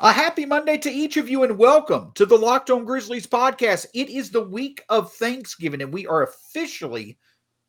A 0.00 0.12
happy 0.12 0.46
Monday 0.46 0.78
to 0.78 0.90
each 0.90 1.16
of 1.16 1.28
you, 1.28 1.42
and 1.42 1.58
welcome 1.58 2.12
to 2.14 2.24
the 2.24 2.36
Locked 2.36 2.70
On 2.70 2.84
Grizzlies 2.84 3.26
podcast. 3.26 3.86
It 3.94 4.08
is 4.08 4.30
the 4.30 4.42
week 4.42 4.82
of 4.88 5.12
Thanksgiving, 5.14 5.82
and 5.82 5.92
we 5.92 6.06
are 6.06 6.22
officially 6.22 7.18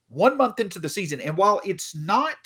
one 0.10 0.38
month 0.38 0.60
into 0.60 0.78
the 0.78 0.90
season. 0.90 1.22
And 1.22 1.36
while 1.36 1.60
it's 1.66 1.96
not 1.96 2.38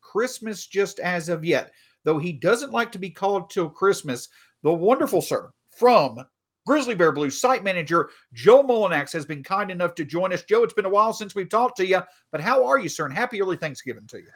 Christmas 0.00 0.66
just 0.66 1.00
as 1.00 1.28
of 1.28 1.44
yet, 1.44 1.72
though 2.04 2.18
he 2.18 2.32
doesn't 2.32 2.72
like 2.72 2.90
to 2.92 2.98
be 2.98 3.10
called 3.10 3.50
till 3.50 3.68
Christmas, 3.68 4.28
the 4.62 4.72
wonderful 4.72 5.20
sir 5.20 5.50
from 5.70 6.18
Grizzly 6.66 6.94
Bear 6.94 7.12
Blues 7.12 7.38
site 7.38 7.62
manager 7.62 8.10
Joe 8.32 8.62
Mullinax 8.62 9.12
has 9.12 9.26
been 9.26 9.42
kind 9.42 9.70
enough 9.70 9.94
to 9.96 10.04
join 10.04 10.32
us. 10.32 10.42
Joe, 10.44 10.64
it's 10.64 10.74
been 10.74 10.86
a 10.86 10.90
while 10.90 11.12
since 11.12 11.34
we've 11.34 11.50
talked 11.50 11.76
to 11.76 11.86
you, 11.86 12.00
but 12.32 12.40
how 12.40 12.64
are 12.66 12.78
you, 12.78 12.88
sir? 12.88 13.04
And 13.04 13.14
happy 13.14 13.42
early 13.42 13.56
Thanksgiving 13.56 14.06
to 14.08 14.18
you. 14.18 14.28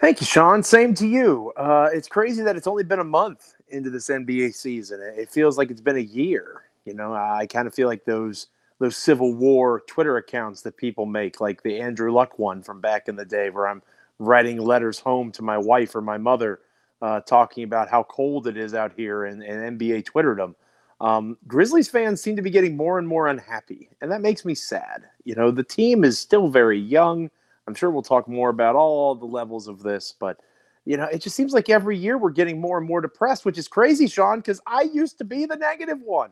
Thank 0.00 0.20
you, 0.20 0.26
Shawn. 0.26 0.62
Same 0.62 0.94
to 0.94 1.06
you. 1.06 1.52
Uh, 1.56 1.88
it's 1.92 2.08
crazy 2.08 2.42
that 2.42 2.56
it's 2.56 2.66
only 2.66 2.82
been 2.82 3.00
a 3.00 3.04
month 3.04 3.54
into 3.70 3.90
this 3.90 4.08
NBA 4.08 4.54
season. 4.54 5.00
It 5.00 5.30
feels 5.30 5.58
like 5.58 5.70
it's 5.70 5.80
been 5.80 5.96
a 5.96 6.00
year. 6.00 6.62
You 6.84 6.94
know, 6.94 7.12
I 7.12 7.46
kind 7.46 7.66
of 7.66 7.74
feel 7.74 7.88
like 7.88 8.04
those 8.04 8.48
those 8.78 8.96
Civil 8.96 9.34
War 9.34 9.82
Twitter 9.86 10.16
accounts 10.16 10.62
that 10.62 10.76
people 10.76 11.04
make, 11.04 11.40
like 11.40 11.62
the 11.62 11.80
Andrew 11.80 12.12
Luck 12.12 12.38
one 12.38 12.62
from 12.62 12.80
back 12.80 13.08
in 13.08 13.16
the 13.16 13.24
day, 13.24 13.50
where 13.50 13.66
I'm 13.66 13.82
writing 14.18 14.58
letters 14.58 14.98
home 14.98 15.32
to 15.32 15.42
my 15.42 15.58
wife 15.58 15.94
or 15.94 16.00
my 16.00 16.16
mother, 16.16 16.60
uh, 17.02 17.20
talking 17.20 17.64
about 17.64 17.88
how 17.88 18.04
cold 18.04 18.46
it 18.46 18.56
is 18.56 18.74
out 18.74 18.92
here, 18.96 19.24
and, 19.24 19.42
and 19.42 19.78
NBA 19.78 20.04
Twitterdom. 20.04 20.54
Um, 21.00 21.36
Grizzlies 21.46 21.88
fans 21.88 22.20
seem 22.20 22.36
to 22.36 22.42
be 22.42 22.50
getting 22.50 22.76
more 22.76 22.98
and 22.98 23.06
more 23.06 23.28
unhappy, 23.28 23.88
and 24.00 24.10
that 24.10 24.20
makes 24.20 24.44
me 24.44 24.54
sad. 24.54 25.04
You 25.24 25.34
know, 25.34 25.50
the 25.50 25.62
team 25.62 26.04
is 26.04 26.18
still 26.18 26.48
very 26.48 26.78
young. 26.78 27.30
I'm 27.66 27.74
sure 27.74 27.90
we'll 27.90 28.02
talk 28.02 28.28
more 28.28 28.48
about 28.48 28.76
all 28.76 29.14
the 29.14 29.26
levels 29.26 29.68
of 29.68 29.82
this, 29.82 30.14
but 30.18 30.40
you 30.88 30.96
know, 30.96 31.04
it 31.04 31.20
just 31.20 31.36
seems 31.36 31.52
like 31.52 31.68
every 31.68 31.98
year 31.98 32.16
we're 32.16 32.30
getting 32.30 32.58
more 32.58 32.78
and 32.78 32.86
more 32.86 33.02
depressed, 33.02 33.44
which 33.44 33.58
is 33.58 33.68
crazy, 33.68 34.06
Shawn, 34.06 34.38
because 34.38 34.58
I 34.66 34.88
used 34.90 35.18
to 35.18 35.24
be 35.24 35.44
the 35.44 35.54
negative 35.54 36.00
one. 36.00 36.30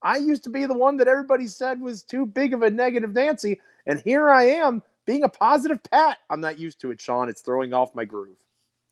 I 0.00 0.18
used 0.18 0.44
to 0.44 0.50
be 0.50 0.64
the 0.64 0.78
one 0.78 0.96
that 0.98 1.08
everybody 1.08 1.48
said 1.48 1.80
was 1.80 2.04
too 2.04 2.24
big 2.24 2.54
of 2.54 2.62
a 2.62 2.70
negative 2.70 3.12
Nancy, 3.12 3.60
and 3.84 4.00
here 4.02 4.30
I 4.30 4.44
am 4.44 4.80
being 5.06 5.24
a 5.24 5.28
positive 5.28 5.82
Pat. 5.90 6.18
I'm 6.30 6.40
not 6.40 6.56
used 6.56 6.80
to 6.82 6.92
it, 6.92 7.00
Shawn. 7.00 7.28
It's 7.28 7.40
throwing 7.40 7.74
off 7.74 7.96
my 7.96 8.04
groove. 8.04 8.36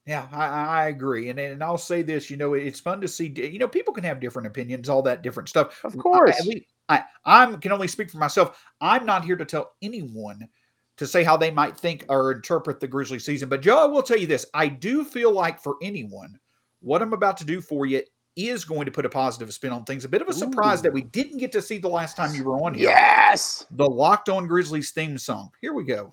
Yeah, 0.05 0.27
I, 0.33 0.47
I 0.47 0.87
agree, 0.89 1.31
and 1.31 1.39
and 1.39 1.63
I'll 1.63 1.79
say 1.79 2.03
this. 2.03 2.29
You 2.29 2.37
know, 2.37 2.55
it's 2.55 2.81
fun 2.81 3.01
to 3.01 3.07
see. 3.07 3.33
You 3.37 3.61
know, 3.61 3.69
people 3.69 3.95
can 3.95 4.03
have 4.03 4.19
different 4.19 4.49
opinions, 4.49 4.89
all 4.89 5.03
that 5.03 5.23
different 5.23 5.49
stuff. 5.49 5.79
Of 5.85 5.97
course, 5.97 6.45
I, 6.89 6.99
I 6.99 7.05
I'm 7.25 7.61
can 7.61 7.71
only 7.71 7.87
speak 7.87 8.11
for 8.11 8.19
myself. 8.19 8.61
I'm 8.81 9.07
not 9.07 9.25
here 9.25 9.37
to 9.37 9.45
tell 9.45 9.75
anyone 9.81 10.49
to 10.97 11.07
say 11.07 11.25
how 11.25 11.37
they 11.37 11.51
might 11.51 11.77
think 11.77 12.05
or 12.09 12.33
interpret 12.33 12.81
the 12.81 12.87
Grizzly 12.87 13.19
season. 13.19 13.49
But 13.49 13.63
Joe, 13.63 13.79
I 13.79 13.87
will 13.87 14.03
tell 14.03 14.19
you 14.19 14.27
this: 14.27 14.47
I 14.55 14.69
do 14.69 15.05
feel 15.05 15.33
like 15.33 15.61
for 15.61 15.77
anyone, 15.83 16.39
what 16.81 17.03
I'm 17.03 17.13
about 17.13 17.37
to 17.39 17.45
do 17.45 17.61
for 17.61 17.87
you 17.87 18.03
is 18.37 18.65
going 18.65 18.85
to 18.85 18.91
put 18.91 19.07
a 19.07 19.09
positive 19.09 19.53
spin 19.55 19.73
on 19.73 19.85
things. 19.85 20.05
A 20.05 20.09
bit 20.09 20.21
of 20.23 20.29
a 20.29 20.33
surprise 20.33 20.81
Ooh. 20.81 20.83
that 20.83 20.93
we 20.93 21.03
didn't 21.03 21.39
get 21.39 21.53
to 21.53 21.63
see 21.63 21.79
the 21.79 21.89
last 21.89 22.17
time 22.17 22.35
you 22.35 22.45
were 22.45 22.57
on 22.57 22.75
here. 22.75 22.89
Yes, 22.89 23.67
the 23.71 23.89
Locked 23.89 24.29
On 24.29 24.47
Grizzlies 24.47 24.91
theme 24.91 25.19
song. 25.19 25.51
Here 25.61 25.73
we 25.73 25.85
go. 25.85 26.13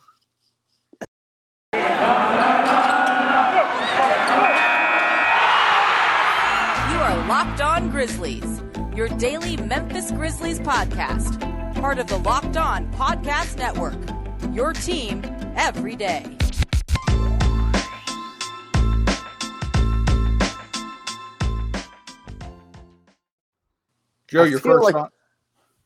You 1.74 1.80
are 7.00 7.28
Locked 7.28 7.62
On 7.62 7.90
Grizzlies, 7.90 8.62
your 8.96 9.08
daily 9.10 9.58
Memphis 9.58 10.12
Grizzlies 10.12 10.60
podcast. 10.60 11.40
Part 11.76 11.98
of 11.98 12.08
the 12.08 12.18
Locked 12.18 12.58
On 12.58 12.92
Podcast 12.94 13.58
Network. 13.58 14.21
Your 14.54 14.74
team 14.74 15.24
every 15.56 15.96
day. 15.96 16.26
Joe, 24.28 24.44
your 24.44 24.60
first. 24.60 24.94
Like, 24.94 25.10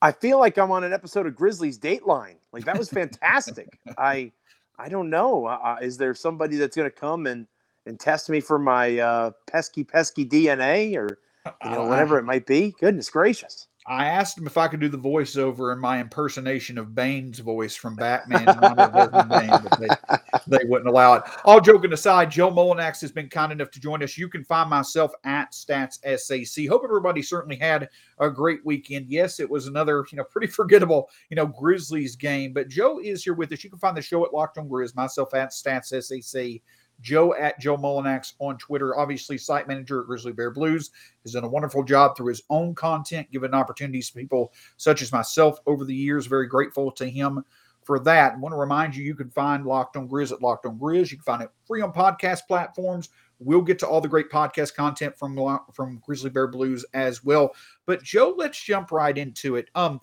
I 0.01 0.11
feel 0.11 0.39
like 0.39 0.57
I'm 0.57 0.71
on 0.71 0.83
an 0.83 0.93
episode 0.93 1.27
of 1.27 1.35
Grizzlies 1.35 1.77
Dateline. 1.77 2.35
Like 2.51 2.65
that 2.65 2.77
was 2.77 2.89
fantastic. 2.89 3.79
I, 3.97 4.31
I 4.79 4.89
don't 4.89 5.09
know. 5.09 5.45
Uh, 5.45 5.77
is 5.81 5.97
there 5.97 6.13
somebody 6.15 6.57
that's 6.57 6.75
going 6.75 6.89
to 6.89 6.95
come 6.95 7.27
and 7.27 7.47
and 7.85 7.99
test 7.99 8.29
me 8.29 8.39
for 8.39 8.57
my 8.57 8.97
uh, 8.97 9.31
pesky 9.47 9.83
pesky 9.83 10.25
DNA 10.25 10.95
or 10.95 11.19
you 11.63 11.69
know, 11.69 11.83
whatever 11.83 12.17
it 12.17 12.23
might 12.23 12.45
be. 12.45 12.73
Goodness 12.79 13.09
gracious. 13.09 13.67
I 13.87 14.07
asked 14.07 14.37
him 14.37 14.47
if 14.47 14.57
I 14.57 14.67
could 14.67 14.79
do 14.79 14.89
the 14.89 14.97
voiceover 14.97 15.71
in 15.71 15.79
my 15.79 16.01
impersonation 16.01 16.79
of 16.79 16.95
Bane's 16.95 17.37
voice 17.37 17.75
from 17.75 17.95
Batman, 17.95 18.45
Bane, 18.45 19.49
but 19.49 19.79
they, 19.79 20.27
they 20.57 20.65
wouldn't 20.65 20.89
allow 20.89 21.13
it. 21.13 21.23
All 21.43 21.61
joking 21.61 21.93
aside, 21.93 22.31
Joe 22.31 22.49
Mullinax 22.49 22.99
has 23.01 23.11
been 23.11 23.29
kind 23.29 23.51
enough 23.51 23.69
to 23.71 23.79
join 23.79 24.01
us. 24.01 24.17
You 24.17 24.27
can 24.27 24.43
find 24.43 24.71
myself 24.71 25.11
at 25.23 25.51
Stats 25.51 25.99
SAC. 26.19 26.67
Hope 26.67 26.81
everybody 26.83 27.21
certainly 27.21 27.57
had 27.57 27.87
a 28.19 28.27
great 28.27 28.65
weekend. 28.65 29.07
Yes, 29.07 29.39
it 29.39 29.49
was 29.49 29.67
another, 29.67 30.03
you 30.11 30.17
know, 30.17 30.23
pretty 30.23 30.47
forgettable, 30.51 31.07
you 31.29 31.35
know, 31.35 31.45
Grizzlies 31.45 32.15
game, 32.15 32.53
but 32.53 32.69
Joe 32.69 32.99
is 32.99 33.23
here 33.23 33.35
with 33.35 33.51
us. 33.51 33.63
You 33.63 33.69
can 33.69 33.77
find 33.77 33.95
the 33.95 34.01
show 34.01 34.25
at 34.25 34.33
Locked 34.33 34.57
on 34.57 34.67
Grizz, 34.67 34.95
myself 34.95 35.35
at 35.35 35.51
Stats 35.51 35.93
SAC. 36.03 36.61
Joe 37.01 37.33
at 37.35 37.59
Joe 37.59 37.77
Mullinax 37.77 38.33
on 38.39 38.57
Twitter. 38.57 38.97
Obviously, 38.97 39.37
site 39.37 39.67
manager 39.67 40.01
at 40.01 40.07
Grizzly 40.07 40.31
Bear 40.31 40.51
Blues 40.51 40.91
has 41.23 41.33
done 41.33 41.43
a 41.43 41.49
wonderful 41.49 41.83
job 41.83 42.15
through 42.15 42.29
his 42.29 42.43
own 42.49 42.73
content, 42.75 43.31
giving 43.31 43.53
opportunities 43.53 44.09
to 44.09 44.19
people 44.19 44.53
such 44.77 45.01
as 45.01 45.11
myself 45.11 45.59
over 45.65 45.85
the 45.85 45.95
years. 45.95 46.25
Very 46.25 46.47
grateful 46.47 46.91
to 46.91 47.09
him 47.09 47.43
for 47.83 47.99
that. 47.99 48.33
I 48.33 48.37
want 48.37 48.53
to 48.53 48.57
remind 48.57 48.95
you, 48.95 49.03
you 49.03 49.15
can 49.15 49.29
find 49.29 49.65
Locked 49.65 49.95
on 49.95 50.09
Grizz 50.09 50.31
at 50.31 50.41
Locked 50.41 50.65
on 50.65 50.79
Grizz. 50.79 51.11
You 51.11 51.17
can 51.17 51.23
find 51.23 51.43
it 51.43 51.51
free 51.65 51.81
on 51.81 51.93
podcast 51.93 52.41
platforms. 52.47 53.09
We'll 53.39 53.61
get 53.61 53.79
to 53.79 53.87
all 53.87 54.01
the 54.01 54.07
great 54.07 54.29
podcast 54.29 54.75
content 54.75 55.17
from 55.17 55.59
from 55.73 56.01
Grizzly 56.05 56.29
Bear 56.29 56.47
Blues 56.47 56.85
as 56.93 57.23
well. 57.23 57.53
But 57.85 58.01
Joe, 58.01 58.33
let's 58.35 58.61
jump 58.61 58.91
right 58.91 59.17
into 59.17 59.55
it. 59.57 59.69
Um, 59.75 59.99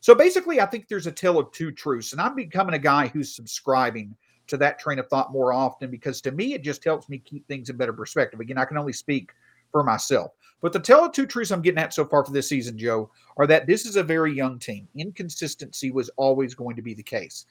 so 0.00 0.14
basically, 0.14 0.60
I 0.60 0.66
think 0.66 0.86
there's 0.86 1.06
a 1.06 1.12
tale 1.12 1.38
of 1.38 1.50
two 1.50 1.72
truths, 1.72 2.12
and 2.12 2.20
I'm 2.20 2.34
becoming 2.34 2.74
a 2.74 2.78
guy 2.78 3.08
who's 3.08 3.34
subscribing 3.34 4.14
to 4.46 4.56
that 4.58 4.78
train 4.78 4.98
of 4.98 5.08
thought 5.08 5.32
more 5.32 5.52
often 5.52 5.90
because 5.90 6.20
to 6.22 6.32
me, 6.32 6.54
it 6.54 6.62
just 6.62 6.84
helps 6.84 7.08
me 7.08 7.18
keep 7.18 7.46
things 7.46 7.70
in 7.70 7.76
better 7.76 7.92
perspective. 7.92 8.40
Again, 8.40 8.58
I 8.58 8.64
can 8.64 8.78
only 8.78 8.92
speak 8.92 9.32
for 9.72 9.82
myself. 9.82 10.32
But 10.60 10.72
the 10.72 10.80
tell 10.80 11.04
of 11.04 11.12
two 11.12 11.26
truths 11.26 11.50
I'm 11.50 11.60
getting 11.60 11.80
at 11.80 11.92
so 11.92 12.06
far 12.06 12.24
for 12.24 12.32
this 12.32 12.48
season, 12.48 12.78
Joe, 12.78 13.10
are 13.36 13.46
that 13.46 13.66
this 13.66 13.84
is 13.84 13.96
a 13.96 14.02
very 14.02 14.32
young 14.32 14.58
team. 14.58 14.88
Inconsistency 14.96 15.90
was 15.90 16.08
always 16.16 16.54
going 16.54 16.74
to 16.76 16.82
be 16.82 16.94
the 16.94 17.02
case. 17.02 17.44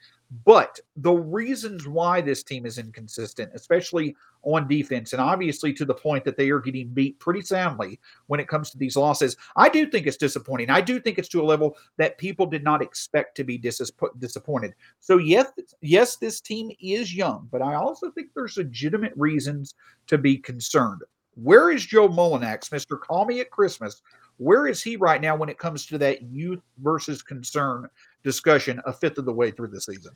But 0.46 0.80
the 0.96 1.12
reasons 1.12 1.88
why 1.88 2.20
this 2.20 2.44
team 2.44 2.66
is 2.66 2.80
inconsistent, 2.80 3.52
especially 3.54 4.16
on 4.42 4.68
defense, 4.68 5.14
and 5.14 5.22
obviously 5.22 5.72
to 5.74 5.86
the 5.86 5.94
point 5.94 6.26
that 6.26 6.38
they 6.38 6.50
are 6.50 6.60
getting 6.60 6.90
beat 6.90 7.20
pretty 7.20 7.42
soundly 7.42 8.00
when 8.28 8.40
it 8.40 8.48
comes 8.48 8.72
to 8.72 8.78
these 8.78 8.98
losses, 8.98 9.38
I 9.56 9.70
do 9.70 9.86
think 9.86 10.08
it's 10.08 10.18
disappointing. 10.18 10.70
I 10.70 10.82
do 10.82 11.00
think 11.00 11.20
it's 11.20 11.30
to 11.30 11.42
a 11.42 11.46
level 11.46 11.78
that 11.98 12.18
people 12.18 12.46
did 12.46 12.64
not 12.64 12.82
expect 12.82 13.38
to 13.38 13.44
be 13.44 13.58
dis- 13.58 13.92
disappointed. 14.18 14.74
So 15.00 15.18
yes, 15.18 15.52
yes, 15.82 16.16
this 16.16 16.42
team 16.42 16.72
is 16.82 17.16
young, 17.16 17.48
but 17.52 17.62
I 17.62 17.76
also 17.76 18.10
think 18.12 18.30
there's 18.34 18.58
legitimate 18.58 19.14
reasons 19.16 19.76
to 20.08 20.18
be 20.18 20.38
concerned. 20.38 21.04
Where 21.36 21.72
is 21.72 21.86
Joe 21.86 22.10
Mullinax, 22.10 22.70
Mr. 22.70 23.00
Call 23.00 23.26
Me 23.26 23.40
at 23.40 23.50
Christmas? 23.52 24.02
Where 24.38 24.68
is 24.68 24.82
he 24.82 24.96
right 24.96 25.22
now 25.22 25.36
when 25.36 25.50
it 25.50 25.58
comes 25.58 25.86
to 25.88 25.98
that 26.00 26.24
youth 26.24 26.62
versus 26.80 27.22
concern 27.22 27.88
discussion 28.24 28.82
a 28.86 28.94
fifth 28.94 29.18
of 29.18 29.26
the 29.26 29.34
way 29.34 29.52
through 29.52 29.70
the 29.70 29.82
season? 29.82 30.14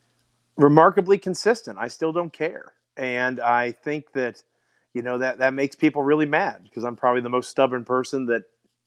Remarkably 0.57 1.17
consistent. 1.17 1.77
I 1.79 1.87
still 1.87 2.11
don't 2.11 2.33
care. 2.33 2.73
And 2.97 3.39
I 3.39 3.71
think 3.71 4.11
that, 4.13 4.41
you 4.93 5.01
know, 5.01 5.17
that 5.19 5.37
that 5.39 5.53
makes 5.53 5.75
people 5.75 6.01
really 6.01 6.25
mad 6.25 6.63
because 6.63 6.83
I'm 6.83 6.95
probably 6.95 7.21
the 7.21 7.29
most 7.29 7.49
stubborn 7.49 7.85
person 7.85 8.25
that 8.27 8.43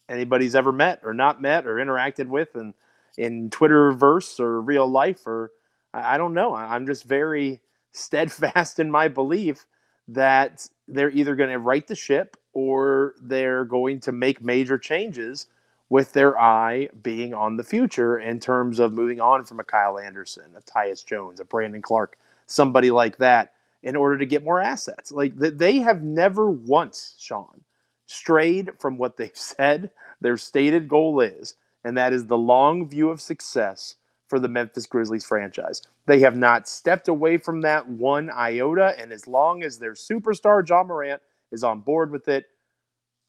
anybody's 0.09 0.57
ever 0.57 0.73
met 0.73 1.01
or 1.05 1.15
not 1.15 1.41
met 1.41 1.67
or 1.67 1.77
interacted 1.77 2.27
with 2.27 2.55
and 2.57 2.75
in 3.19 3.51
Twitterverse 3.51 4.41
or 4.41 4.61
real 4.61 4.89
life 4.89 5.27
or 5.27 5.53
I 5.95 6.19
don't 6.19 6.35
know. 6.35 6.55
I'm 6.55 6.87
just 6.87 7.05
very 7.05 7.61
steadfast 7.93 8.79
in 8.79 8.91
my 8.91 9.09
belief 9.09 9.67
that 10.09 10.67
they're 10.89 11.11
either 11.11 11.37
going 11.37 11.51
to 11.51 11.59
right 11.59 11.87
the 11.87 11.95
ship 11.95 12.37
or 12.53 13.15
they're 13.23 13.65
going 13.65 14.01
to 14.01 14.13
make 14.13 14.43
major 14.43 14.79
changes 14.79 15.47
with 15.91 16.13
their 16.15 16.41
eye 16.41 16.89
being 17.03 17.35
on 17.35 17.57
the 17.59 17.65
future 17.65 18.21
in 18.21 18.41
terms 18.41 18.81
of 18.81 18.95
moving 18.95 19.21
on 19.21 19.45
from 19.45 19.61
a 19.61 19.65
Kyle 19.65 19.99
Anderson, 19.99 20.45
a 20.57 20.63
Tyus 20.63 21.05
Jones, 21.07 21.41
a 21.41 21.47
Brandon 21.47 21.83
Clarke, 21.83 22.19
somebody 22.47 22.91
like 22.93 23.19
that, 23.19 23.55
in 23.85 23.97
order 23.97 24.19
to 24.19 24.27
get 24.27 24.45
more 24.45 24.61
assets. 24.61 25.13
Like 25.13 25.37
they 25.37 25.79
have 25.81 26.03
never 26.03 26.51
once, 26.51 27.17
Shawn, 27.21 27.63
strayed 28.07 28.73
from 28.81 28.99
what 28.99 29.19
they've 29.19 29.33
said 29.37 29.91
their 30.23 30.39
stated 30.39 30.89
goal 30.89 31.21
is, 31.21 31.57
and 31.85 31.97
that 31.99 32.15
is 32.15 32.27
the 32.27 32.39
long 32.39 32.89
view 32.89 33.11
of 33.11 33.21
success 33.21 33.97
for 34.29 34.41
the 34.41 34.49
Memphis 34.49 34.87
Grizzlies 34.87 35.27
franchise. 35.27 35.83
They 36.07 36.21
have 36.21 36.37
not 36.37 36.69
stepped 36.69 37.09
away 37.09 37.39
from 37.39 37.63
that 37.63 37.89
one 37.89 38.31
iota, 38.31 38.95
and 38.99 39.13
as 39.13 39.29
long 39.29 39.63
as 39.65 39.79
their 39.79 39.95
superstar 39.95 40.69
Ja 40.69 40.85
Morant 40.85 41.23
is 41.53 41.65
on 41.65 41.81
board 41.81 42.13
with 42.13 42.29
it, 42.29 42.47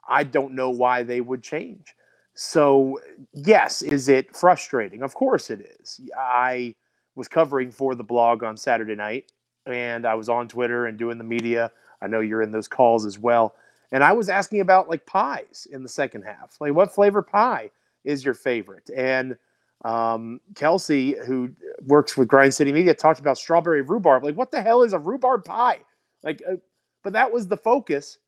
I 0.08 0.24
don't 0.26 0.56
know 0.56 0.70
why 0.72 1.04
they 1.04 1.22
would 1.22 1.44
change. 1.44 1.96
So, 2.34 3.00
yes, 3.34 3.82
is 3.82 4.10
it 4.10 4.36
frustrating? 4.36 5.04
Of 5.04 5.14
course 5.14 5.50
it 5.50 5.78
is. 5.82 6.02
I 6.18 6.76
was 7.16 7.28
covering 7.28 7.72
for 7.72 7.94
the 7.94 8.04
blog 8.04 8.44
on 8.44 8.56
Saturday 8.56 8.96
night, 8.96 9.32
and 9.66 10.06
I 10.06 10.16
was 10.16 10.30
on 10.30 10.48
Twitter 10.48 10.86
and 10.86 10.98
doing 10.98 11.18
the 11.18 11.24
media. 11.24 11.72
I 12.02 12.08
know 12.08 12.22
you're 12.22 12.42
in 12.42 12.52
those 12.52 12.68
calls 12.68 13.06
as 13.06 13.20
well. 13.20 13.56
And 13.92 14.04
I 14.04 14.14
was 14.14 14.30
asking 14.30 14.62
about 14.62 14.90
like 14.90 15.06
pies 15.06 15.68
in 15.72 15.84
the 15.84 15.90
second 15.90 16.24
half. 16.24 16.56
Like, 16.60 16.74
what 16.74 16.94
flavor 16.94 17.22
pie 17.22 17.70
is 18.06 18.24
your 18.24 18.34
favorite? 18.34 18.90
And 18.96 19.36
um, 19.84 20.40
Kelsey, 20.56 21.16
who 21.26 21.52
works 21.86 22.16
with 22.16 22.28
Grind 22.28 22.54
City 22.54 22.72
Media, 22.72 22.94
talked 22.94 23.20
about 23.20 23.38
strawberry 23.38 23.82
rhubarb. 23.82 24.24
Like, 24.24 24.36
what 24.36 24.52
the 24.52 24.62
hell 24.62 24.84
is 24.84 24.94
a 24.94 25.00
rhubarb 25.00 25.44
pie? 25.44 25.80
Like, 26.24 26.42
uh, 26.50 26.56
but 27.04 27.14
that 27.14 27.32
was 27.32 27.48
the 27.48 27.58
focus 27.58 28.20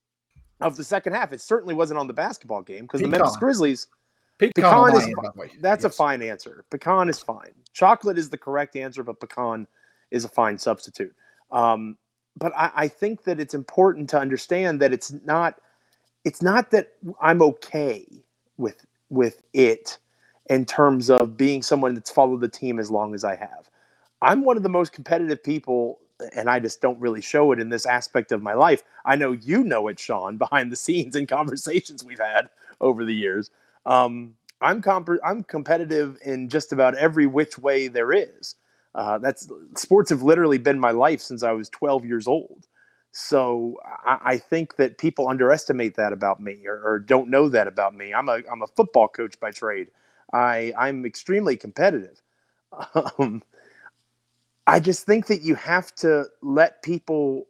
of 0.63 0.75
the 0.75 0.83
second 0.83 1.13
half. 1.13 1.33
It 1.33 1.41
certainly 1.41 1.75
wasn't 1.75 1.99
on 1.99 2.07
the 2.07 2.13
basketball 2.13 2.61
game 2.61 2.83
because 2.83 3.01
the 3.01 3.07
Memphis 3.07 3.37
Grizzlies. 3.37 3.87
Pecan, 4.39 4.51
pecan 4.55 4.95
is 4.95 5.03
end, 5.03 5.15
that's 5.61 5.83
yes. 5.83 5.93
a 5.93 5.95
fine 5.95 6.21
answer. 6.21 6.65
Pecan 6.71 7.07
is 7.07 7.19
fine. 7.19 7.51
Chocolate 7.71 8.17
is 8.17 8.29
the 8.29 8.37
correct 8.37 8.75
answer, 8.75 9.03
but 9.03 9.19
pecan 9.19 9.67
is 10.09 10.25
a 10.25 10.27
fine 10.27 10.57
substitute. 10.57 11.13
Um, 11.51 11.97
but 12.37 12.51
I, 12.57 12.71
I 12.75 12.87
think 12.87 13.23
that 13.25 13.39
it's 13.39 13.53
important 13.53 14.09
to 14.09 14.19
understand 14.19 14.81
that 14.81 14.91
it's 14.91 15.13
not 15.23 15.59
it's 16.25 16.41
not 16.41 16.71
that 16.71 16.93
I'm 17.21 17.41
okay 17.41 18.07
with 18.57 18.85
with 19.09 19.43
it 19.53 19.97
in 20.49 20.65
terms 20.65 21.09
of 21.09 21.37
being 21.37 21.61
someone 21.61 21.93
that's 21.93 22.11
followed 22.11 22.41
the 22.41 22.49
team 22.49 22.79
as 22.79 22.89
long 22.89 23.13
as 23.13 23.23
I 23.23 23.35
have. 23.35 23.69
I'm 24.21 24.43
one 24.43 24.57
of 24.57 24.63
the 24.63 24.69
most 24.69 24.93
competitive 24.93 25.43
people, 25.43 25.99
and 26.35 26.49
I 26.49 26.59
just 26.59 26.81
don't 26.81 26.99
really 26.99 27.21
show 27.21 27.51
it 27.51 27.59
in 27.59 27.69
this 27.69 27.85
aspect 27.85 28.31
of 28.31 28.41
my 28.41 28.53
life. 28.53 28.83
I 29.05 29.15
know 29.15 29.33
you 29.33 29.63
know 29.63 29.87
it, 29.87 29.99
Shawn, 29.99 30.37
behind 30.39 30.71
the 30.71 30.75
scenes 30.77 31.15
in 31.15 31.27
conversations 31.27 32.03
we've 32.03 32.19
had 32.19 32.49
over 32.81 33.05
the 33.05 33.15
years. 33.15 33.51
Um, 33.85 34.35
I'm 34.61 34.81
comp- 34.81 35.19
I'm 35.25 35.43
competitive 35.43 36.17
in 36.25 36.49
just 36.49 36.73
about 36.73 36.95
every 36.95 37.27
which 37.27 37.57
way 37.59 37.87
there 37.87 38.13
is. 38.13 38.55
Uh, 38.95 39.17
that's 39.17 39.49
sports 39.75 40.09
have 40.09 40.23
literally 40.23 40.57
been 40.57 40.79
my 40.79 40.91
life 40.91 41.21
since 41.21 41.43
I 41.43 41.51
was 41.51 41.69
12 41.69 42.05
years 42.05 42.27
old. 42.27 42.67
So 43.11 43.77
I, 44.05 44.19
I 44.23 44.37
think 44.37 44.75
that 44.77 44.97
people 44.97 45.27
underestimate 45.27 45.95
that 45.95 46.13
about 46.13 46.39
me 46.39 46.65
or, 46.67 46.81
or, 46.83 46.99
don't 46.99 47.29
know 47.29 47.49
that 47.49 47.67
about 47.67 47.95
me. 47.95 48.13
I'm 48.13 48.29
a 48.29 48.41
I'm 48.51 48.61
a 48.63 48.67
football 48.67 49.07
coach 49.07 49.39
by 49.39 49.51
trade. 49.51 49.89
I 50.33 50.73
I'm 50.77 51.05
extremely 51.05 51.57
competitive. 51.57 52.21
Um, 53.19 53.43
I 54.67 54.79
just 54.79 55.05
think 55.05 55.27
that 55.27 55.41
you 55.41 55.55
have 55.55 55.93
to 55.95 56.25
let 56.41 56.81
people 56.83 57.47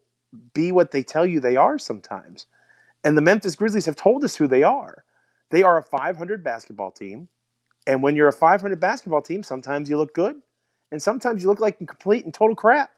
be 0.54 0.72
what 0.72 0.92
they 0.92 1.04
tell 1.04 1.26
you 1.26 1.40
they 1.40 1.56
are 1.56 1.78
sometimes. 1.78 2.48
And 3.04 3.18
the 3.18 3.22
Memphis 3.22 3.56
Grizzlies 3.56 3.86
have 3.86 3.96
told 3.96 4.24
us 4.24 4.36
who 4.36 4.48
they 4.48 4.64
are. 4.64 5.04
They 5.52 5.62
are 5.62 5.78
a 5.78 5.84
500 5.84 6.44
basketball 6.44 6.92
team. 6.92 7.28
And 7.86 8.02
when 8.02 8.16
you're 8.16 8.30
a 8.30 8.34
500 8.34 8.80
basketball 8.80 9.22
team, 9.22 9.44
sometimes 9.44 9.90
you 9.90 9.98
look 9.98 10.14
good 10.14 10.42
and 10.92 11.02
sometimes 11.02 11.44
you 11.44 11.50
look 11.50 11.60
like 11.60 11.78
complete 11.78 12.26
and 12.26 12.34
total 12.34 12.56
crap. 12.56 12.92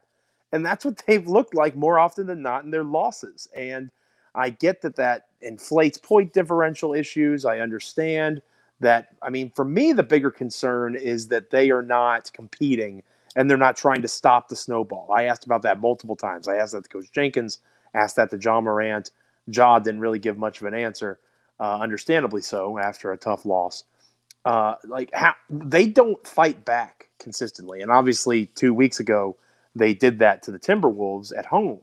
And 0.52 0.66
that's 0.66 0.86
what 0.86 1.02
they've 1.08 1.28
looked 1.28 1.54
like 1.56 1.76
more 1.76 2.00
often 2.00 2.28
than 2.28 2.42
not 2.42 2.64
in 2.64 2.72
their 2.72 2.84
losses. 2.84 3.50
And 3.56 3.90
I 4.36 4.52
get 4.52 4.82
that 4.82 4.96
that 4.96 5.28
inflates 5.42 5.98
point 5.98 6.34
differential 6.34 6.94
issues. 6.94 7.46
I 7.46 7.60
understand 7.60 8.42
that 8.80 9.10
I 9.22 9.30
mean, 9.30 9.52
for 9.56 9.66
me, 9.66 9.94
the 9.94 10.04
bigger 10.04 10.32
concern 10.32 10.96
is 10.96 11.28
that 11.30 11.50
they 11.50 11.72
are 11.72 11.82
not 11.82 12.32
competing 12.34 13.02
and 13.36 13.50
they're 13.50 13.58
not 13.58 13.76
trying 13.76 14.02
to 14.02 14.08
stop 14.08 14.48
the 14.48 14.56
snowball. 14.56 15.12
I 15.12 15.24
asked 15.24 15.46
about 15.46 15.62
that 15.64 15.82
multiple 15.82 16.16
times. 16.16 16.48
I 16.48 16.56
asked 16.56 16.74
that 16.74 16.84
to 16.84 16.90
Coach 16.90 17.12
Jenkins, 17.12 17.60
asked 17.94 18.16
that 18.16 18.30
to 18.32 18.40
Ja 18.42 18.62
Morant. 18.62 19.12
Ja 19.48 19.80
didn't 19.80 20.00
really 20.00 20.20
give 20.20 20.38
much 20.38 20.62
of 20.62 20.68
an 20.68 20.74
answer, 20.74 21.20
uh, 21.60 21.80
understandably 21.80 22.42
so, 22.42 22.80
after 22.80 23.12
a 23.12 23.18
tough 23.18 23.46
loss. 23.46 23.84
Uh, 24.46 24.76
like 24.86 25.10
how 25.14 25.34
they 25.50 25.88
don't 25.88 26.26
fight 26.26 26.64
back 26.66 27.10
consistently, 27.20 27.82
and 27.82 27.92
obviously 27.92 28.46
two 28.48 28.74
weeks 28.74 29.00
ago 29.00 29.36
they 29.76 29.94
did 29.94 30.20
that 30.20 30.42
to 30.44 30.52
the 30.52 30.60
Timberwolves 30.60 31.38
at 31.38 31.46
home. 31.46 31.82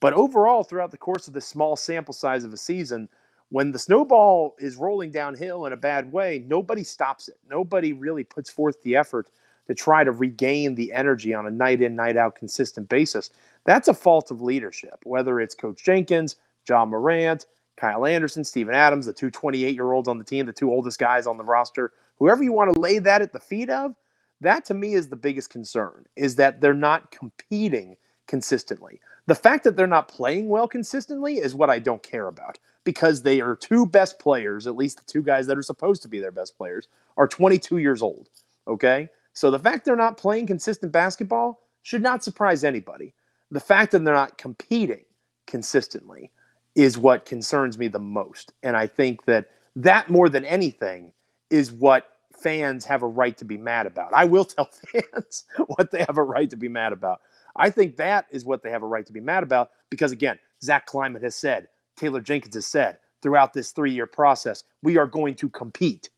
But 0.00 0.12
overall, 0.12 0.62
throughout 0.64 0.90
the 0.90 0.98
course 0.98 1.28
of 1.28 1.34
this 1.34 1.46
small 1.46 1.76
sample 1.76 2.12
size 2.12 2.44
of 2.44 2.52
a 2.52 2.58
season, 2.58 3.08
when 3.48 3.72
the 3.72 3.78
snowball 3.78 4.54
is 4.58 4.76
rolling 4.76 5.10
downhill 5.10 5.66
in 5.66 5.72
a 5.72 5.76
bad 5.78 6.12
way, 6.12 6.44
nobody 6.46 6.84
stops 6.84 7.28
it. 7.28 7.38
Nobody 7.48 7.92
really 7.92 8.22
puts 8.22 8.50
forth 8.50 8.80
the 8.82 8.96
effort 8.96 9.28
to 9.66 9.74
try 9.74 10.04
to 10.04 10.12
regain 10.12 10.74
the 10.74 10.92
energy 10.92 11.34
on 11.34 11.46
a 11.46 11.50
night 11.50 11.80
in, 11.82 11.96
night 11.96 12.16
out 12.16 12.34
consistent 12.34 12.88
basis. 12.88 13.30
That's 13.64 13.88
a 13.88 13.94
fault 13.94 14.30
of 14.30 14.42
leadership, 14.42 15.00
whether 15.04 15.40
it's 15.40 15.54
Coach 15.54 15.82
Jenkins, 15.84 16.36
Ja 16.68 16.84
Morant, 16.84 17.46
Kyle 17.76 18.06
Anderson, 18.06 18.44
Steven 18.44 18.74
Adams, 18.74 19.06
the 19.06 19.12
two 19.12 19.30
28 19.30 19.74
year 19.74 19.92
olds 19.92 20.08
on 20.08 20.18
the 20.18 20.24
team, 20.24 20.46
the 20.46 20.52
two 20.52 20.70
oldest 20.70 20.98
guys 20.98 21.26
on 21.26 21.36
the 21.36 21.44
roster, 21.44 21.92
whoever 22.18 22.42
you 22.42 22.52
want 22.52 22.72
to 22.72 22.80
lay 22.80 22.98
that 22.98 23.22
at 23.22 23.32
the 23.32 23.40
feet 23.40 23.70
of, 23.70 23.94
that 24.40 24.64
to 24.66 24.74
me 24.74 24.94
is 24.94 25.08
the 25.08 25.16
biggest 25.16 25.50
concern 25.50 26.04
is 26.16 26.36
that 26.36 26.60
they're 26.60 26.74
not 26.74 27.10
competing 27.10 27.96
consistently. 28.26 29.00
The 29.26 29.34
fact 29.34 29.64
that 29.64 29.76
they're 29.76 29.86
not 29.86 30.08
playing 30.08 30.48
well 30.48 30.68
consistently 30.68 31.38
is 31.38 31.54
what 31.54 31.70
I 31.70 31.78
don't 31.78 32.02
care 32.02 32.28
about 32.28 32.58
because 32.84 33.22
they 33.22 33.40
are 33.40 33.56
two 33.56 33.86
best 33.86 34.18
players, 34.18 34.66
at 34.66 34.76
least 34.76 34.98
the 34.98 35.10
two 35.10 35.22
guys 35.22 35.46
that 35.46 35.56
are 35.56 35.62
supposed 35.62 36.02
to 36.02 36.08
be 36.08 36.20
their 36.20 36.30
best 36.30 36.56
players, 36.56 36.88
are 37.16 37.26
22 37.26 37.78
years 37.78 38.02
old. 38.02 38.28
Okay. 38.68 39.08
So 39.34 39.50
the 39.50 39.58
fact 39.58 39.84
they're 39.84 39.96
not 39.96 40.16
playing 40.16 40.46
consistent 40.46 40.92
basketball 40.92 41.60
should 41.82 42.02
not 42.02 42.24
surprise 42.24 42.64
anybody. 42.64 43.14
The 43.50 43.60
fact 43.60 43.92
that 43.92 44.04
they're 44.04 44.14
not 44.14 44.38
competing 44.38 45.04
consistently 45.46 46.30
is 46.74 46.98
what 46.98 47.26
concerns 47.26 47.78
me 47.78 47.88
the 47.88 47.98
most. 47.98 48.52
And 48.62 48.76
I 48.76 48.86
think 48.86 49.24
that 49.26 49.46
that 49.76 50.10
more 50.10 50.28
than 50.28 50.44
anything 50.44 51.12
is 51.50 51.70
what 51.72 52.08
fans 52.32 52.84
have 52.84 53.02
a 53.02 53.06
right 53.06 53.36
to 53.38 53.44
be 53.44 53.56
mad 53.56 53.86
about. 53.86 54.12
I 54.14 54.24
will 54.24 54.44
tell 54.46 54.70
fans 54.92 55.44
what 55.66 55.90
they 55.90 56.00
have 56.00 56.18
a 56.18 56.22
right 56.22 56.50
to 56.50 56.56
be 56.56 56.68
mad 56.68 56.92
about. 56.92 57.20
I 57.56 57.70
think 57.70 57.96
that 57.96 58.26
is 58.30 58.44
what 58.44 58.62
they 58.62 58.70
have 58.70 58.82
a 58.82 58.86
right 58.86 59.06
to 59.06 59.12
be 59.12 59.20
mad 59.20 59.42
about 59.42 59.70
because, 59.90 60.12
again, 60.12 60.38
Zach 60.62 60.86
Kleiman 60.86 61.22
has 61.22 61.36
said 61.36 61.68
Taylor 61.96 62.20
Jenkins 62.20 62.54
has 62.54 62.66
said 62.66 62.98
throughout 63.22 63.52
this 63.52 63.70
three 63.70 63.92
year 63.92 64.06
process, 64.06 64.64
we 64.82 64.98
are 64.98 65.06
going 65.06 65.34
to 65.36 65.48
compete. 65.48 66.10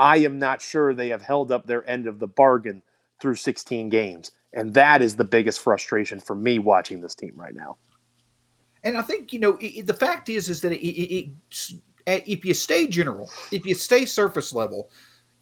I 0.00 0.16
am 0.16 0.38
not 0.38 0.62
sure 0.62 0.94
they 0.94 1.10
have 1.10 1.20
held 1.20 1.52
up 1.52 1.66
their 1.66 1.88
end 1.88 2.06
of 2.06 2.18
the 2.18 2.26
bargain 2.26 2.82
through 3.20 3.34
16 3.34 3.90
games. 3.90 4.32
And 4.54 4.72
that 4.72 5.02
is 5.02 5.14
the 5.14 5.24
biggest 5.24 5.60
frustration 5.60 6.18
for 6.18 6.34
me 6.34 6.58
watching 6.58 7.02
this 7.02 7.14
team 7.14 7.34
right 7.36 7.54
now. 7.54 7.76
And 8.82 8.96
I 8.96 9.02
think, 9.02 9.34
you 9.34 9.38
know, 9.38 9.58
it, 9.60 9.86
the 9.86 9.94
fact 9.94 10.30
is, 10.30 10.48
is 10.48 10.62
that 10.62 10.72
it, 10.72 10.82
it, 10.82 11.30
if 12.06 12.46
you 12.46 12.54
stay 12.54 12.86
general, 12.86 13.30
if 13.52 13.66
you 13.66 13.74
stay 13.74 14.06
surface 14.06 14.54
level, 14.54 14.90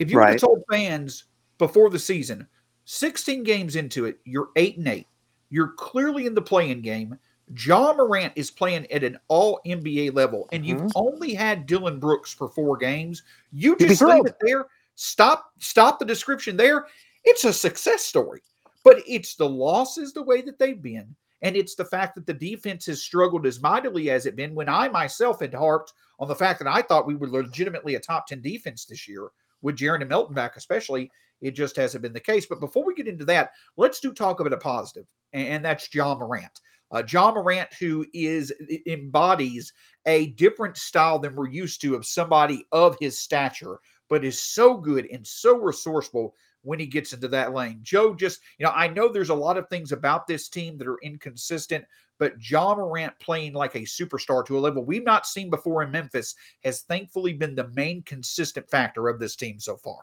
if 0.01 0.11
you 0.11 0.19
right. 0.19 0.39
told 0.39 0.65
fans 0.69 1.25
before 1.59 1.89
the 1.89 1.99
season, 1.99 2.45
16 2.85 3.45
games 3.45 3.77
into 3.77 4.07
it, 4.07 4.19
you're 4.25 4.49
eight 4.57 4.77
and 4.77 4.89
eight. 4.89 5.07
You're 5.51 5.69
clearly 5.69 6.27
in 6.27 6.35
the 6.35 6.43
play-in 6.43 6.83
game. 6.83 7.17
Ja 7.57 7.93
Morant 7.93 8.33
is 8.37 8.51
playing 8.51 8.91
at 8.93 9.05
an 9.05 9.19
all 9.29 9.61
NBA 9.67 10.15
level, 10.15 10.49
and 10.53 10.65
mm-hmm. 10.65 10.83
you've 10.83 10.93
only 10.95 11.35
had 11.35 11.67
Dillon 11.67 11.99
Brooks 11.99 12.33
for 12.33 12.49
four 12.49 12.77
games. 12.77 13.23
You 13.53 13.77
just 13.77 14.03
leave 14.03 14.27
it 14.27 14.37
there. 14.41 14.67
Stop, 14.97 15.53
stop 15.59 15.99
the 15.99 16.05
description 16.05 16.57
there. 16.57 16.87
It's 17.25 17.45
a 17.45 17.53
success 17.53 18.05
story, 18.05 18.43
but 18.85 19.03
it's 19.07 19.35
the 19.35 19.49
losses 19.49 20.13
the 20.13 20.23
way 20.23 20.43
that 20.43 20.59
they've 20.59 20.81
been, 20.81 21.15
and 21.43 21.57
it's 21.57 21.75
the 21.75 21.85
fact 21.85 22.15
that 22.17 22.27
the 22.27 22.35
defense 22.35 22.87
has 22.87 23.03
struggled 23.03 23.47
as 23.47 23.63
mightily 23.63 24.11
as 24.11 24.27
it 24.27 24.37
been. 24.37 24.55
When 24.55 24.69
I 24.69 24.89
myself 24.89 25.41
had 25.41 25.55
harped 25.55 25.93
on 26.19 26.29
the 26.29 26.35
fact 26.35 26.59
that 26.61 26.69
I 26.69 26.83
thought 26.83 27.07
we 27.07 27.15
were 27.15 27.29
legitimately 27.29 27.95
a 27.95 28.01
top 28.01 28.27
ten 28.27 28.43
defense 28.43 28.85
this 28.85 29.09
year 29.09 29.29
with 29.63 29.77
Jaren 29.77 30.01
and 30.01 30.09
Melton 30.09 30.35
back, 30.35 30.57
especially, 30.57 31.11
it 31.41 31.53
just 31.53 31.77
hasn't 31.77 32.03
been 32.03 32.13
the 32.13 32.21
case. 32.21 32.47
But 32.47 32.61
before 32.61 32.85
we 32.85 32.95
get 32.95 33.09
into 33.09 33.25
that, 33.27 33.53
let's 33.77 34.01
do 34.01 34.13
talk 34.13 34.41
about 34.41 34.53
a 34.53 34.59
positive, 34.59 35.07
and 35.33 35.65
that's 35.65 35.93
Ja 35.95 36.15
Morant. 36.15 36.61
Uh, 36.91 37.03
Ja 37.11 37.31
Morant, 37.33 37.69
who 37.79 38.07
is 38.15 38.53
embodies 38.87 39.73
a 40.07 40.29
different 40.29 40.77
style 40.77 41.19
than 41.19 41.35
we're 41.35 41.49
used 41.49 41.81
to 41.83 41.95
of 41.95 42.07
somebody 42.07 42.65
of 42.73 42.97
his 43.01 43.19
stature, 43.19 43.79
but 44.09 44.25
is 44.25 44.41
so 44.41 44.77
good 44.77 45.07
and 45.13 45.27
so 45.27 45.59
resourceful 45.59 46.35
when 46.63 46.79
he 46.79 46.87
gets 46.87 47.13
into 47.13 47.29
that 47.29 47.53
lane. 47.53 47.81
Joe, 47.83 48.15
just 48.15 48.41
you 48.59 48.67
know, 48.67 48.73
I 48.73 48.89
know 48.89 49.09
there's 49.09 49.31
a 49.31 49.35
lot 49.35 49.57
of 49.57 49.69
things 49.69 49.93
about 49.93 50.27
this 50.27 50.49
team 50.49 50.79
that 50.79 50.89
are 50.89 50.99
inconsistent, 51.03 51.85
but 52.19 52.35
Ja 52.39 52.75
Morant 52.75 53.13
playing 53.21 53.53
like 53.53 53.75
a 53.75 53.81
superstar 53.81 54.45
to 54.47 54.59
a 54.59 54.61
level 54.61 54.85
we've 54.85 55.05
not 55.05 55.27
seen 55.27 55.51
before 55.51 55.83
in 55.83 55.91
Memphis 55.91 56.35
has 56.65 56.83
thankfully 56.83 57.33
been 57.33 57.55
the 57.55 57.69
main 57.69 58.03
consistent 58.03 58.69
factor 58.69 59.09
of 59.09 59.21
this 59.21 59.37
team 59.37 59.61
so 59.61 59.77
far. 59.77 60.01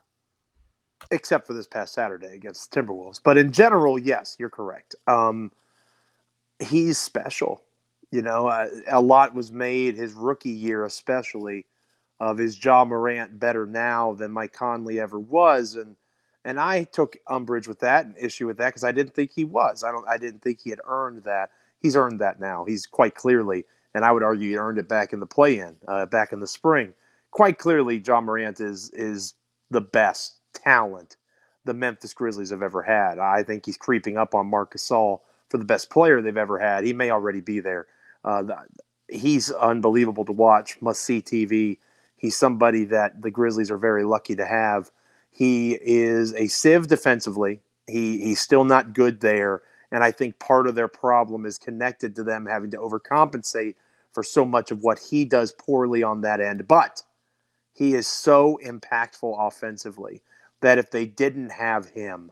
Except 1.11 1.45
for 1.45 1.53
this 1.53 1.67
past 1.67 1.93
Saturday 1.93 2.35
against 2.35 2.71
Timberwolves, 2.71 3.19
but 3.23 3.37
in 3.37 3.51
general, 3.51 3.99
yes, 3.99 4.35
you're 4.39 4.49
correct. 4.49 4.95
Um, 5.07 5.51
he's 6.59 6.97
special. 6.97 7.61
You 8.11 8.21
know, 8.21 8.47
uh, 8.47 8.67
a 8.87 9.01
lot 9.01 9.33
was 9.33 9.51
made 9.51 9.95
his 9.95 10.13
rookie 10.13 10.49
year, 10.49 10.85
especially, 10.85 11.65
of 12.19 12.37
his 12.37 12.63
Ja 12.63 12.85
Morant 12.85 13.39
better 13.39 13.65
now 13.65 14.13
than 14.13 14.31
Mike 14.31 14.53
Conley 14.53 14.99
ever 14.99 15.19
was, 15.19 15.75
and 15.75 15.95
and 16.45 16.59
I 16.59 16.83
took 16.83 17.17
umbrage 17.27 17.67
with 17.67 17.79
that 17.79 18.05
and 18.05 18.15
issue 18.17 18.45
with 18.45 18.57
that 18.57 18.67
because 18.67 18.83
I 18.83 18.91
didn't 18.91 19.15
think 19.15 19.31
he 19.33 19.43
was. 19.43 19.83
I 19.83 19.91
don't. 19.91 20.07
I 20.07 20.17
didn't 20.17 20.41
think 20.41 20.61
he 20.61 20.69
had 20.69 20.79
earned 20.85 21.23
that. 21.23 21.49
He's 21.79 21.95
earned 21.95 22.21
that 22.21 22.39
now. 22.39 22.63
He's 22.65 22.85
quite 22.85 23.15
clearly, 23.15 23.65
and 23.93 24.05
I 24.05 24.11
would 24.11 24.23
argue 24.23 24.49
he 24.49 24.57
earned 24.57 24.77
it 24.77 24.87
back 24.87 25.11
in 25.11 25.19
the 25.19 25.25
play-in, 25.25 25.75
uh, 25.87 26.05
back 26.05 26.31
in 26.31 26.39
the 26.39 26.47
spring. 26.47 26.93
Quite 27.31 27.57
clearly, 27.57 27.97
Ja 27.97 28.21
Morant 28.21 28.61
is 28.61 28.91
is 28.91 29.33
the 29.71 29.81
best 29.81 30.35
talent 30.53 31.17
the 31.65 31.73
Memphis 31.73 32.13
Grizzlies 32.13 32.51
have 32.51 32.61
ever 32.61 32.83
had. 32.83 33.19
I 33.19 33.43
think 33.43 33.65
he's 33.65 33.77
creeping 33.77 34.17
up 34.17 34.35
on 34.35 34.47
Marc 34.47 34.75
Gasol 34.75 35.19
for 35.49 35.57
the 35.57 35.65
best 35.65 35.89
player 35.89 36.21
they've 36.21 36.37
ever 36.37 36.59
had. 36.59 36.83
He 36.83 36.93
may 36.93 37.11
already 37.11 37.41
be 37.41 37.59
there. 37.59 37.87
Uh, 38.23 38.43
he's 39.09 39.51
unbelievable 39.51 40.25
to 40.25 40.31
watch. 40.31 40.81
Must 40.81 41.01
see 41.01 41.21
TV. 41.21 41.77
He's 42.17 42.35
somebody 42.35 42.85
that 42.85 43.21
the 43.21 43.31
Grizzlies 43.31 43.71
are 43.71 43.77
very 43.77 44.03
lucky 44.03 44.35
to 44.35 44.45
have. 44.45 44.91
He 45.29 45.77
is 45.81 46.33
a 46.33 46.47
sieve 46.47 46.87
defensively. 46.87 47.59
He 47.87 48.19
he's 48.19 48.39
still 48.39 48.63
not 48.63 48.93
good 48.93 49.19
there, 49.19 49.61
and 49.91 50.03
I 50.03 50.11
think 50.11 50.39
part 50.39 50.65
of 50.65 50.75
their 50.75 50.87
problem 50.87 51.45
is 51.45 51.57
connected 51.57 52.15
to 52.15 52.23
them 52.23 52.45
having 52.45 52.71
to 52.71 52.77
overcompensate 52.77 53.75
for 54.11 54.23
so 54.23 54.45
much 54.45 54.71
of 54.71 54.81
what 54.81 54.97
he 54.97 55.25
does 55.25 55.51
poorly 55.51 56.01
on 56.01 56.21
that 56.21 56.39
end. 56.39 56.67
But 56.67 57.03
he 57.73 57.93
is 57.93 58.07
so 58.07 58.57
impactful 58.65 59.35
offensively 59.37 60.21
that 60.61 60.77
if 60.77 60.89
they 60.89 61.05
didn't 61.05 61.51
have 61.51 61.89
him, 61.89 62.31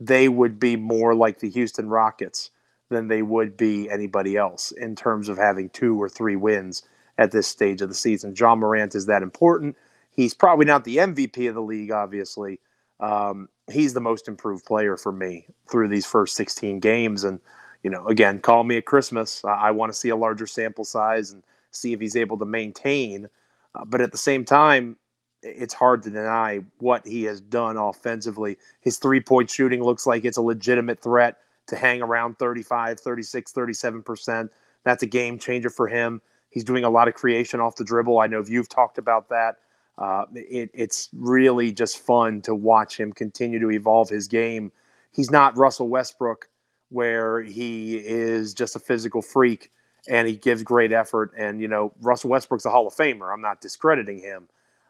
they 0.00 0.28
would 0.28 0.58
be 0.58 0.76
more 0.76 1.14
like 1.14 1.40
the 1.40 1.50
Houston 1.50 1.88
Rockets 1.88 2.50
than 2.94 3.08
they 3.08 3.22
would 3.22 3.56
be 3.56 3.90
anybody 3.90 4.36
else 4.36 4.70
in 4.72 4.94
terms 4.94 5.28
of 5.28 5.36
having 5.36 5.68
two 5.70 6.00
or 6.00 6.08
three 6.08 6.36
wins 6.36 6.82
at 7.18 7.32
this 7.32 7.46
stage 7.46 7.82
of 7.82 7.88
the 7.88 7.94
season. 7.94 8.34
Ja 8.36 8.54
Morant 8.54 8.94
is 8.94 9.06
that 9.06 9.22
important. 9.22 9.76
He's 10.10 10.32
probably 10.32 10.64
not 10.64 10.84
the 10.84 10.98
MVP 10.98 11.48
of 11.48 11.54
the 11.54 11.62
league, 11.62 11.90
obviously. 11.90 12.60
Um, 13.00 13.48
he's 13.70 13.94
the 13.94 14.00
most 14.00 14.28
improved 14.28 14.64
player 14.64 14.96
for 14.96 15.12
me 15.12 15.46
through 15.68 15.88
these 15.88 16.06
first 16.06 16.36
16 16.36 16.78
games. 16.78 17.24
And, 17.24 17.40
you 17.82 17.90
know, 17.90 18.06
again, 18.06 18.38
call 18.38 18.62
me 18.62 18.76
at 18.76 18.86
Christmas. 18.86 19.44
I, 19.44 19.54
I 19.54 19.70
want 19.72 19.92
to 19.92 19.98
see 19.98 20.10
a 20.10 20.16
larger 20.16 20.46
sample 20.46 20.84
size 20.84 21.32
and 21.32 21.42
see 21.72 21.92
if 21.92 22.00
he's 22.00 22.16
able 22.16 22.38
to 22.38 22.44
maintain. 22.44 23.28
Uh, 23.74 23.84
but 23.84 24.00
at 24.00 24.12
the 24.12 24.18
same 24.18 24.44
time, 24.44 24.96
it's 25.42 25.74
hard 25.74 26.02
to 26.04 26.10
deny 26.10 26.60
what 26.78 27.06
he 27.06 27.24
has 27.24 27.40
done 27.40 27.76
offensively. 27.76 28.56
His 28.80 28.98
three 28.98 29.20
point 29.20 29.50
shooting 29.50 29.82
looks 29.82 30.06
like 30.06 30.24
it's 30.24 30.38
a 30.38 30.42
legitimate 30.42 31.02
threat 31.02 31.38
to 31.66 31.76
hang 31.76 32.02
around 32.02 32.38
35, 32.38 33.00
36, 33.00 33.52
37%. 33.52 34.48
That's 34.84 35.02
a 35.02 35.06
game 35.06 35.38
changer 35.38 35.70
for 35.70 35.88
him. 35.88 36.20
He's 36.50 36.64
doing 36.64 36.84
a 36.84 36.90
lot 36.90 37.08
of 37.08 37.14
creation 37.14 37.60
off 37.60 37.76
the 37.76 37.84
dribble. 37.84 38.20
I 38.20 38.26
know 38.26 38.44
you've 38.46 38.68
talked 38.68 38.98
about 38.98 39.28
that. 39.30 39.56
Uh, 39.96 40.24
it, 40.34 40.70
it's 40.74 41.08
really 41.12 41.72
just 41.72 41.98
fun 41.98 42.42
to 42.42 42.54
watch 42.54 42.98
him 42.98 43.12
continue 43.12 43.58
to 43.60 43.70
evolve 43.70 44.08
his 44.08 44.28
game. 44.28 44.70
He's 45.12 45.30
not 45.30 45.56
Russell 45.56 45.88
Westbrook, 45.88 46.48
where 46.90 47.40
he 47.42 47.96
is 47.96 48.54
just 48.54 48.76
a 48.76 48.78
physical 48.78 49.22
freak 49.22 49.70
and 50.08 50.28
he 50.28 50.36
gives 50.36 50.62
great 50.62 50.92
effort. 50.92 51.32
And, 51.36 51.60
you 51.60 51.68
know, 51.68 51.92
Russell 52.00 52.30
Westbrook's 52.30 52.66
a 52.66 52.70
Hall 52.70 52.86
of 52.86 52.94
Famer. 52.94 53.32
I'm 53.32 53.40
not 53.40 53.60
discrediting 53.60 54.18
him. 54.18 54.48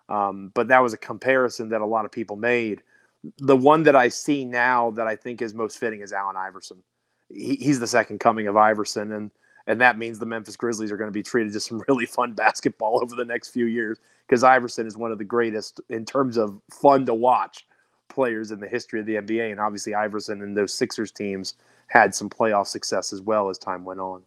Um, 0.08 0.50
but 0.54 0.68
that 0.68 0.80
was 0.80 0.92
a 0.92 0.98
comparison 0.98 1.68
that 1.70 1.80
a 1.80 1.86
lot 1.86 2.04
of 2.04 2.12
people 2.12 2.36
made. 2.36 2.82
The 3.38 3.56
one 3.56 3.82
that 3.84 3.96
I 3.96 4.08
see 4.08 4.44
now 4.44 4.90
that 4.92 5.06
I 5.06 5.16
think 5.16 5.42
is 5.42 5.54
most 5.54 5.78
fitting 5.78 6.00
is 6.00 6.12
Allen 6.12 6.36
Iverson. 6.36 6.82
He, 7.30 7.56
he's 7.56 7.80
the 7.80 7.86
second 7.86 8.20
coming 8.20 8.46
of 8.46 8.56
Iverson, 8.56 9.12
and 9.12 9.30
and 9.66 9.80
that 9.80 9.96
means 9.96 10.18
the 10.18 10.26
Memphis 10.26 10.56
Grizzlies 10.56 10.92
are 10.92 10.96
going 10.96 11.08
to 11.08 11.12
be 11.12 11.22
treated 11.22 11.52
to 11.54 11.60
some 11.60 11.82
really 11.88 12.06
fun 12.06 12.32
basketball 12.32 13.00
over 13.02 13.14
the 13.14 13.24
next 13.24 13.48
few 13.48 13.66
years 13.66 13.98
because 14.26 14.44
Iverson 14.44 14.86
is 14.86 14.96
one 14.96 15.12
of 15.12 15.18
the 15.18 15.24
greatest 15.24 15.80
in 15.88 16.04
terms 16.04 16.36
of 16.36 16.60
fun 16.70 17.06
to 17.06 17.14
watch 17.14 17.66
players 18.08 18.50
in 18.50 18.60
the 18.60 18.68
history 18.68 19.00
of 19.00 19.06
the 19.06 19.16
NBA, 19.16 19.50
and 19.50 19.60
obviously 19.60 19.94
Iverson 19.94 20.42
and 20.42 20.56
those 20.56 20.72
Sixers 20.72 21.10
teams 21.10 21.54
had 21.88 22.14
some 22.14 22.30
playoff 22.30 22.66
success 22.66 23.12
as 23.12 23.20
well 23.20 23.48
as 23.50 23.58
time 23.58 23.84
went 23.84 24.00
on. 24.00 24.22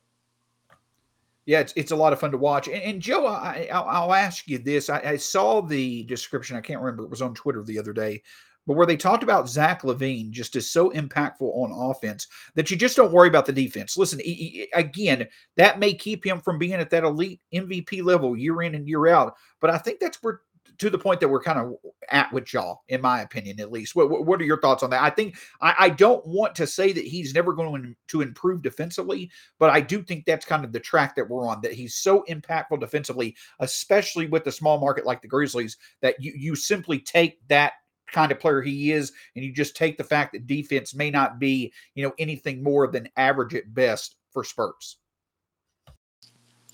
Yeah, 1.46 1.62
it's, 1.62 1.74
it's 1.77 1.92
a 1.92 1.96
lot 1.96 2.12
of 2.12 2.20
fun 2.20 2.32
to 2.32 2.38
watch. 2.38 2.68
And, 2.68 2.82
and 2.82 3.01
Joe, 3.01 3.25
I, 3.25 3.70
will 3.72 4.13
ask 4.13 4.48
you 4.50 4.58
this. 4.58 4.89
I, 4.89 5.00
I, 5.00 5.16
saw 5.16 5.62
the 5.62 6.04
description. 6.04 6.58
I 6.58 6.62
can't 6.62 6.82
remember. 6.82 7.04
It 7.04 7.10
was 7.10 7.22
on 7.22 7.34
Twitter 7.34 7.63
the 7.63 7.80
other 7.80 7.94
day, 7.94 8.22
but 8.68 8.76
where 8.76 8.86
they 8.86 8.98
talked 8.98 9.24
about 9.24 9.50
Zach 9.50 9.82
LaVine 9.82 10.30
just 10.30 10.56
is 10.56 10.70
so 10.70 10.92
impactful 10.92 11.42
on 11.42 11.90
offense 11.90 12.28
that 12.54 12.70
you 12.70 12.78
just 12.78 12.98
don't 12.98 13.14
worry 13.14 13.30
about 13.30 13.46
the 13.46 13.54
defense. 13.54 13.98
Listen, 13.98 14.20
he, 14.20 14.34
he, 14.34 14.68
again, 14.74 15.28
that 15.56 15.80
may 15.80 15.94
keep 15.94 16.26
him 16.26 16.42
from 16.42 16.60
being 16.60 16.74
at 16.74 16.90
that 16.90 17.06
elite 17.06 17.40
MVP 17.54 18.04
level 18.04 18.38
year 18.38 18.62
in 18.62 18.76
and 18.76 18.88
year 18.88 19.08
out. 19.08 19.36
But 19.62 19.70
I 19.70 19.78
think 19.78 20.00
that's 20.00 20.22
where 20.22 20.42
to 20.80 20.90
the 20.90 20.98
point 20.98 21.20
that 21.20 21.28
we're 21.28 21.42
kind 21.42 21.60
of 21.60 21.74
at 22.12 22.32
with 22.32 22.54
y'all, 22.54 22.82
in 22.90 23.02
my 23.02 23.22
opinion, 23.22 23.60
at 23.60 23.72
least. 23.72 23.96
What, 23.96 24.26
what 24.26 24.40
are 24.40 24.46
your 24.46 24.62
thoughts 24.62 24.84
on 24.84 24.90
that? 24.92 25.02
I 25.02 25.10
think 25.10 25.38
I, 25.62 25.76
I, 25.80 25.90
don't 25.90 26.26
want 26.28 26.54
to 26.56 26.68
say 26.68 26.92
that 26.92 27.04
he's 27.04 27.34
never 27.34 27.54
going 27.54 27.96
to 28.10 28.22
improve 28.22 28.62
defensively, 28.62 29.32
but 29.60 29.70
I 29.72 29.82
do 29.82 30.04
think 30.04 30.26
that's 30.26 30.46
kind 30.46 30.64
of 30.64 30.72
the 30.72 30.80
track 30.80 31.16
that 31.16 31.28
we're 31.28 31.48
on. 31.48 31.62
That 31.62 31.74
he's 31.74 31.96
so 31.96 32.24
impactful 32.30 32.80
defensively, 32.80 33.36
especially 33.60 34.28
with 34.28 34.44
the 34.44 34.52
small 34.52 34.80
market 34.80 35.06
like 35.06 35.22
the 35.22 35.28
Grizzlies, 35.28 35.78
that 36.02 36.22
you 36.22 36.34
you 36.36 36.56
simply 36.56 37.00
take 37.00 37.40
that 37.48 37.74
kind 38.12 38.32
of 38.32 38.40
player 38.40 38.62
he 38.62 38.92
is, 38.92 39.12
and 39.36 39.44
you 39.44 39.54
just 39.54 39.76
take 39.76 39.98
the 39.98 40.04
fact 40.04 40.34
that 40.34 40.48
defense 40.48 40.96
may 40.96 41.10
not 41.10 41.40
be 41.40 41.74
you 41.96 42.04
know 42.04 42.14
anything 42.20 42.64
more 42.64 42.88
than 42.88 43.10
average 43.18 43.56
at 43.56 43.74
best 43.74 44.16
for 44.32 44.44
Spurs. 44.44 44.98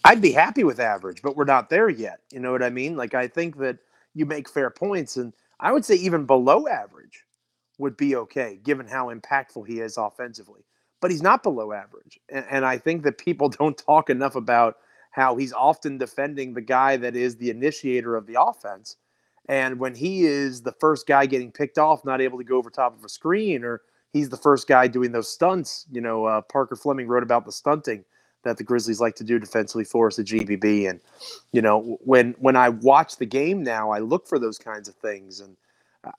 I'd 0.06 0.22
be 0.22 0.32
happy 0.32 0.64
with 0.64 0.80
average, 0.80 1.22
but 1.22 1.36
we're 1.38 1.46
not 1.46 1.70
there 1.70 1.90
yet. 1.90 2.20
You 2.32 2.40
know 2.40 2.52
what 2.52 2.64
I 2.64 2.70
mean? 2.70 2.98
Like 2.98 3.14
I 3.14 3.28
think 3.28 3.58
that 3.60 3.78
you 4.14 4.26
make 4.26 4.50
fair 4.50 4.70
points. 4.70 5.18
And 5.18 5.34
I 5.60 5.72
would 5.72 5.86
say 5.86 5.96
even 5.96 6.26
below 6.26 6.68
average 6.68 7.24
would 7.78 7.98
be 7.98 8.16
okay, 8.16 8.60
given 8.64 8.88
how 8.88 9.14
impactful 9.14 9.68
he 9.68 9.80
is 9.80 9.98
offensively. 9.98 10.62
But 11.02 11.12
he's 11.12 11.22
not 11.22 11.44
below 11.44 11.74
average. 11.74 12.20
And, 12.30 12.46
and 12.50 12.66
I 12.66 12.78
think 12.78 13.04
that 13.04 13.18
people 13.18 13.50
don't 13.60 13.78
talk 13.78 14.10
enough 14.10 14.36
about 14.36 14.78
how 15.12 15.36
he's 15.36 15.54
often 15.54 15.98
defending 15.98 16.54
the 16.54 16.62
guy 16.62 16.98
that 16.98 17.16
is 17.16 17.38
the 17.38 17.50
initiator 17.50 18.16
of 18.16 18.26
the 18.26 18.42
offense. 18.42 18.98
And 19.50 19.80
when 19.80 19.96
he 19.96 20.26
is 20.26 20.62
the 20.62 20.72
first 20.72 21.06
guy 21.06 21.26
getting 21.26 21.52
picked 21.52 21.78
off, 21.78 22.06
not 22.06 22.22
able 22.22 22.38
to 22.38 22.44
go 22.44 22.58
over 22.58 22.70
top 22.70 22.98
of 22.98 23.04
a 23.04 23.10
screen, 23.10 23.64
or 23.64 23.82
he's 24.14 24.30
the 24.30 24.38
first 24.38 24.68
guy 24.68 24.88
doing 24.88 25.12
those 25.12 25.30
stunts, 25.30 25.86
you 25.92 26.00
know, 26.00 26.26
uh, 26.26 26.42
Parker 26.42 26.76
Fleming 26.76 27.08
wrote 27.08 27.24
about 27.24 27.46
the 27.46 27.52
stunting 27.52 28.06
that 28.44 28.58
the 28.58 28.64
Grizzlies 28.64 29.02
like 29.02 29.16
to 29.16 29.24
do 29.24 29.40
defensively 29.40 29.84
for 29.86 30.08
us 30.08 30.20
at 30.20 30.26
GBB. 30.26 30.90
And 30.90 31.00
you 31.52 31.62
know, 31.62 31.98
when 32.02 32.36
when 32.40 32.56
I 32.56 32.70
watch 32.70 33.18
the 33.18 33.26
game 33.26 33.64
now, 33.64 33.92
I 33.92 34.00
look 34.00 34.28
for 34.28 34.40
those 34.40 34.58
kinds 34.58 34.88
of 34.88 34.96
things, 34.96 35.40
and 35.40 35.58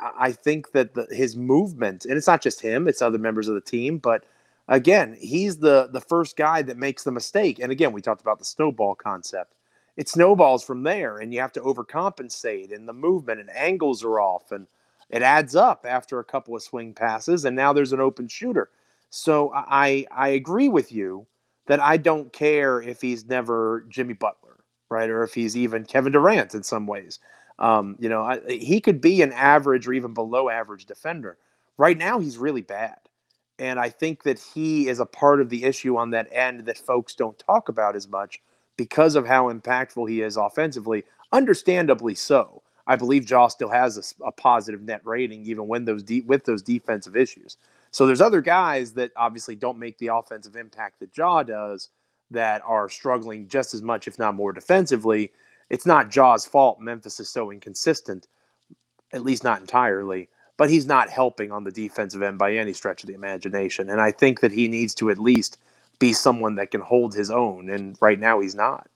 I, 0.01 0.33
think 0.33 0.73
that 0.73 0.95
the, 0.95 1.07
his 1.11 1.37
movement, 1.37 2.07
and 2.07 2.17
it's 2.17 2.27
not 2.27 2.43
just 2.43 2.61
him; 2.61 2.89
it's 2.89 3.03
other 3.03 3.19
members 3.19 3.49
of 3.49 3.55
the 3.55 3.61
team, 3.61 3.99
but 3.99 4.25
again, 4.69 5.17
he's 5.21 5.59
the 5.59 5.89
the 5.93 6.01
first 6.01 6.37
guy 6.37 6.63
that 6.63 6.79
makes 6.79 7.05
the 7.05 7.13
mistake. 7.13 7.59
And 7.59 7.71
again, 7.71 7.93
we 7.93 8.01
talked 8.01 8.23
about 8.23 8.39
the 8.39 8.45
snowball 8.45 8.95
concept. 8.95 9.55
It 9.97 10.09
snowballs 10.09 10.65
from 10.65 10.83
there, 10.83 11.19
and 11.19 11.33
you 11.33 11.41
have 11.41 11.53
to 11.53 11.61
overcompensate, 11.61 12.75
and 12.75 12.89
the 12.89 12.93
movement 12.93 13.41
and 13.41 13.51
angles 13.51 14.03
are 14.03 14.21
off, 14.21 14.51
and 14.51 14.67
it 15.11 15.23
adds 15.23 15.55
up 15.55 15.87
after 15.89 16.19
a 16.19 16.25
couple 16.25 16.57
of 16.57 16.63
swing 16.63 16.95
passes, 16.95 17.45
and 17.45 17.55
now 17.55 17.73
there's 17.73 17.93
an 17.93 18.01
open 18.01 18.27
shooter. 18.27 18.71
So 19.11 19.53
I 19.55 20.07
I 20.11 20.29
agree 20.31 20.69
with 20.69 20.91
you 20.91 21.27
that 21.67 21.81
I 21.81 21.97
don't 21.97 22.33
care 22.33 22.83
if 22.83 23.01
he's 23.01 23.27
never 23.27 23.87
Jimmy 23.89 24.15
Butler, 24.15 24.57
right? 24.91 25.09
Or 25.09 25.23
if 25.23 25.35
he's 25.35 25.57
even 25.57 25.85
Kevin 25.85 26.13
Durant 26.13 26.55
in 26.55 26.63
some 26.63 26.87
ways. 26.87 27.21
Um, 27.59 27.97
you 28.01 28.09
know, 28.09 28.23
I, 28.23 28.41
he 28.49 28.81
could 28.81 29.01
be 29.01 29.23
an 29.23 29.33
average 29.33 29.87
or 29.87 29.93
even 29.93 30.13
below 30.13 30.49
average 30.51 30.87
defender. 30.87 31.39
Right 31.79 31.97
now, 31.97 32.19
he's 32.19 32.37
really 32.37 32.63
bad. 32.63 32.99
And 33.61 33.79
I 33.79 33.89
think 33.89 34.25
that 34.25 34.41
he 34.41 34.89
is 34.89 34.99
a 34.99 35.07
part 35.07 35.41
of 35.41 35.49
the 35.49 35.63
issue 35.63 35.97
on 35.97 36.11
that 36.11 36.29
end 36.33 36.67
that 36.67 36.77
folks 36.77 37.15
don't 37.15 37.39
talk 37.39 37.69
about 37.69 37.95
as 37.95 38.09
much 38.09 38.43
because 38.77 39.15
of 39.15 39.27
how 39.27 39.53
impactful 39.53 40.09
he 40.09 40.23
is 40.23 40.37
offensively. 40.37 41.05
Understandably 41.33 42.15
so. 42.15 42.63
I 42.87 42.97
believe 42.97 43.29
Ja 43.29 43.49
still 43.49 43.71
has 43.71 44.15
a, 44.21 44.27
a 44.27 44.33
positive 44.33 44.83
net 44.83 45.01
rating, 45.05 45.45
even 45.47 45.67
when 45.67 45.85
those 45.85 46.03
de- 46.03 46.21
with 46.23 46.45
those 46.45 46.63
defensive 46.63 47.17
issues. 47.17 47.57
So 47.91 48.07
there's 48.07 48.21
other 48.21 48.41
guys 48.41 48.93
that 48.95 49.13
obviously 49.17 49.55
don't 49.55 49.79
make 49.79 49.97
the 49.99 50.09
offensive 50.09 50.57
impact 50.57 51.01
that 51.01 51.17
Ja 51.17 51.43
does 51.43 51.89
that 52.31 52.63
are 52.67 52.89
struggling 52.89 53.49
just 53.49 53.73
as 53.73 53.83
much, 53.83 54.09
if 54.09 54.19
not 54.19 54.35
more, 54.35 54.53
defensively. 54.53 55.31
It's 55.71 55.87
not 55.87 56.11
Ja's 56.11 56.45
fault. 56.45 56.81
Memphis 56.81 57.21
is 57.21 57.29
so 57.29 57.51
inconsistent, 57.51 58.27
at 59.13 59.23
least 59.23 59.45
not 59.45 59.61
entirely. 59.61 60.29
But 60.57 60.71
he's 60.71 60.87
not 60.87 61.09
helping 61.09 61.51
on 61.51 61.65
the 61.65 61.73
defensive 61.73 62.23
end 62.23 62.39
by 62.39 62.55
any 62.55 62.73
stretch 62.73 63.03
of 63.03 63.09
the 63.09 63.15
imagination. 63.15 63.91
And 63.91 64.01
I 64.01 64.11
think 64.13 64.41
that 64.41 64.53
he 64.53 64.69
needs 64.69 64.95
to 64.97 65.11
at 65.11 65.19
least 65.19 65.59
be 65.99 66.13
someone 66.13 66.55
that 66.57 66.71
can 66.71 66.81
hold 66.81 67.15
his 67.15 67.31
own. 67.31 67.71
And 67.71 67.97
right 68.01 68.19
now 68.19 68.41
he's 68.41 68.55
not. 68.55 68.89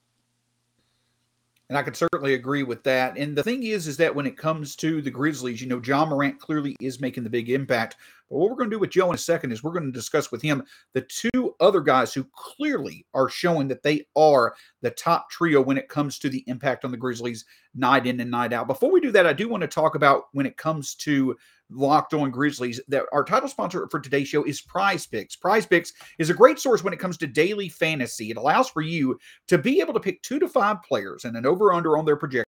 And 1.69 1.77
I 1.77 1.83
could 1.83 1.97
certainly 1.97 2.35
agree 2.35 2.63
with 2.63 2.83
that. 2.85 3.19
And 3.19 3.37
the 3.37 3.43
thing 3.43 3.63
is, 3.63 3.87
is 3.87 3.99
that 3.99 4.15
when 4.15 4.27
it 4.27 4.39
comes 4.39 4.75
to 4.77 5.03
the 5.03 5.11
Grizzlies, 5.11 5.61
you 5.61 5.69
know, 5.69 5.83
Ja 5.85 6.07
Morant 6.07 6.41
clearly 6.41 6.75
is 6.81 7.01
making 7.01 7.25
the 7.25 7.31
big 7.31 7.51
impact. 7.51 7.97
But 8.31 8.37
what 8.37 8.51
we're 8.51 8.57
going 8.57 8.71
to 8.71 8.77
do 8.77 8.81
with 8.81 8.91
Joe 8.91 9.09
in 9.09 9.15
a 9.15 9.19
second 9.19 9.53
is 9.53 9.63
we're 9.63 9.73
going 9.73 9.87
to 9.87 9.93
discuss 9.93 10.31
with 10.31 10.43
him 10.43 10.63
the 10.95 11.03
two 11.03 11.55
other 11.61 11.81
guys 11.81 12.13
who 12.13 12.27
clearly 12.35 13.07
are 13.15 13.29
showing 13.29 13.69
that 13.69 13.83
they 13.83 14.07
are 14.17 14.55
the 14.83 14.91
top 14.91 15.31
trio 15.31 15.61
when 15.61 15.79
it 15.79 15.89
comes 15.89 16.19
to 16.19 16.29
the 16.29 16.45
impact 16.47 16.85
on 16.85 16.91
the 16.91 16.97
Grizzlies 16.97 17.45
night 17.75 18.07
in 18.07 18.21
and 18.21 18.31
night 18.31 18.53
out. 18.53 18.67
Before 18.67 18.91
we 18.91 19.01
do 19.01 19.11
that, 19.13 19.27
I 19.27 19.33
do 19.33 19.49
want 19.49 19.63
to 19.63 19.69
talk 19.69 19.95
about 19.95 20.25
when 20.33 20.47
it 20.47 20.57
comes 20.57 20.95
to 20.97 21.37
Locked 21.71 22.15
On 22.15 22.31
Grizzlies 22.31 22.81
that 22.89 23.05
our 23.13 23.25
title 23.25 23.49
sponsor 23.49 23.87
for 23.91 24.01
today's 24.01 24.29
show 24.29 24.45
is 24.45 24.63
Prize 24.63 25.07
Picks. 25.07 25.37
Prize 25.37 25.67
Picks 25.67 25.93
is 26.19 26.31
a 26.31 26.35
great 26.35 26.59
source 26.59 26.83
when 26.83 26.95
it 26.95 26.99
comes 26.99 27.19
to 27.19 27.27
daily 27.27 27.69
fantasy. 27.69 28.31
It 28.31 28.39
allows 28.39 28.71
for 28.71 28.81
you 28.81 29.19
to 29.49 29.59
be 29.59 29.81
able 29.81 29.93
to 29.95 30.01
pick 30.01 30.23
two 30.23 30.39
to 30.39 30.49
five 30.49 30.83
players 30.83 31.25
and 31.25 31.37
an 31.37 31.45
over 31.45 31.73
under 31.73 31.99
on 31.99 32.05
their 32.05 32.17
projection 32.17 32.48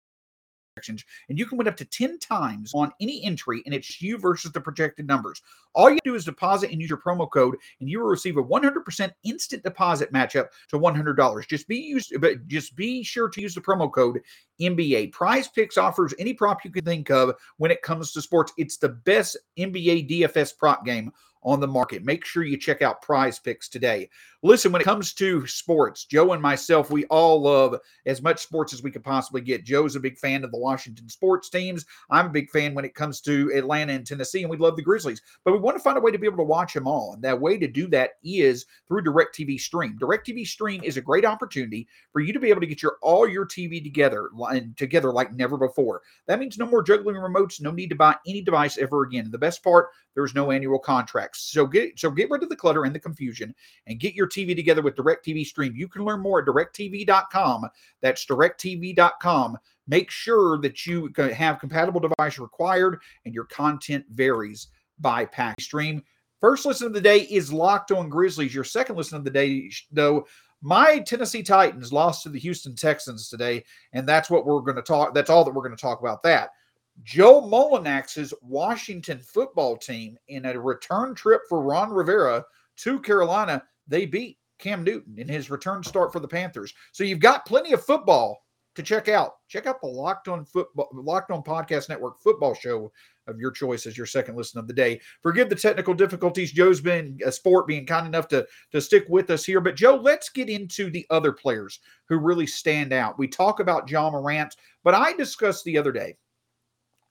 projections, 0.84 1.04
and 1.28 1.38
you 1.38 1.46
can 1.46 1.58
win 1.58 1.68
up 1.68 1.76
to 1.76 1.84
10 1.84 2.18
times 2.18 2.72
on 2.74 2.92
any 3.00 3.22
entry, 3.24 3.62
and 3.64 3.74
it's 3.74 4.00
you 4.00 4.18
versus 4.18 4.52
the 4.52 4.60
projected 4.60 5.06
numbers. 5.06 5.42
All 5.74 5.90
you 5.90 5.98
do 6.04 6.14
is 6.14 6.24
deposit 6.24 6.70
and 6.70 6.80
use 6.80 6.90
your 6.90 7.00
promo 7.00 7.30
code, 7.30 7.56
and 7.80 7.88
you 7.88 8.00
will 8.00 8.08
receive 8.08 8.36
a 8.36 8.42
100% 8.42 9.10
instant 9.24 9.62
deposit 9.62 10.12
matchup 10.12 10.48
to 10.68 10.78
$100. 10.78 11.48
Just 11.48 11.68
be 11.68 11.78
used, 11.78 12.12
but 12.20 12.46
just 12.46 12.76
be 12.76 13.02
sure 13.02 13.28
to 13.28 13.40
use 13.40 13.54
the 13.54 13.60
promo 13.60 13.92
code 13.92 14.20
NBA. 14.60 15.12
Prize 15.12 15.48
Picks 15.48 15.78
offers 15.78 16.14
any 16.18 16.34
prop 16.34 16.64
you 16.64 16.70
can 16.70 16.84
think 16.84 17.10
of 17.10 17.34
when 17.56 17.70
it 17.70 17.82
comes 17.82 18.12
to 18.12 18.22
sports. 18.22 18.52
It's 18.56 18.76
the 18.76 18.90
best 18.90 19.36
NBA 19.58 20.08
DFS 20.08 20.56
prop 20.56 20.84
game 20.84 21.12
on 21.44 21.60
the 21.60 21.68
market. 21.68 22.04
Make 22.04 22.24
sure 22.24 22.42
you 22.42 22.56
check 22.56 22.82
out 22.82 23.02
Prize 23.02 23.38
Picks 23.38 23.68
today. 23.68 24.08
Listen, 24.44 24.72
when 24.72 24.82
it 24.82 24.84
comes 24.84 25.14
to 25.14 25.46
sports, 25.46 26.04
Joe 26.04 26.34
and 26.34 26.42
myself, 26.42 26.90
we 26.90 27.06
all 27.06 27.40
love 27.40 27.80
as 28.04 28.20
much 28.20 28.42
sports 28.42 28.74
as 28.74 28.82
we 28.82 28.90
could 28.90 29.02
possibly 29.02 29.40
get. 29.40 29.64
Joe's 29.64 29.96
a 29.96 30.00
big 30.00 30.18
fan 30.18 30.44
of 30.44 30.50
the 30.50 30.58
Washington 30.58 31.08
sports 31.08 31.48
teams. 31.48 31.86
I'm 32.10 32.26
a 32.26 32.28
big 32.28 32.50
fan 32.50 32.74
when 32.74 32.84
it 32.84 32.94
comes 32.94 33.22
to 33.22 33.50
Atlanta 33.54 33.94
and 33.94 34.06
Tennessee, 34.06 34.42
and 34.42 34.50
we 34.50 34.58
love 34.58 34.76
the 34.76 34.82
Grizzlies. 34.82 35.22
But 35.46 35.52
we 35.52 35.60
want 35.60 35.78
to 35.78 35.82
find 35.82 35.96
a 35.96 36.00
way 36.02 36.10
to 36.10 36.18
be 36.18 36.26
able 36.26 36.36
to 36.36 36.42
watch 36.42 36.74
them 36.74 36.86
all. 36.86 37.14
And 37.14 37.24
that 37.24 37.40
way 37.40 37.56
to 37.56 37.66
do 37.66 37.86
that 37.86 38.10
is 38.22 38.66
through 38.86 39.04
DirecTV 39.04 39.58
Stream. 39.58 39.98
DirecTV 39.98 40.46
Stream 40.46 40.82
is 40.84 40.98
a 40.98 41.00
great 41.00 41.24
opportunity 41.24 41.88
for 42.12 42.20
you 42.20 42.34
to 42.34 42.38
be 42.38 42.50
able 42.50 42.60
to 42.60 42.66
get 42.66 42.82
your 42.82 42.98
all 43.00 43.26
your 43.26 43.46
TV 43.46 43.82
together 43.82 44.28
and 44.50 44.76
together 44.76 45.10
like 45.10 45.32
never 45.32 45.56
before. 45.56 46.02
That 46.26 46.38
means 46.38 46.58
no 46.58 46.66
more 46.66 46.82
juggling 46.82 47.16
remotes, 47.16 47.62
no 47.62 47.70
need 47.70 47.88
to 47.88 47.96
buy 47.96 48.14
any 48.26 48.42
device 48.42 48.76
ever 48.76 49.04
again. 49.04 49.24
And 49.24 49.32
the 49.32 49.38
best 49.38 49.64
part, 49.64 49.88
there's 50.14 50.34
no 50.34 50.50
annual 50.50 50.78
contracts. 50.78 51.50
So 51.50 51.66
get 51.66 51.98
so 51.98 52.10
get 52.10 52.28
rid 52.28 52.42
of 52.42 52.50
the 52.50 52.56
clutter 52.56 52.84
and 52.84 52.94
the 52.94 53.00
confusion 53.00 53.54
and 53.86 53.98
get 53.98 54.14
your 54.14 54.28
TV 54.34 54.56
together 54.56 54.82
with 54.82 54.96
DirecTV 54.96 55.46
Stream. 55.46 55.74
You 55.76 55.88
can 55.88 56.04
learn 56.04 56.20
more 56.20 56.40
at 56.40 56.46
directv.com. 56.46 57.68
That's 58.00 58.26
directv.com. 58.26 59.58
Make 59.86 60.10
sure 60.10 60.58
that 60.58 60.86
you 60.86 61.12
have 61.16 61.60
compatible 61.60 62.00
device 62.00 62.38
required 62.38 63.00
and 63.24 63.34
your 63.34 63.44
content 63.44 64.04
varies 64.10 64.68
by 64.98 65.26
pack 65.26 65.60
stream. 65.60 66.02
First 66.40 66.66
listen 66.66 66.86
of 66.86 66.92
the 66.92 67.00
day 67.00 67.20
is 67.20 67.52
Locked 67.52 67.92
on 67.92 68.08
Grizzlies. 68.08 68.54
Your 68.54 68.64
second 68.64 68.96
listen 68.96 69.16
of 69.16 69.24
the 69.24 69.30
day, 69.30 69.70
though, 69.90 70.26
my 70.62 70.98
Tennessee 71.00 71.42
Titans 71.42 71.92
lost 71.92 72.22
to 72.22 72.30
the 72.30 72.38
Houston 72.38 72.74
Texans 72.74 73.28
today, 73.28 73.64
and 73.92 74.08
that's 74.08 74.30
what 74.30 74.46
we're 74.46 74.60
going 74.60 74.76
to 74.76 74.82
talk. 74.82 75.14
That's 75.14 75.30
all 75.30 75.44
that 75.44 75.54
we're 75.54 75.62
going 75.62 75.76
to 75.76 75.80
talk 75.80 76.00
about. 76.00 76.22
That 76.22 76.50
Joe 77.02 77.42
Mullinax's 77.42 78.32
Washington 78.40 79.18
football 79.18 79.76
team 79.76 80.16
in 80.28 80.46
a 80.46 80.58
return 80.58 81.14
trip 81.14 81.42
for 81.48 81.60
Ron 81.60 81.90
Rivera 81.90 82.44
to 82.76 83.00
Carolina, 83.00 83.62
they 83.86 84.06
beat 84.06 84.38
Cam 84.58 84.84
Newton 84.84 85.18
in 85.18 85.28
his 85.28 85.50
return 85.50 85.82
start 85.82 86.12
for 86.12 86.20
the 86.20 86.28
Panthers. 86.28 86.72
So 86.92 87.04
you've 87.04 87.20
got 87.20 87.46
plenty 87.46 87.72
of 87.72 87.84
football 87.84 88.44
to 88.74 88.82
check 88.82 89.08
out. 89.08 89.34
Check 89.48 89.66
out 89.66 89.80
the 89.80 89.86
Locked 89.86 90.28
On 90.28 90.44
Football 90.44 90.88
Locked 90.92 91.30
On 91.30 91.42
Podcast 91.42 91.88
Network 91.88 92.18
football 92.20 92.54
show 92.54 92.92
of 93.26 93.38
your 93.38 93.50
choice 93.50 93.86
as 93.86 93.96
your 93.96 94.06
second 94.06 94.36
listen 94.36 94.58
of 94.58 94.66
the 94.66 94.74
day. 94.74 95.00
Forgive 95.22 95.48
the 95.48 95.56
technical 95.56 95.94
difficulties. 95.94 96.52
Joe's 96.52 96.80
been 96.80 97.18
a 97.24 97.32
sport 97.32 97.66
being 97.66 97.86
kind 97.86 98.06
enough 98.06 98.28
to 98.28 98.46
to 98.72 98.80
stick 98.80 99.06
with 99.08 99.30
us 99.30 99.44
here. 99.44 99.60
But 99.60 99.76
Joe, 99.76 99.96
let's 99.96 100.28
get 100.28 100.48
into 100.48 100.90
the 100.90 101.06
other 101.10 101.32
players 101.32 101.80
who 102.08 102.18
really 102.18 102.46
stand 102.46 102.92
out. 102.92 103.18
We 103.18 103.28
talk 103.28 103.60
about 103.60 103.88
Ja 103.88 104.10
Morant, 104.10 104.56
but 104.82 104.94
I 104.94 105.12
discussed 105.14 105.64
the 105.64 105.78
other 105.78 105.92
day 105.92 106.16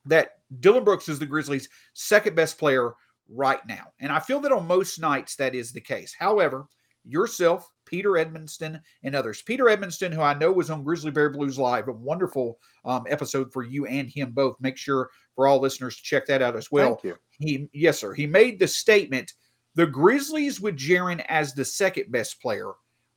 that 0.06 0.32
Dillon 0.60 0.84
Brooks 0.84 1.08
is 1.08 1.18
the 1.18 1.26
Grizzlies' 1.26 1.70
second 1.94 2.36
best 2.36 2.58
player 2.58 2.94
right 3.30 3.66
now. 3.68 3.86
And 4.00 4.12
I 4.12 4.20
feel 4.20 4.40
that 4.42 4.52
on 4.52 4.68
most 4.68 5.00
nights 5.00 5.36
that 5.38 5.56
is 5.56 5.72
the 5.72 5.82
case. 5.82 6.14
However, 6.18 6.68
yourself, 7.06 7.70
Peter 7.86 8.12
Edmonston, 8.12 8.80
and 9.04 9.16
others. 9.16 9.42
Peter 9.42 9.66
Edmonston, 9.66 10.14
who 10.14 10.22
I 10.22 10.34
know 10.34 10.52
was 10.52 10.70
on 10.70 10.84
Grizzly 10.84 11.12
Bear 11.12 11.30
Blues 11.30 11.60
Live, 11.60 11.88
a 11.88 11.94
wonderful 11.94 12.60
um, 12.86 13.06
episode 13.10 13.52
for 13.52 13.64
you 13.64 13.86
and 13.86 14.10
him 14.10 14.32
both. 14.32 14.56
Make 14.60 14.78
sure 14.78 15.10
for 15.36 15.48
all 15.48 15.60
listeners 15.60 15.98
to 15.98 16.04
check 16.04 16.26
that 16.28 16.42
out 16.42 16.56
as 16.56 16.72
well. 16.72 16.96
Thank 16.96 17.04
you. 17.04 17.16
He, 17.40 17.70
yes, 17.74 18.00
sir. 18.00 18.14
He 18.14 18.26
made 18.26 18.60
the 18.60 18.68
statement 18.68 19.34
the 19.76 19.88
Grizzlies 19.88 20.62
with 20.62 20.78
Jaren 20.78 21.26
as 21.28 21.54
the 21.54 21.66
second 21.66 22.12
best 22.12 22.42
player 22.42 22.72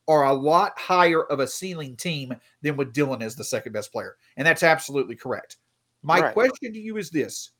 are 0.08 0.26
a 0.26 0.32
lot 0.32 0.78
higher 0.78 1.24
of 1.24 1.40
a 1.40 1.46
ceiling 1.46 1.96
team 1.96 2.34
than 2.62 2.76
with 2.76 2.92
Dillon 2.92 3.22
as 3.22 3.34
the 3.34 3.44
second 3.44 3.72
best 3.72 3.92
player. 3.92 4.16
And 4.36 4.46
that's 4.46 4.62
absolutely 4.62 5.16
correct. 5.16 5.56
My 6.02 6.20
right. 6.20 6.32
question 6.32 6.72
to 6.72 6.78
you 6.78 6.96
is 6.96 7.10
this 7.10 7.50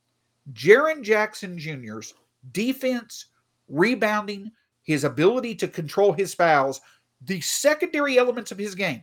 Jaren 0.52 1.02
Jackson 1.02 1.58
Jr.'s 1.58 2.14
defense, 2.52 3.26
rebounding, 3.68 4.50
his 4.82 5.04
ability 5.04 5.54
to 5.56 5.68
control 5.68 6.12
his 6.12 6.34
fouls, 6.34 6.80
the 7.22 7.40
secondary 7.40 8.18
elements 8.18 8.52
of 8.52 8.58
his 8.58 8.74
game 8.74 9.02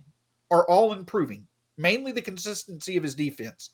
are 0.52 0.68
all 0.68 0.94
improving, 0.94 1.48
mainly 1.78 2.12
the 2.12 2.22
consistency 2.22 2.96
of 2.96 3.04
his 3.04 3.16
defense. 3.16 3.72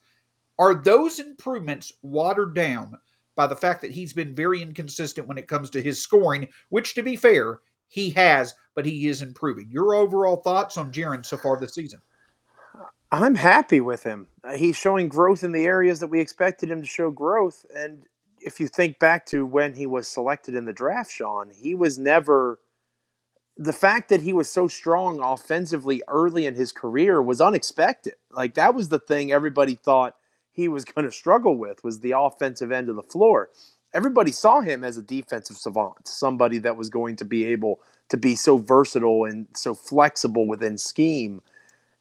Are 0.57 0.73
those 0.73 1.19
improvements 1.19 1.93
watered 2.01 2.53
down 2.53 2.97
by 3.35 3.47
the 3.47 3.55
fact 3.55 3.81
that 3.81 3.91
he's 3.91 4.11
been 4.11 4.35
very 4.35 4.61
inconsistent 4.61 5.27
when 5.27 5.37
it 5.37 5.47
comes 5.47 5.69
to 5.69 5.81
his 5.81 6.01
scoring, 6.01 6.47
which, 6.69 6.95
to 6.95 7.03
be 7.03 7.15
fair, 7.15 7.61
he 7.87 8.09
has, 8.11 8.53
but 8.75 8.85
he 8.85 9.07
is 9.07 9.21
improving? 9.21 9.69
Your 9.69 9.93
overall 9.93 10.37
thoughts 10.37 10.77
on 10.77 10.91
Jaren 10.91 11.25
so 11.25 11.37
far 11.37 11.59
this 11.59 11.75
season? 11.75 12.01
I'm 13.11 13.35
happy 13.35 13.81
with 13.81 14.03
him. 14.03 14.27
He's 14.55 14.75
showing 14.75 15.07
growth 15.07 15.43
in 15.43 15.51
the 15.51 15.65
areas 15.65 15.99
that 15.99 16.07
we 16.09 16.19
expected 16.19 16.69
him 16.69 16.81
to 16.81 16.87
show 16.87 17.09
growth. 17.09 17.65
And 17.75 18.03
if 18.41 18.59
you 18.59 18.67
think 18.67 18.99
back 18.99 19.25
to 19.27 19.45
when 19.45 19.73
he 19.73 19.85
was 19.85 20.07
selected 20.07 20.55
in 20.55 20.65
the 20.65 20.73
draft, 20.73 21.11
Shawn, 21.11 21.49
he 21.53 21.75
was 21.75 21.97
never 21.97 22.59
the 23.57 23.73
fact 23.73 24.07
that 24.07 24.21
he 24.21 24.31
was 24.31 24.49
so 24.49 24.69
strong 24.69 25.19
offensively 25.21 26.01
early 26.07 26.45
in 26.45 26.55
his 26.55 26.71
career 26.71 27.21
was 27.21 27.41
unexpected. 27.41 28.13
Like 28.31 28.53
that 28.53 28.73
was 28.73 28.87
the 28.87 28.99
thing 28.99 29.33
everybody 29.33 29.75
thought 29.75 30.15
he 30.51 30.69
was 30.69 30.85
going 30.95 31.05
to 31.05 31.11
struggle 31.11 31.57
with 31.57 31.83
was 31.83 31.99
the 31.99 32.13
offensive 32.17 32.71
end 32.71 32.89
of 32.89 32.95
the 32.95 33.03
floor. 33.03 33.49
Everybody 33.93 34.31
saw 34.31 34.61
him 34.61 34.83
as 34.83 34.97
a 34.97 35.01
defensive 35.01 35.57
savant, 35.57 36.07
somebody 36.07 36.57
that 36.59 36.77
was 36.77 36.89
going 36.89 37.17
to 37.17 37.25
be 37.25 37.45
able 37.45 37.81
to 38.09 38.17
be 38.17 38.35
so 38.35 38.57
versatile 38.57 39.25
and 39.25 39.45
so 39.55 39.73
flexible 39.75 40.47
within 40.47 40.77
scheme. 40.77 41.41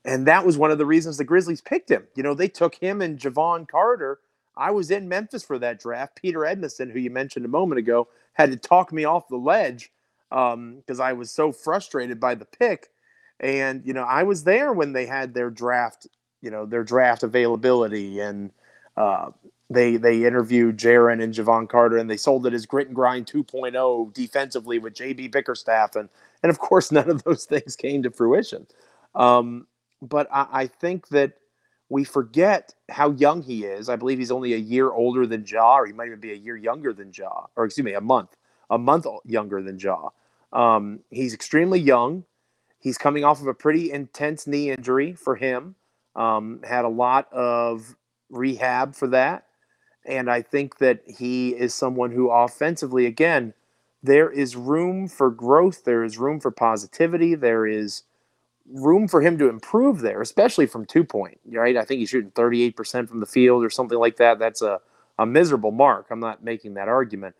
And 0.04 0.26
that 0.26 0.46
was 0.46 0.56
one 0.56 0.70
of 0.70 0.78
the 0.78 0.86
reasons 0.86 1.16
the 1.16 1.24
Grizzlies 1.24 1.60
picked 1.60 1.90
him. 1.90 2.06
You 2.14 2.22
know, 2.22 2.34
they 2.34 2.48
took 2.48 2.74
him 2.76 3.02
and 3.02 3.18
Jevon 3.18 3.68
Carter 3.68 4.20
I 4.58 4.70
was 4.70 4.90
in 4.90 5.08
Memphis 5.08 5.44
for 5.44 5.58
that 5.60 5.80
draft. 5.80 6.20
Peter 6.20 6.44
Edmondson, 6.44 6.90
who 6.90 6.98
you 6.98 7.10
mentioned 7.10 7.44
a 7.44 7.48
moment 7.48 7.78
ago, 7.78 8.08
had 8.34 8.50
to 8.50 8.56
talk 8.56 8.92
me 8.92 9.04
off 9.04 9.28
the 9.28 9.36
ledge 9.36 9.90
because 10.30 10.54
um, 11.00 11.00
I 11.00 11.12
was 11.12 11.30
so 11.30 11.52
frustrated 11.52 12.20
by 12.20 12.34
the 12.34 12.44
pick. 12.44 12.88
And 13.40 13.82
you 13.84 13.92
know, 13.92 14.02
I 14.02 14.24
was 14.24 14.44
there 14.44 14.72
when 14.72 14.92
they 14.92 15.06
had 15.06 15.32
their 15.32 15.50
draft, 15.50 16.06
you 16.42 16.50
know, 16.50 16.66
their 16.66 16.82
draft 16.82 17.22
availability, 17.22 18.18
and 18.18 18.50
uh, 18.96 19.30
they 19.70 19.96
they 19.96 20.24
interviewed 20.24 20.76
Jaren 20.76 21.22
and 21.22 21.32
Jevon 21.32 21.68
Carter, 21.68 21.98
and 21.98 22.10
they 22.10 22.16
sold 22.16 22.46
it 22.46 22.52
as 22.52 22.66
grit 22.66 22.88
and 22.88 22.96
grind 22.96 23.26
2.0 23.26 24.12
defensively 24.12 24.80
with 24.80 24.94
JB 24.94 25.30
Bickerstaff, 25.30 25.94
and 25.94 26.08
and 26.42 26.50
of 26.50 26.58
course, 26.58 26.90
none 26.92 27.08
of 27.08 27.22
those 27.22 27.44
things 27.44 27.76
came 27.76 28.02
to 28.02 28.10
fruition. 28.10 28.66
Um, 29.14 29.68
but 30.02 30.28
I, 30.32 30.46
I 30.52 30.66
think 30.66 31.08
that 31.08 31.34
we 31.88 32.04
forget 32.04 32.74
how 32.90 33.10
young 33.12 33.42
he 33.42 33.64
is. 33.64 33.88
I 33.88 33.96
believe 33.96 34.18
he's 34.18 34.30
only 34.30 34.54
a 34.54 34.58
year 34.58 34.90
older 34.90 35.26
than 35.26 35.44
Ja, 35.46 35.78
or 35.78 35.86
he 35.86 35.92
might 35.92 36.06
even 36.06 36.20
be 36.20 36.32
a 36.32 36.36
year 36.36 36.56
younger 36.56 36.92
than 36.92 37.12
Ja, 37.14 37.46
or 37.56 37.64
excuse 37.64 37.84
me, 37.84 37.94
a 37.94 38.00
month, 38.00 38.36
a 38.70 38.78
month 38.78 39.06
younger 39.24 39.62
than 39.62 39.78
Ja. 39.78 40.10
Um, 40.52 41.00
he's 41.10 41.34
extremely 41.34 41.80
young. 41.80 42.24
He's 42.80 42.98
coming 42.98 43.24
off 43.24 43.40
of 43.40 43.46
a 43.46 43.54
pretty 43.54 43.90
intense 43.90 44.46
knee 44.46 44.70
injury 44.70 45.14
for 45.14 45.34
him. 45.34 45.74
Um, 46.14 46.60
had 46.64 46.84
a 46.84 46.88
lot 46.88 47.32
of 47.32 47.96
rehab 48.30 48.94
for 48.94 49.08
that. 49.08 49.44
And 50.06 50.30
I 50.30 50.42
think 50.42 50.78
that 50.78 51.00
he 51.06 51.50
is 51.50 51.74
someone 51.74 52.10
who 52.10 52.30
offensively, 52.30 53.06
again, 53.06 53.52
there 54.02 54.30
is 54.30 54.56
room 54.56 55.08
for 55.08 55.30
growth. 55.30 55.84
There 55.84 56.04
is 56.04 56.18
room 56.18 56.40
for 56.40 56.50
positivity. 56.50 57.34
There 57.34 57.66
is 57.66 58.04
room 58.72 59.08
for 59.08 59.22
him 59.22 59.38
to 59.38 59.48
improve 59.48 60.00
there, 60.00 60.22
especially 60.22 60.66
from 60.66 60.86
two 60.86 61.04
point. 61.04 61.38
Right, 61.50 61.76
I 61.76 61.84
think 61.84 62.00
he's 62.00 62.10
shooting 62.10 62.32
thirty 62.32 62.62
eight 62.62 62.76
percent 62.76 63.08
from 63.08 63.20
the 63.20 63.26
field 63.26 63.64
or 63.64 63.70
something 63.70 63.98
like 63.98 64.16
that. 64.18 64.38
That's 64.38 64.62
a 64.62 64.80
a 65.18 65.26
miserable 65.26 65.72
mark. 65.72 66.06
I'm 66.10 66.20
not 66.20 66.44
making 66.44 66.74
that 66.74 66.88
argument. 66.88 67.34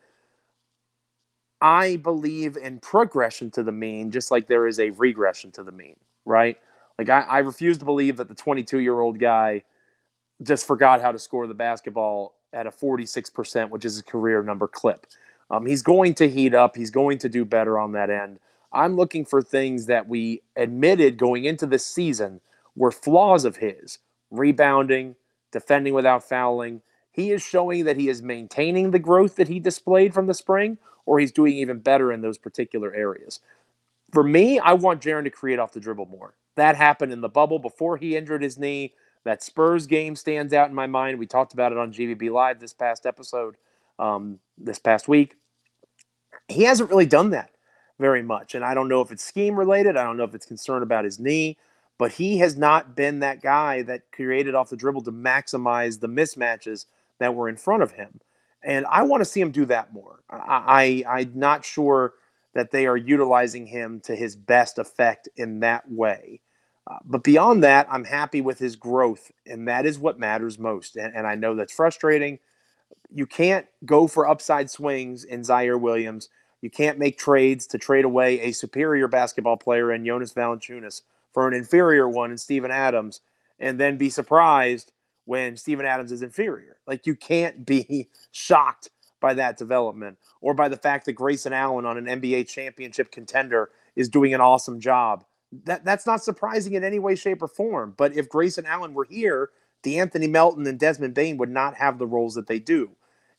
I 1.61 1.97
believe 1.97 2.57
in 2.57 2.81
progression 2.81 3.51
to 3.53 3.63
the 3.63 3.73
mean, 3.73 4.11
just 4.11 4.31
like 4.31 4.49
there 4.49 4.67
is 4.67 4.81
a 4.81 4.91
regression 4.91 5.51
to 5.53 5.65
the 5.65 5.73
mean. 5.73 5.97
Right, 6.25 6.59
like 6.99 7.11
I, 7.11 7.21
I 7.23 7.39
refuse 7.41 7.79
to 7.79 7.85
believe 7.85 8.17
that 8.19 8.29
the 8.29 8.35
22 8.35 8.81
year 8.81 9.01
old 9.01 9.19
guy 9.19 9.63
just 10.43 10.67
forgot 10.67 11.01
how 11.01 11.13
to 11.13 11.19
score 11.19 11.47
the 11.47 11.55
basketball 11.55 12.35
at 12.53 12.67
a 12.67 12.71
46%, 12.71 13.71
which 13.71 13.85
is 13.85 13.95
his 13.95 14.03
career 14.03 14.43
number 14.43 14.69
clip. 14.69 15.07
Um, 15.51 15.67
he's 15.67 15.83
going 15.83 16.15
to 16.17 16.29
heat 16.29 16.55
up. 16.55 16.77
He's 16.77 16.91
going 16.91 17.19
to 17.19 17.29
do 17.29 17.45
better 17.45 17.79
on 17.79 17.93
that 17.93 18.11
end. 18.11 18.39
I'm 18.73 18.97
looking 18.97 19.25
for 19.25 19.43
things 19.43 19.87
that 19.87 20.09
we 20.09 20.43
admitted 20.57 21.17
going 21.17 21.45
into 21.45 21.67
this 21.67 21.87
season 21.87 22.41
were 22.77 22.91
flaws 22.93 23.45
of 23.45 23.57
his 23.57 23.99
rebounding, 24.31 25.17
defending 25.53 25.95
without 25.95 26.29
fouling. 26.29 26.83
He 27.11 27.33
is 27.33 27.43
showing 27.43 27.85
that 27.85 27.97
he 27.97 28.09
is 28.09 28.23
maintaining 28.23 28.91
the 28.91 28.99
growth 28.99 29.37
that 29.37 29.49
he 29.49 29.59
displayed 29.59 30.13
from 30.13 30.27
the 30.27 30.35
spring, 30.35 30.79
or 31.07 31.19
he's 31.19 31.33
doing 31.33 31.55
even 31.55 31.79
better 31.79 32.13
in 32.13 32.21
those 32.21 32.37
particular 32.37 32.95
areas. 32.95 33.41
For 34.13 34.23
me, 34.23 34.59
I 34.59 34.75
want 34.75 35.03
Jaren 35.03 35.25
to 35.25 35.31
create 35.31 35.59
off 35.59 35.73
the 35.73 35.81
dribble 35.81 36.07
more. 36.07 36.35
That 36.57 36.77
happened 36.77 37.13
in 37.13 37.21
the 37.21 37.29
bubble 37.29 37.59
before 37.59 37.97
he 37.97 38.17
injured 38.17 38.43
his 38.43 38.59
knee. 38.59 38.93
That 39.25 39.43
Spurs 39.43 39.87
game 39.87 40.17
stands 40.17 40.53
out 40.53 40.69
in 40.69 40.75
my 40.75 40.87
mind. 40.87 41.19
We 41.19 41.27
talked 41.27 41.53
about 41.53 41.73
it 41.73 41.79
on 41.79 41.93
GBB 41.93 42.31
Live 42.31 42.61
this 42.61 42.73
past 42.73 43.07
episode, 43.07 43.57
um, 43.99 44.39
this 44.57 44.79
past 44.79 45.09
week. 45.09 45.37
He 46.49 46.63
hasn't 46.63 46.91
really 46.91 47.07
done 47.07 47.31
that 47.31 47.51
very 47.99 48.23
much. 48.23 48.55
And 48.55 48.65
I 48.65 48.75
don't 48.75 48.89
know 48.89 49.01
if 49.01 49.11
it's 49.11 49.25
scheme 49.25 49.57
related. 49.57 49.97
I 49.97 50.05
don't 50.05 50.17
know 50.17 50.25
if 50.25 50.35
it's 50.35 50.47
concern 50.47 50.83
about 50.83 51.05
his 51.05 51.19
knee, 51.19 51.57
but 51.99 52.13
he 52.13 52.39
has 52.39 52.57
not 52.57 52.95
been 52.95 53.21
that 53.21 53.43
guy 53.43 53.83
that 53.83 54.03
created 54.13 54.55
off 54.55 54.71
the 54.71 54.77
dribble 54.77 55.03
to 55.03 55.13
maximize 55.13 56.01
the 56.01 56.09
mismatches 56.09 56.87
that 57.19 57.35
were 57.35 57.49
in 57.49 57.57
front 57.57 57.83
of 57.83 57.93
him. 57.93 58.21
And 58.63 58.87
I 58.87 59.03
want 59.03 59.21
to 59.21 59.25
see 59.25 59.41
him 59.41 59.51
do 59.51 59.65
that 59.67 59.93
more. 59.93 60.21
I, 60.31 61.05
I 61.07 61.21
I'm 61.21 61.33
not 61.35 61.65
sure 61.65 62.15
that 62.55 62.71
they 62.71 62.87
are 62.87 62.97
utilizing 62.97 63.67
him 63.67 64.01
to 64.01 64.17
his 64.17 64.35
best 64.35 64.79
effect 64.79 65.29
in 65.37 65.61
that 65.61 65.91
way. 65.91 66.41
Uh, 66.89 66.99
but 67.05 67.23
beyond 67.23 67.63
that, 67.63 67.87
I'm 67.91 68.05
happy 68.05 68.41
with 68.41 68.59
his 68.59 68.75
growth, 68.75 69.31
and 69.47 69.69
that 69.69 69.85
is 69.85 69.99
what 69.99 70.19
matters 70.19 70.59
most. 70.59 70.97
And, 70.97 71.15
and 71.15 71.27
I 71.27 71.35
know 71.35 71.55
that's 71.55 71.73
frustrating. 71.73 72.39
You 73.11 73.27
can't 73.27 73.67
go 73.85 74.07
for 74.07 74.29
upside 74.29 74.71
swings 74.71 75.25
in 75.25 75.43
Ziaire 75.43 75.81
Williams. 75.81 76.31
You 76.61 76.71
can't 76.71 76.99
make 76.99 77.19
trades 77.19 77.67
to 77.69 77.79
trade 77.79 78.05
away 78.05 78.41
a 78.41 78.53
superior 78.53 79.09
basketball 79.09 79.57
player 79.57 79.93
in 79.93 80.05
Jonas 80.05 80.33
Valanciunas 80.33 81.03
for 81.33 81.47
an 81.47 81.55
inferior 81.55 82.09
one 82.09 82.31
in 82.31 82.39
Steven 82.39 82.71
Adams, 82.71 83.21
and 83.59 83.79
then 83.79 83.97
be 83.97 84.11
surprised 84.11 84.93
when 85.25 85.57
Steven 85.57 85.87
Adams 85.87 86.11
is 86.11 86.23
inferior. 86.23 86.77
Like 86.87 87.07
you 87.07 87.15
can't 87.15 87.65
be 87.65 88.09
shocked 88.33 88.91
by 89.21 89.35
that 89.35 89.57
development 89.57 90.17
or 90.41 90.55
by 90.55 90.69
the 90.69 90.77
fact 90.77 91.07
that 91.07 91.13
Grayson 91.13 91.53
Allen 91.53 91.85
on 91.85 91.99
an 91.99 92.07
NBA 92.07 92.49
championship 92.49 93.11
contender 93.11 93.71
is 93.97 94.09
doing 94.09 94.33
an 94.33 94.41
awesome 94.41 94.81
job 94.81 95.25
that 95.65 95.85
that's 95.85 96.07
not 96.07 96.23
surprising 96.23 96.75
in 96.75 96.85
any 96.85 96.99
way, 96.99 97.15
shape, 97.15 97.43
or 97.43 97.49
form. 97.49 97.95
But 97.97 98.15
if 98.17 98.29
Grayson 98.29 98.67
Allen 98.67 98.95
were 98.95 99.07
here, 99.09 99.51
De'Anthony 99.83 100.29
Melton 100.29 100.67
and 100.67 100.79
Desmond 100.79 101.15
Bane 101.15 101.37
would 101.39 101.51
not 101.51 101.75
have 101.75 101.99
the 101.99 102.07
roles 102.07 102.35
that 102.35 102.47
they 102.47 102.59
do. 102.59 102.91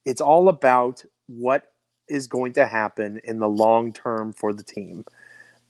It's 0.06 0.22
all 0.22 0.50
about 0.50 1.04
what 1.28 1.72
is 2.10 2.28
going 2.28 2.54
to 2.54 2.68
happen 2.68 3.22
in 3.24 3.40
the 3.40 3.50
long 3.50 3.94
term 3.94 4.34
for 4.34 4.54
the 4.54 4.64
team. 4.64 5.06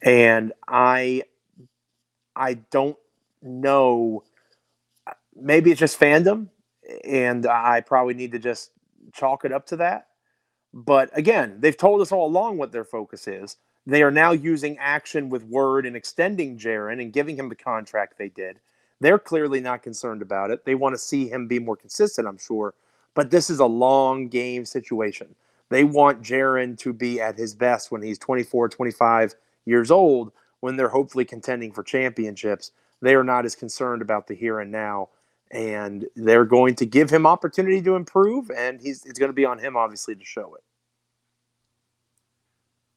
And 0.02 0.54
I 0.68 1.24
I 2.36 2.56
don't 2.72 2.98
know 3.42 4.24
uh, 5.08 5.14
maybe 5.36 5.72
it's 5.72 5.80
just 5.80 6.00
fandom 6.00 6.50
and 7.06 7.46
I 7.48 7.82
probably 7.82 8.14
need 8.16 8.34
to 8.34 8.40
just 8.40 8.72
chalk 9.14 9.46
it 9.46 9.52
up 9.54 9.68
to 9.68 9.78
that. 9.78 10.08
But 10.74 11.10
again, 11.18 11.58
they've 11.60 11.76
told 11.78 12.02
us 12.02 12.12
all 12.12 12.28
along 12.28 12.58
what 12.58 12.72
their 12.72 12.84
focus 12.84 13.28
is. 13.28 13.58
They 13.86 14.04
are 14.04 14.12
now 14.12 14.32
using 14.32 14.78
action 14.78 15.30
with 15.30 15.44
word 15.46 15.86
and 15.86 15.96
extending 15.96 16.58
Jaren 16.60 17.02
and 17.02 17.14
giving 17.14 17.38
him 17.38 17.50
the 17.50 17.56
contract 17.56 18.18
they 18.18 18.30
did. 18.30 18.60
They're 19.00 19.20
clearly 19.20 19.62
not 19.62 19.82
concerned 19.82 20.22
about 20.22 20.52
it. 20.52 20.66
They 20.66 20.76
want 20.76 20.94
to 20.94 21.00
see 21.00 21.28
him 21.30 21.48
be 21.48 21.60
more 21.60 21.78
consistent, 21.78 22.28
I'm 22.28 22.38
sure. 22.38 22.74
But 23.16 23.32
this 23.32 23.50
is 23.50 23.60
a 23.60 23.66
long 23.66 24.28
game 24.28 24.66
situation. 24.66 25.36
They 25.70 25.84
want 25.84 26.22
Jaren 26.22 26.78
to 26.80 26.94
be 26.94 27.22
at 27.22 27.38
his 27.38 27.54
best 27.54 27.92
when 27.92 28.02
he's 28.02 28.18
24, 28.18 28.70
25 28.70 29.36
years 29.66 29.92
old, 29.92 30.32
when 30.62 30.76
they're 30.76 30.90
hopefully 30.90 31.26
contending 31.26 31.72
for 31.72 31.84
championships. 31.84 32.72
They 33.02 33.16
are 33.16 33.24
not 33.24 33.46
as 33.46 33.56
concerned 33.56 34.02
about 34.02 34.28
the 34.28 34.36
here 34.36 34.60
and 34.60 34.72
now. 34.72 35.10
And 35.52 36.06
they're 36.16 36.46
going 36.46 36.76
to 36.76 36.86
give 36.86 37.10
him 37.10 37.26
opportunity 37.26 37.82
to 37.82 37.96
improve, 37.96 38.52
and 38.52 38.80
he's 38.80 39.04
it's 39.06 39.18
going 39.18 39.30
to 39.30 39.34
be 39.34 39.46
on 39.46 39.58
him, 39.58 39.76
obviously, 39.76 40.16
to 40.16 40.26
show 40.26 40.54
it. 40.54 40.64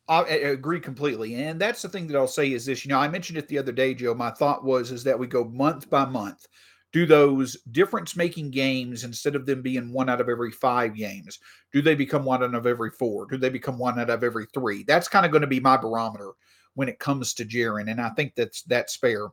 I 0.08 0.22
agree 0.24 0.80
completely. 0.80 1.36
And 1.36 1.58
that's 1.58 1.80
the 1.80 1.88
thing 1.88 2.06
that 2.08 2.16
I'll 2.18 2.26
say 2.26 2.52
is 2.52 2.66
this, 2.66 2.84
you 2.84 2.90
know, 2.90 2.98
I 2.98 3.08
mentioned 3.08 3.38
it 3.38 3.48
the 3.48 3.58
other 3.58 3.72
day, 3.72 3.94
Joe. 3.94 4.12
My 4.12 4.30
thought 4.30 4.64
was 4.64 4.90
is 4.90 5.04
that 5.04 5.18
we 5.18 5.26
go 5.26 5.44
month 5.44 5.88
by 5.88 6.04
month, 6.04 6.46
do 6.92 7.06
those 7.06 7.56
difference 7.72 8.16
making 8.16 8.50
games 8.50 9.04
instead 9.04 9.34
of 9.34 9.46
them 9.46 9.62
being 9.62 9.92
one 9.92 10.08
out 10.08 10.20
of 10.20 10.28
every 10.28 10.50
five 10.50 10.94
games. 10.94 11.38
Do 11.72 11.80
they 11.80 11.94
become 11.94 12.24
one 12.24 12.42
out 12.42 12.54
of 12.54 12.66
every 12.66 12.90
four? 12.90 13.26
Do 13.26 13.38
they 13.38 13.48
become 13.48 13.78
one 13.78 13.98
out 13.98 14.10
of 14.10 14.22
every 14.22 14.46
three? 14.52 14.84
That's 14.84 15.08
kind 15.08 15.24
of 15.24 15.32
going 15.32 15.40
to 15.42 15.46
be 15.46 15.60
my 15.60 15.76
barometer 15.76 16.32
when 16.74 16.88
it 16.88 16.98
comes 16.98 17.34
to 17.34 17.44
Jaren. 17.44 17.90
And 17.90 18.00
I 18.00 18.10
think 18.10 18.34
that's 18.34 18.62
that's 18.62 18.96
fair. 18.96 19.28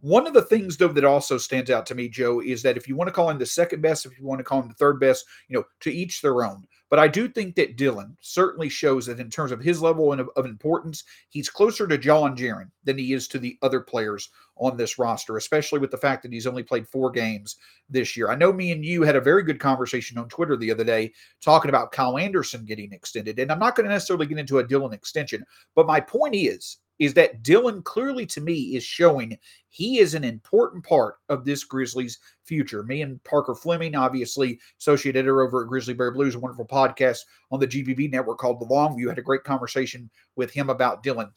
One 0.00 0.26
of 0.26 0.34
the 0.34 0.42
things, 0.42 0.76
though, 0.76 0.88
that 0.88 1.04
also 1.04 1.38
stands 1.38 1.70
out 1.70 1.86
to 1.86 1.94
me, 1.94 2.10
Joe, 2.10 2.40
is 2.40 2.62
that 2.62 2.76
if 2.76 2.86
you 2.86 2.94
want 2.94 3.08
to 3.08 3.12
call 3.12 3.30
him 3.30 3.38
the 3.38 3.46
second 3.46 3.80
best, 3.80 4.04
if 4.04 4.18
you 4.18 4.26
want 4.26 4.38
to 4.38 4.44
call 4.44 4.60
him 4.60 4.68
the 4.68 4.74
third 4.74 5.00
best, 5.00 5.24
you 5.48 5.56
know, 5.56 5.64
to 5.80 5.90
each 5.90 6.20
their 6.20 6.44
own. 6.44 6.66
But 6.90 6.98
I 6.98 7.08
do 7.08 7.28
think 7.28 7.56
that 7.56 7.76
Dillon 7.76 8.16
certainly 8.20 8.68
shows 8.68 9.06
that 9.06 9.18
in 9.18 9.30
terms 9.30 9.52
of 9.52 9.60
his 9.60 9.82
level 9.82 10.12
of, 10.12 10.28
of 10.36 10.46
importance, 10.46 11.02
he's 11.30 11.48
closer 11.48 11.86
to 11.86 11.98
John 11.98 12.36
Jaren 12.36 12.70
than 12.84 12.98
he 12.98 13.12
is 13.14 13.26
to 13.28 13.38
the 13.38 13.58
other 13.62 13.80
players 13.80 14.30
on 14.56 14.76
this 14.76 14.98
roster, 14.98 15.36
especially 15.36 15.80
with 15.80 15.90
the 15.90 15.96
fact 15.96 16.22
that 16.22 16.32
he's 16.32 16.46
only 16.46 16.62
played 16.62 16.86
four 16.86 17.10
games 17.10 17.56
this 17.88 18.16
year. 18.16 18.30
I 18.30 18.36
know 18.36 18.52
me 18.52 18.70
and 18.70 18.84
you 18.84 19.02
had 19.02 19.16
a 19.16 19.20
very 19.20 19.42
good 19.42 19.58
conversation 19.58 20.18
on 20.18 20.28
Twitter 20.28 20.56
the 20.56 20.70
other 20.70 20.84
day 20.84 21.12
talking 21.42 21.68
about 21.68 21.90
Kyle 21.90 22.18
Anderson 22.18 22.64
getting 22.64 22.92
extended. 22.92 23.38
And 23.38 23.50
I'm 23.50 23.58
not 23.58 23.74
going 23.74 23.88
to 23.88 23.92
necessarily 23.92 24.26
get 24.26 24.38
into 24.38 24.58
a 24.58 24.66
Dillon 24.66 24.92
extension, 24.92 25.44
but 25.74 25.86
my 25.86 26.00
point 26.00 26.36
is 26.36 26.78
is 26.98 27.14
that 27.14 27.42
Dillon 27.42 27.82
clearly 27.82 28.26
to 28.26 28.40
me 28.40 28.76
is 28.76 28.84
showing 28.84 29.36
he 29.68 29.98
is 29.98 30.14
an 30.14 30.24
important 30.24 30.84
part 30.84 31.16
of 31.28 31.44
this 31.44 31.64
Grizzlies 31.64 32.18
future. 32.44 32.82
Me 32.82 33.02
and 33.02 33.22
Parker 33.24 33.54
Fleming, 33.54 33.94
obviously 33.94 34.60
associate 34.80 35.16
editor 35.16 35.42
over 35.42 35.62
at 35.62 35.68
Grizzly 35.68 35.94
Bear 35.94 36.12
Blues, 36.12 36.34
a 36.34 36.38
wonderful 36.38 36.66
podcast 36.66 37.20
on 37.50 37.60
the 37.60 37.66
GBB 37.66 38.10
network 38.10 38.38
called 38.38 38.60
The 38.60 38.72
Long 38.72 38.96
View, 38.96 39.08
had 39.08 39.18
a 39.18 39.22
great 39.22 39.44
conversation 39.44 40.08
with 40.36 40.52
him 40.52 40.70
about 40.70 41.02
Dillon. 41.02 41.30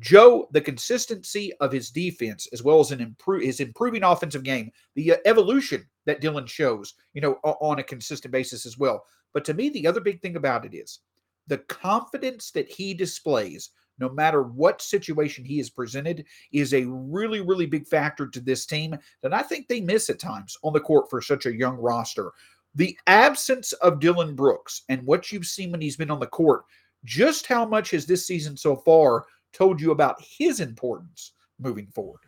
Joe, 0.00 0.48
the 0.50 0.60
consistency 0.60 1.52
of 1.60 1.70
his 1.70 1.90
defense, 1.90 2.48
as 2.52 2.64
well 2.64 2.80
as 2.80 2.90
an 2.90 3.00
improve 3.00 3.44
his 3.44 3.60
improving 3.60 4.02
offensive 4.02 4.42
game, 4.42 4.72
the 4.96 5.12
uh, 5.12 5.16
evolution 5.24 5.86
that 6.04 6.20
Dillon 6.20 6.46
shows, 6.46 6.94
you 7.12 7.20
know, 7.20 7.34
on 7.44 7.78
a 7.78 7.84
consistent 7.84 8.32
basis 8.32 8.66
as 8.66 8.76
well. 8.76 9.04
But 9.32 9.44
to 9.44 9.54
me, 9.54 9.68
the 9.68 9.86
other 9.86 10.00
big 10.00 10.20
thing 10.20 10.34
about 10.36 10.64
it 10.64 10.74
is 10.74 11.00
the 11.46 11.58
confidence 11.58 12.50
that 12.52 12.68
he 12.68 12.94
displays 12.94 13.70
no 13.98 14.08
matter 14.08 14.42
what 14.42 14.82
situation 14.82 15.44
he 15.44 15.60
is 15.60 15.70
presented, 15.70 16.24
is 16.52 16.74
a 16.74 16.84
really, 16.86 17.40
really 17.40 17.66
big 17.66 17.86
factor 17.86 18.26
to 18.26 18.40
this 18.40 18.66
team 18.66 18.96
that 19.22 19.34
I 19.34 19.42
think 19.42 19.68
they 19.68 19.80
miss 19.80 20.10
at 20.10 20.18
times 20.18 20.56
on 20.62 20.72
the 20.72 20.80
court 20.80 21.08
for 21.08 21.20
such 21.20 21.46
a 21.46 21.54
young 21.54 21.76
roster. 21.76 22.32
The 22.74 22.98
absence 23.06 23.72
of 23.74 24.00
Dillon 24.00 24.34
Brooks 24.34 24.82
and 24.88 25.06
what 25.06 25.30
you've 25.30 25.46
seen 25.46 25.70
when 25.70 25.80
he's 25.80 25.96
been 25.96 26.10
on 26.10 26.20
the 26.20 26.26
court, 26.26 26.64
just 27.04 27.46
how 27.46 27.64
much 27.64 27.90
has 27.92 28.06
this 28.06 28.26
season 28.26 28.56
so 28.56 28.74
far 28.74 29.26
told 29.52 29.80
you 29.80 29.92
about 29.92 30.20
his 30.20 30.60
importance 30.60 31.32
moving 31.60 31.86
forward? 31.86 32.20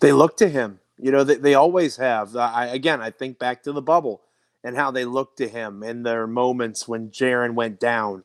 They 0.00 0.12
look 0.12 0.36
to 0.38 0.48
him. 0.48 0.78
You 0.98 1.10
know, 1.10 1.24
they, 1.24 1.36
they 1.36 1.54
always 1.54 1.96
have. 1.96 2.36
I, 2.36 2.66
again, 2.66 3.00
I 3.00 3.10
think 3.10 3.38
back 3.38 3.62
to 3.64 3.72
the 3.72 3.82
bubble 3.82 4.22
and 4.62 4.76
how 4.76 4.90
they 4.90 5.04
looked 5.04 5.38
to 5.38 5.48
him 5.48 5.82
in 5.82 6.02
their 6.02 6.26
moments 6.26 6.86
when 6.86 7.10
Jaren 7.10 7.54
went 7.54 7.80
down 7.80 8.22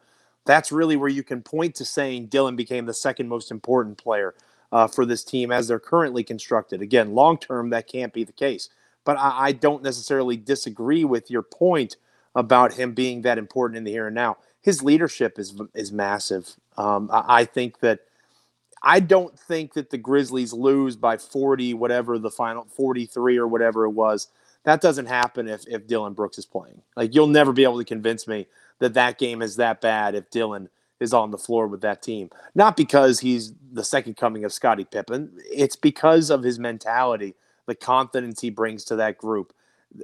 that's 0.47 0.71
really 0.71 0.95
where 0.95 1.09
you 1.09 1.21
can 1.21 1.43
point 1.43 1.75
to 1.75 1.85
saying 1.85 2.27
Dillon 2.27 2.55
became 2.55 2.85
the 2.85 2.93
second 2.93 3.27
most 3.27 3.51
important 3.51 3.97
player 3.97 4.33
uh, 4.71 4.87
for 4.87 5.05
this 5.05 5.23
team 5.23 5.51
as 5.51 5.67
they're 5.67 5.79
currently 5.79 6.23
constructed. 6.23 6.81
Again, 6.81 7.13
long 7.13 7.37
term, 7.37 7.69
that 7.69 7.87
can't 7.87 8.13
be 8.13 8.23
the 8.23 8.33
case. 8.33 8.69
But 9.05 9.17
I, 9.17 9.47
I, 9.47 9.51
don't 9.51 9.83
necessarily 9.83 10.35
disagree 10.35 11.05
with 11.05 11.31
your 11.31 11.43
point 11.43 11.95
about 12.35 12.73
him 12.73 12.93
being 12.93 13.21
that 13.21 13.37
important 13.37 13.77
in 13.77 13.83
the 13.83 13.91
here 13.91 14.07
and 14.07 14.15
now. 14.15 14.37
His 14.61 14.83
leadership 14.83 15.39
is 15.39 15.61
is 15.73 15.91
massive. 15.91 16.55
Um, 16.77 17.09
I, 17.11 17.41
I 17.41 17.45
think 17.45 17.79
that 17.79 18.01
I 18.83 18.99
don't 18.99 19.37
think 19.39 19.73
that 19.73 19.89
the 19.89 19.97
Grizzlies 19.97 20.53
lose 20.53 20.95
by 20.95 21.17
40, 21.17 21.73
whatever 21.73 22.19
the 22.19 22.29
final 22.29 22.65
43 22.65 23.37
or 23.37 23.47
whatever 23.47 23.85
it 23.85 23.91
was. 23.91 24.27
That 24.63 24.81
doesn't 24.81 25.05
happen 25.05 25.47
if, 25.47 25.65
if 25.67 25.87
Dillon 25.87 26.13
Brooks 26.13 26.37
is 26.37 26.45
playing. 26.45 26.81
Like 26.97 27.15
you'll 27.15 27.27
never 27.27 27.53
be 27.53 27.63
able 27.63 27.77
to 27.77 27.85
convince 27.85 28.27
me 28.27 28.47
that 28.79 28.93
that 28.93 29.17
game 29.17 29.41
is 29.41 29.55
that 29.55 29.81
bad 29.81 30.15
if 30.15 30.29
Dillon 30.29 30.69
is 30.99 31.13
on 31.13 31.31
the 31.31 31.37
floor 31.37 31.67
with 31.67 31.81
that 31.81 32.01
team. 32.01 32.29
Not 32.55 32.75
because 32.75 33.19
he's 33.19 33.53
the 33.71 33.83
second 33.83 34.17
coming 34.17 34.43
of 34.43 34.53
Scottie 34.53 34.85
Pippen, 34.85 35.31
it's 35.51 35.75
because 35.75 36.29
of 36.29 36.43
his 36.43 36.59
mentality, 36.59 37.35
the 37.65 37.75
confidence 37.75 38.41
he 38.41 38.49
brings 38.49 38.83
to 38.85 38.95
that 38.95 39.17
group. 39.17 39.53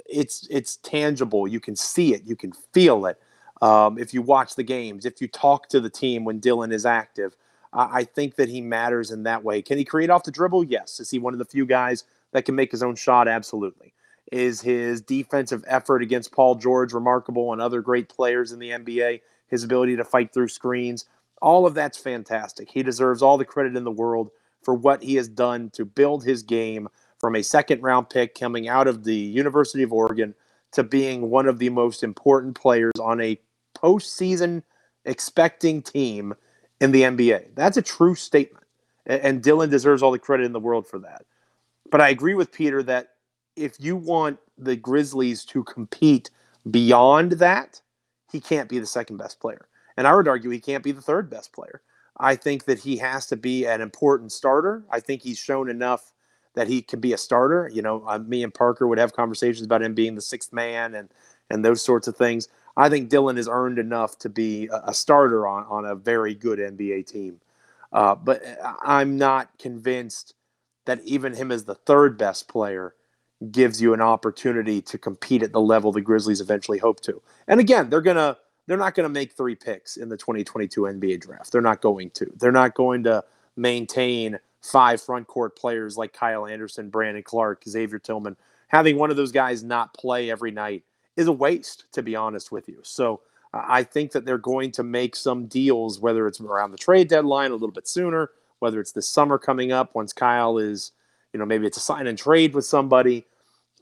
It's 0.06 0.48
it's 0.50 0.78
tangible. 0.78 1.48
You 1.48 1.60
can 1.60 1.76
see 1.76 2.14
it. 2.14 2.24
You 2.26 2.36
can 2.36 2.54
feel 2.74 3.06
it. 3.06 3.20
Um, 3.62 3.98
if 3.98 4.14
you 4.14 4.22
watch 4.22 4.56
the 4.56 4.64
games, 4.64 5.06
if 5.06 5.22
you 5.22 5.28
talk 5.28 5.70
to 5.70 5.80
the 5.80 5.90
team 5.90 6.26
when 6.26 6.40
Dillon 6.40 6.72
is 6.72 6.86
active, 6.86 7.36
I 7.76 8.04
think 8.04 8.36
that 8.36 8.50
he 8.50 8.62
matters 8.62 9.10
in 9.12 9.24
that 9.24 9.44
way. 9.44 9.62
Can 9.62 9.78
he 9.78 9.86
create 9.86 10.10
off 10.10 10.24
the 10.24 10.32
dribble? 10.32 10.66
Yes. 10.66 11.00
Is 11.00 11.10
he 11.10 11.18
one 11.18 11.34
of 11.34 11.40
the 11.40 11.46
few 11.46 11.66
guys 11.66 12.04
that 12.32 12.46
can 12.46 12.56
make 12.56 12.72
his 12.72 12.84
own 12.84 12.96
shot? 12.96 13.28
Absolutely. 13.28 13.94
Is 14.34 14.62
his 14.62 15.00
defensive 15.00 15.64
effort 15.68 16.02
against 16.02 16.32
Paul 16.32 16.56
George 16.56 16.92
remarkable 16.92 17.54
and 17.54 17.62
other 17.62 17.82
great 17.82 18.10
players 18.10 18.52
in 18.52 18.58
the 18.58 18.72
NBA? 18.72 19.22
His 19.46 19.64
ability 19.64 19.96
to 19.98 20.04
fight 20.04 20.34
through 20.34 20.48
screens, 20.48 21.06
all 21.40 21.68
of 21.68 21.76
that's 21.76 22.00
fantastic. 22.00 22.72
He 22.72 22.82
deserves 22.82 23.22
all 23.22 23.38
the 23.38 23.46
credit 23.46 23.76
in 23.76 23.84
the 23.84 23.92
world 23.92 24.32
for 24.64 24.74
what 24.74 25.04
he 25.04 25.14
has 25.18 25.28
done 25.28 25.70
to 25.74 25.86
build 25.86 26.24
his 26.24 26.42
game 26.42 26.90
from 27.20 27.36
a 27.36 27.44
second 27.44 27.84
round 27.84 28.10
pick 28.10 28.34
coming 28.34 28.68
out 28.68 28.88
of 28.88 29.04
the 29.04 29.14
University 29.14 29.84
of 29.84 29.94
Oregon 29.94 30.34
to 30.72 30.82
being 30.82 31.30
one 31.30 31.48
of 31.48 31.60
the 31.60 31.70
most 31.70 32.02
important 32.02 32.60
players 32.60 32.94
on 33.00 33.22
a 33.22 33.40
postseason 33.78 34.64
expecting 35.06 35.84
team 35.84 36.34
in 36.82 36.92
the 36.92 37.04
NBA. 37.04 37.54
That's 37.54 37.78
a 37.78 37.84
true 37.84 38.16
statement. 38.16 38.66
And 39.06 39.44
Dillon 39.44 39.70
deserves 39.70 40.02
all 40.02 40.12
the 40.12 40.18
credit 40.18 40.48
in 40.48 40.54
the 40.54 40.60
world 40.60 40.88
for 40.88 40.98
that. 40.98 41.24
But 41.92 42.02
I 42.02 42.10
agree 42.10 42.34
with 42.34 42.52
Peter 42.52 42.82
that 42.82 43.10
if 43.56 43.76
you 43.80 43.96
want 43.96 44.40
the 44.58 44.76
Grizzlies 44.76 45.46
to 45.46 45.64
compete 45.64 46.30
beyond 46.70 47.34
that, 47.34 47.82
he 48.32 48.40
can't 48.40 48.70
be 48.70 48.80
the 48.80 48.86
second 48.86 49.18
best 49.18 49.40
player. 49.40 49.68
And 49.98 50.08
I 50.08 50.16
would 50.16 50.28
argue 50.28 50.50
he 50.50 50.60
can't 50.60 50.84
be 50.84 50.92
the 50.92 51.02
third 51.02 51.30
best 51.30 51.54
player. 51.54 51.82
I 52.18 52.36
think 52.36 52.66
that 52.66 52.80
he 52.80 52.98
has 52.98 53.28
to 53.28 53.36
be 53.36 53.66
an 53.66 53.82
important 53.82 54.32
starter. 54.32 54.84
I 54.90 55.00
think 55.00 55.22
he's 55.22 55.38
shown 55.38 55.70
enough 55.70 56.14
that 56.56 56.68
he 56.68 56.82
can 56.82 57.00
be 57.00 57.14
a 57.14 57.18
starter. 57.18 57.70
You 57.74 57.82
know, 57.82 58.04
uh, 58.08 58.20
me 58.20 58.44
and 58.44 58.54
Parker 58.54 58.88
would 58.88 59.00
have 59.00 59.14
conversations 59.14 59.66
about 59.66 59.82
him 59.82 59.94
being 59.94 60.16
the 60.16 60.22
sixth 60.22 60.54
man 60.54 60.96
and 60.96 61.10
and 61.50 61.64
those 61.64 61.82
sorts 61.82 62.08
of 62.08 62.16
things. 62.16 62.48
I 62.78 62.90
think 62.90 63.10
Dillon 63.10 63.38
has 63.38 63.48
earned 63.48 63.78
enough 63.78 64.18
to 64.20 64.30
be 64.30 64.68
a, 64.68 64.90
a 64.90 64.94
starter 64.94 65.48
on 65.48 65.66
on 65.66 65.86
a 65.86 65.96
very 65.96 66.36
good 66.36 66.60
NBA 66.60 67.08
team. 67.08 67.40
Uh, 67.92 68.16
but 68.16 68.44
uh, 68.46 68.74
I'm 68.82 69.18
not 69.18 69.50
convinced 69.60 70.34
that 70.86 71.02
even 71.04 71.34
him 71.34 71.52
as 71.52 71.66
the 71.66 71.76
third 71.76 72.18
best 72.18 72.48
player 72.48 72.96
gives 73.52 73.82
you 73.82 73.94
an 73.94 74.02
opportunity 74.02 74.82
to 74.82 74.98
compete 74.98 75.44
at 75.44 75.52
the 75.52 75.62
level 75.62 75.92
the 75.92 76.02
Grizzlies 76.02 76.42
eventually 76.42 76.78
hope 76.78 77.00
to. 77.02 77.22
And 77.48 77.60
again, 77.60 77.90
they're 77.90 78.02
gonna 78.02 78.38
they're 78.68 78.78
not 78.78 78.96
gonna 78.96 79.10
make 79.10 79.34
three 79.34 79.56
picks 79.56 79.98
in 79.98 80.10
the 80.10 80.18
2022 80.18 80.82
NBA 80.82 81.22
draft. 81.22 81.52
They're 81.52 81.62
not 81.62 81.82
going 81.82 82.12
to. 82.12 82.32
They're 82.38 82.52
not 82.52 82.76
going 82.76 83.04
to 83.04 83.24
maintain 83.56 84.40
five 84.62 85.02
front 85.02 85.28
court 85.28 85.58
players 85.58 85.98
like 85.98 86.14
Kyle 86.14 86.48
Anderson, 86.48 86.90
Brandon 86.90 87.24
Clarke, 87.24 87.64
Xavier 87.68 88.00
Tillman. 88.00 88.38
Having 88.70 88.98
one 88.98 89.12
of 89.12 89.18
those 89.18 89.32
guys 89.32 89.64
not 89.64 89.94
play 89.94 90.32
every 90.32 90.52
night 90.52 90.84
is 91.16 91.28
a 91.28 91.32
waste, 91.32 91.86
to 91.92 92.02
be 92.02 92.16
honest 92.16 92.52
with 92.52 92.68
you. 92.68 92.80
So 92.82 93.22
uh, 93.54 93.64
I 93.68 93.84
think 93.84 94.12
that 94.14 94.26
they're 94.26 94.38
going 94.38 94.72
to 94.72 94.84
make 94.84 95.16
some 95.16 95.46
deals, 95.46 96.00
whether 96.00 96.28
it's 96.28 96.42
around 96.42 96.72
the 96.72 96.78
trade 96.78 97.08
deadline 97.10 97.52
a 97.52 97.56
little 97.56 97.72
bit 97.72 97.88
sooner, 97.88 98.32
whether 98.60 98.80
it's 98.80 98.94
this 98.94 99.08
summer 99.08 99.38
coming 99.38 99.72
up 99.72 99.94
once 99.94 100.14
Kyle 100.14 100.58
is, 100.58 100.92
you 101.34 101.40
know, 101.40 101.46
maybe 101.46 101.68
it's 101.68 101.78
a 101.78 101.82
sign 101.82 102.08
and 102.08 102.18
trade 102.18 102.54
with 102.56 102.66
somebody. 102.66 103.26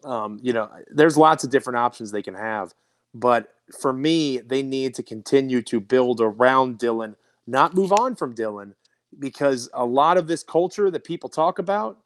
Um, 0.03 0.39
you 0.41 0.53
know, 0.53 0.69
there's 0.87 1.17
lots 1.17 1.43
of 1.43 1.49
different 1.49 1.77
options 1.77 2.11
they 2.11 2.21
can 2.21 2.33
have. 2.33 2.73
But 3.13 3.53
for 3.79 3.93
me, 3.93 4.39
they 4.39 4.63
need 4.63 4.95
to 4.95 5.03
continue 5.03 5.61
to 5.63 5.79
build 5.79 6.21
around 6.21 6.77
Dillon, 6.77 7.15
not 7.47 7.73
move 7.73 7.91
on 7.91 8.15
from 8.15 8.33
Dillon, 8.33 8.73
because 9.19 9.69
a 9.73 9.85
lot 9.85 10.17
of 10.17 10.27
this 10.27 10.43
culture 10.43 10.89
that 10.89 11.03
people 11.03 11.29
talk 11.29 11.59
about, 11.59 11.97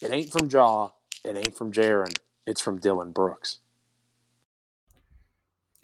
it 0.00 0.12
ain't 0.12 0.32
from 0.32 0.48
Ja, 0.48 0.90
it 1.24 1.36
ain't 1.36 1.56
from 1.56 1.72
Jaren, 1.72 2.16
it's 2.46 2.60
from 2.60 2.78
Dillon 2.78 3.10
Brooks 3.10 3.58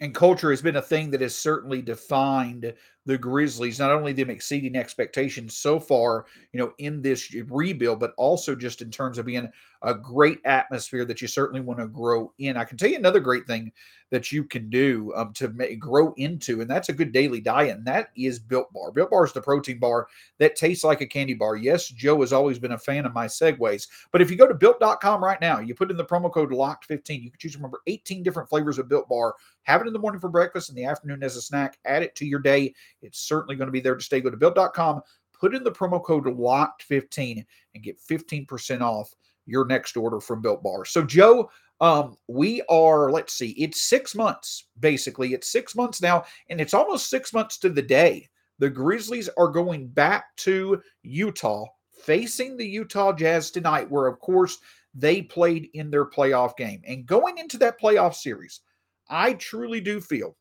and 0.03 0.13
culture 0.13 0.49
has 0.49 0.61
been 0.61 0.75
a 0.75 0.81
thing 0.81 1.09
that 1.11 1.21
has 1.21 1.33
certainly 1.33 1.81
defined 1.81 2.73
the 3.05 3.17
Grizzlies, 3.17 3.79
not 3.79 3.91
only 3.91 4.13
them 4.13 4.29
exceeding 4.29 4.75
expectations 4.75 5.57
so 5.57 5.79
far, 5.79 6.25
you 6.53 6.59
know, 6.59 6.73
in 6.77 7.01
this 7.01 7.33
rebuild, 7.49 7.99
but 7.99 8.13
also 8.17 8.55
just 8.55 8.81
in 8.81 8.89
terms 8.89 9.17
of 9.17 9.25
being 9.25 9.49
a 9.83 9.93
great 9.93 10.39
atmosphere 10.45 11.03
that 11.03 11.21
you 11.21 11.27
certainly 11.27 11.59
want 11.59 11.79
to 11.79 11.87
grow 11.87 12.31
in. 12.39 12.55
I 12.55 12.63
can 12.63 12.77
tell 12.77 12.89
you 12.89 12.95
another 12.95 13.19
great 13.19 13.45
thing 13.45 13.71
that 14.11 14.31
you 14.31 14.43
can 14.43 14.69
do 14.69 15.11
um, 15.15 15.33
to 15.33 15.49
make, 15.49 15.79
grow 15.79 16.13
into, 16.17 16.61
and 16.61 16.69
that's 16.69 16.89
a 16.89 16.93
good 16.93 17.11
daily 17.11 17.41
diet, 17.41 17.75
and 17.75 17.85
that 17.85 18.09
is 18.15 18.39
Built 18.39 18.71
Bar. 18.71 18.91
Built 18.91 19.09
Bar 19.09 19.25
is 19.25 19.33
the 19.33 19.41
protein 19.41 19.79
bar 19.79 20.07
that 20.37 20.55
tastes 20.55 20.83
like 20.83 21.01
a 21.01 21.07
candy 21.07 21.33
bar. 21.33 21.55
Yes, 21.55 21.87
Joe 21.89 22.21
has 22.21 22.31
always 22.31 22.59
been 22.59 22.73
a 22.73 22.77
fan 22.77 23.05
of 23.05 23.13
my 23.13 23.25
segues, 23.25 23.87
but 24.11 24.21
if 24.21 24.31
you 24.31 24.37
go 24.37 24.47
to 24.47 24.53
built.com 24.53 25.23
right 25.23 25.41
now, 25.41 25.59
you 25.59 25.75
put 25.75 25.91
in 25.91 25.97
the 25.97 26.05
promo 26.05 26.31
code 26.31 26.51
LOCKED15, 26.51 27.23
you 27.23 27.31
can 27.31 27.39
choose 27.39 27.55
from 27.55 27.65
over 27.65 27.81
18 27.87 28.23
different 28.23 28.47
flavors 28.47 28.77
of 28.77 28.87
Built 28.87 29.09
Bar. 29.09 29.35
Have 29.63 29.81
it 29.81 29.87
in 29.87 29.93
the 29.93 29.99
morning 29.99 30.21
for 30.21 30.29
breakfast, 30.29 30.69
in 30.69 30.75
the 30.75 30.85
afternoon 30.85 31.23
as 31.23 31.35
a 31.35 31.41
snack. 31.41 31.77
Add 31.85 32.03
it 32.03 32.15
to 32.15 32.25
your 32.25 32.39
day. 32.39 32.73
It's 33.03 33.19
certainly 33.19 33.55
going 33.55 33.67
to 33.67 33.71
be 33.71 33.79
there 33.79 33.95
to 33.95 34.03
stay. 34.03 34.21
Go 34.21 34.29
to 34.29 34.37
built.com, 34.37 35.01
put 35.33 35.53
in 35.53 35.63
the 35.63 35.71
promo 35.71 36.03
code 36.03 36.25
LOCKED15 36.25 37.45
and 37.75 37.83
get 37.83 37.99
15% 37.99 38.81
off 38.81 39.13
your 39.45 39.65
next 39.65 39.97
order 39.97 40.19
from 40.19 40.41
Built 40.41 40.63
Bar. 40.63 40.85
So, 40.85 41.03
Joe, 41.03 41.49
um, 41.81 42.15
we 42.27 42.61
are, 42.69 43.11
let's 43.11 43.33
see, 43.33 43.49
it's 43.51 43.81
six 43.81 44.15
months, 44.15 44.67
basically. 44.79 45.33
It's 45.33 45.51
six 45.51 45.75
months 45.75 46.01
now, 46.01 46.23
and 46.49 46.61
it's 46.61 46.73
almost 46.73 47.09
six 47.09 47.33
months 47.33 47.57
to 47.59 47.69
the 47.69 47.81
day. 47.81 48.29
The 48.59 48.69
Grizzlies 48.69 49.29
are 49.37 49.49
going 49.49 49.87
back 49.87 50.35
to 50.37 50.81
Utah, 51.01 51.65
facing 52.05 52.55
the 52.55 52.65
Utah 52.65 53.11
Jazz 53.11 53.51
tonight, 53.51 53.89
where, 53.89 54.07
of 54.07 54.19
course, 54.19 54.59
they 54.93 55.21
played 55.21 55.69
in 55.73 55.89
their 55.89 56.05
playoff 56.05 56.55
game. 56.55 56.81
And 56.87 57.05
going 57.05 57.37
into 57.37 57.57
that 57.57 57.81
playoff 57.81 58.15
series, 58.15 58.61
I 59.09 59.33
truly 59.33 59.81
do 59.81 59.99
feel 59.99 60.37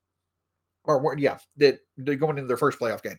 or 0.85 1.17
yeah, 1.19 1.39
that 1.57 1.79
they're 1.97 2.17
going 2.17 2.39
into 2.39 2.49
their 2.49 2.57
first 2.57 2.79
playoff 2.79 3.03
game. 3.03 3.19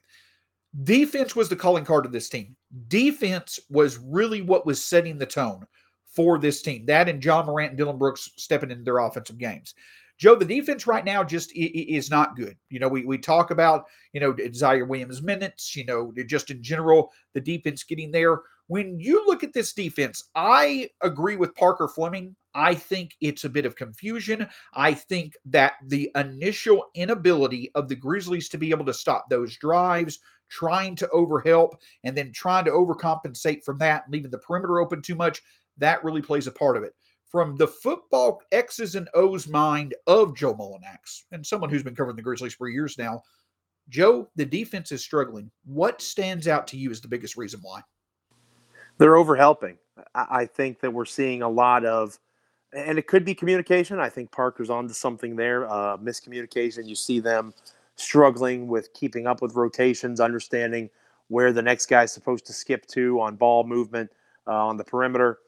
Defense 0.84 1.36
was 1.36 1.50
the 1.50 1.56
calling 1.56 1.86
card 1.86 2.06
of 2.06 2.12
this 2.12 2.30
team. 2.30 2.56
Defense 2.88 3.60
was 3.70 4.00
really 4.00 4.42
what 4.42 4.66
was 4.66 4.84
setting 4.84 5.18
the 5.18 5.26
tone 5.26 5.66
for 6.08 6.40
this 6.40 6.62
team. 6.62 6.86
That 6.86 7.10
and 7.10 7.24
Ja 7.24 7.44
Morant 7.44 7.72
and 7.72 7.78
Dillon 7.78 7.98
Brooks 7.98 8.32
stepping 8.38 8.72
into 8.72 8.84
their 8.84 9.00
offensive 9.00 9.38
games. 9.38 9.76
Joe, 10.18 10.36
the 10.36 10.46
defense 10.46 10.86
right 10.86 11.04
now 11.04 11.24
just 11.24 11.52
is 11.56 12.10
not 12.10 12.36
good. 12.36 12.56
You 12.70 12.80
know, 12.80 12.88
we, 12.88 13.04
we 13.04 13.18
talk 13.18 13.52
about, 13.52 13.86
you 14.14 14.20
know, 14.20 14.34
Ziaire 14.34 14.88
Williams 14.88 15.22
minutes, 15.22 15.76
you 15.76 15.86
know, 15.86 16.14
just 16.28 16.52
in 16.52 16.62
general, 16.62 17.12
the 17.34 17.42
defense 17.42 17.84
getting 17.84 18.12
there. 18.12 18.42
When 18.68 19.00
you 19.00 19.26
look 19.26 19.44
at 19.44 19.54
this 19.54 19.74
defense, 19.74 20.24
I 20.36 20.90
agree 21.02 21.36
with 21.36 21.56
Parker 21.56 21.88
Fleming. 21.88 22.36
I 22.56 22.76
think 22.76 23.16
it's 23.22 23.46
a 23.46 23.50
bit 23.50 23.66
of 23.66 23.76
confusion. 23.76 24.48
I 24.74 24.94
think 24.94 25.36
that 25.46 25.74
the 25.88 26.12
initial 26.16 26.86
inability 26.96 27.72
of 27.76 27.88
the 27.88 27.96
Grizzlies 27.96 28.50
to 28.50 28.58
be 28.58 28.72
able 28.72 28.86
to 28.86 28.94
stop 28.94 29.30
those 29.30 29.58
drives, 29.58 30.20
trying 30.50 30.96
to 30.98 31.08
overhelp, 31.08 31.72
and 32.04 32.16
then 32.16 32.32
trying 32.32 32.66
to 32.66 32.72
overcompensate 32.72 33.64
from 33.64 33.78
that, 33.80 34.04
leaving 34.10 34.32
the 34.32 34.38
perimeter 34.38 34.80
open 34.80 35.02
too 35.02 35.16
much, 35.16 35.42
that 35.78 36.04
really 36.04 36.22
plays 36.22 36.48
a 36.48 36.52
part 36.52 36.78
of 36.78 36.84
it. 36.84 36.94
From 37.32 37.56
the 37.56 37.68
football 37.68 38.42
X's 38.52 38.94
and 38.94 39.10
O's 39.16 39.48
mind 39.48 39.96
of 40.06 40.36
Joe 40.36 40.54
Mullinax, 40.54 41.24
and 41.32 41.44
someone 41.44 41.72
who's 41.72 41.82
been 41.82 41.96
covering 41.96 42.16
the 42.16 42.22
Grizzlies 42.22 42.54
for 42.54 42.70
years 42.70 42.98
now, 43.00 43.24
Joe, 43.90 44.30
the 44.36 44.46
defense 44.46 44.92
is 44.92 45.04
struggling. 45.04 45.50
What 45.66 46.02
stands 46.02 46.48
out 46.48 46.68
to 46.68 46.78
you 46.78 46.92
as 46.92 47.02
the 47.02 47.08
biggest 47.08 47.36
reason 47.36 47.60
why? 47.64 47.82
They're 49.00 49.16
overhelping. 49.16 49.78
I 50.14 50.46
think 50.46 50.80
that 50.82 50.94
we're 50.94 51.06
seeing 51.06 51.42
a 51.42 51.50
lot 51.50 51.84
of 51.86 52.20
and 52.74 52.98
it 52.98 53.08
could 53.08 53.24
be 53.24 53.36
communication. 53.36 54.00
I 54.00 54.10
think 54.10 54.32
Parker's 54.32 54.70
onto 54.70 54.94
something 54.94 55.36
there. 55.36 55.70
Uh, 55.70 55.98
miscommunication. 55.98 56.88
You 56.88 56.96
see 56.96 57.20
them 57.20 57.54
struggling 57.96 58.68
with 58.68 58.94
keeping 58.94 59.28
up 59.28 59.42
with 59.42 59.56
rotations, 59.56 60.20
understanding 60.20 60.90
where 61.28 61.54
the 61.54 61.62
next 61.62 61.86
guy's 61.86 62.12
supposed 62.12 62.46
to 62.48 62.54
skip 62.54 62.86
to 62.88 63.22
on 63.22 63.36
ball 63.36 63.64
movement 63.64 64.12
uh, 64.48 64.66
on 64.66 64.78
the 64.78 64.84
perimeter. 64.84 65.40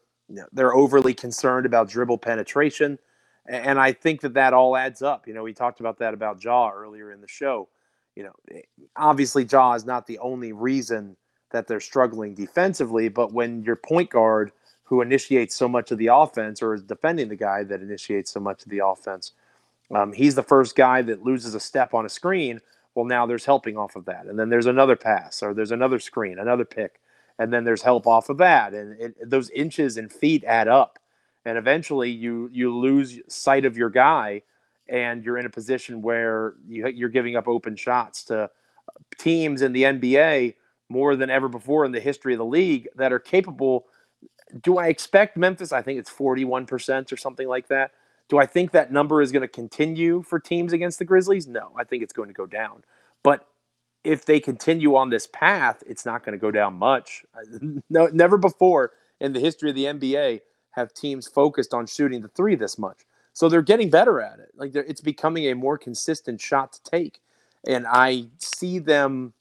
They're 0.54 0.74
overly 0.74 1.14
concerned 1.14 1.66
about 1.66 1.90
dribble 1.90 2.18
penetration, 2.20 2.98
and 3.46 3.80
I 3.80 3.92
think 3.92 4.22
that 4.22 4.34
that 4.34 4.54
all 4.54 4.76
adds 4.76 5.04
up. 5.04 5.28
You 5.28 5.34
know, 5.34 5.44
we 5.44 5.54
talked 5.54 5.80
about 5.80 6.00
that 6.00 6.14
about 6.14 6.44
Ja 6.44 6.72
earlier 6.72 7.12
in 7.12 7.22
the 7.22 7.28
show. 7.28 7.68
You 8.16 8.24
know, 8.24 8.34
eh, 8.52 8.62
obviously 8.96 9.44
Ja 9.44 9.74
is 9.74 9.86
not 9.86 10.08
the 10.08 10.18
only 10.20 10.52
reason 10.52 11.16
that 11.52 11.68
they're 11.68 11.80
struggling 11.80 12.34
defensively, 12.34 13.08
but 13.08 13.34
when 13.34 13.64
your 13.64 13.76
point 13.76 14.10
guard– 14.12 14.52
who 14.86 15.02
initiates 15.02 15.56
so 15.56 15.68
much 15.68 15.92
of 15.92 15.98
the 15.98 16.08
offense 16.08 16.62
or 16.62 16.74
is 16.74 16.84
defending 16.84 17.28
the 17.28 17.36
guy 17.36 17.64
that 17.64 17.82
initiates 17.82 18.32
so 18.32 18.40
much 18.40 18.64
of 18.64 18.70
the 18.70 18.86
offense. 18.86 19.34
Um, 19.94 20.14
he's 20.14 20.36
the 20.36 20.44
first 20.44 20.76
guy 20.76 21.02
that 21.02 21.24
loses 21.24 21.56
a 21.56 21.60
step 21.60 21.94
on 21.94 22.06
a 22.06 22.10
screen. 22.10 22.62
Well, 22.94 23.06
now 23.06 23.26
there's 23.26 23.46
helping 23.46 23.78
off 23.78 23.96
of 23.96 24.06
that. 24.06 24.28
And 24.28 24.40
then 24.40 24.50
there's 24.50 24.68
another 24.68 24.96
pass 24.96 25.44
or 25.44 25.54
there's 25.54 25.72
another 25.72 26.00
screen, 26.00 26.40
another 26.40 26.66
pick. 26.66 27.02
And 27.40 27.52
then 27.52 27.64
there's 27.64 27.82
help 27.82 28.08
off 28.08 28.30
of 28.30 28.38
that. 28.38 28.74
And 28.74 29.00
it, 29.00 29.30
those 29.30 29.50
inches 29.50 29.98
and 29.98 30.12
feet 30.12 30.44
add 30.46 30.68
up. 30.68 31.00
And 31.46 31.58
eventually 31.58 32.10
you 32.10 32.50
you 32.52 32.76
lose 32.76 33.20
sight 33.28 33.66
of 33.66 33.78
your 33.78 33.90
guy 33.90 34.42
and 34.88 35.24
you're 35.24 35.38
in 35.38 35.46
a 35.46 35.50
position 35.50 36.02
where 36.02 36.56
you, 36.68 36.88
you're 36.88 37.10
giving 37.10 37.36
up 37.36 37.48
open 37.48 37.76
shots 37.76 38.24
to 38.26 38.50
teams 39.18 39.62
in 39.62 39.74
the 39.74 39.84
NBA 39.84 40.56
more 40.90 41.16
than 41.16 41.30
ever 41.30 41.48
before 41.48 41.86
in 41.86 41.92
the 41.92 42.00
history 42.00 42.34
of 42.34 42.40
the 42.40 42.46
league 42.46 42.88
that 42.96 43.12
are 43.12 43.20
capable 43.20 43.88
do 44.62 44.78
I 44.78 44.88
expect 44.88 45.38
Memphis? 45.38 45.72
I 45.72 45.82
think 45.82 46.00
it's 46.00 46.12
41% 46.12 47.12
or 47.12 47.18
something 47.18 47.48
like 47.48 47.68
that. 47.68 47.92
Do 48.30 48.38
I 48.38 48.46
think 48.46 48.72
that 48.72 48.92
number 48.92 49.22
is 49.22 49.32
going 49.32 49.42
to 49.42 49.48
continue 49.48 50.24
for 50.24 50.40
teams 50.40 50.74
against 50.74 51.00
the 51.00 51.06
Grizzlies? 51.06 51.48
No, 51.48 51.72
I 51.78 51.84
think 51.84 52.02
it's 52.02 52.14
going 52.14 52.30
to 52.30 52.34
go 52.34 52.46
down. 52.46 52.84
But 53.24 53.48
if 54.04 54.26
they 54.26 54.40
continue 54.40 54.96
on 54.96 55.10
this 55.10 55.28
path, 55.28 55.84
it's 55.86 56.06
not 56.06 56.24
going 56.24 56.34
to 56.34 56.42
go 56.42 56.52
down 56.52 56.76
much. 56.76 57.24
No, 57.90 58.08
never 58.08 58.38
before 58.38 58.92
in 59.20 59.34
the 59.34 59.40
history 59.40 59.70
of 59.70 59.76
the 59.76 59.86
NBA 59.86 60.42
have 60.72 60.94
teams 60.94 61.28
focused 61.28 61.74
on 61.74 61.86
shooting 61.88 62.22
the 62.22 62.28
three 62.30 62.56
this 62.56 62.78
much. 62.78 63.02
So 63.34 63.50
they're 63.50 63.62
getting 63.62 63.90
better 63.90 64.22
at 64.22 64.40
it. 64.40 64.52
Like 64.56 64.76
it's 64.76 65.02
becoming 65.02 65.46
a 65.46 65.56
more 65.56 65.78
consistent 65.78 66.40
shot 66.42 66.74
to 66.74 66.84
take. 66.84 67.22
And 67.68 67.86
I 67.88 68.26
see 68.38 68.80
them 68.80 69.34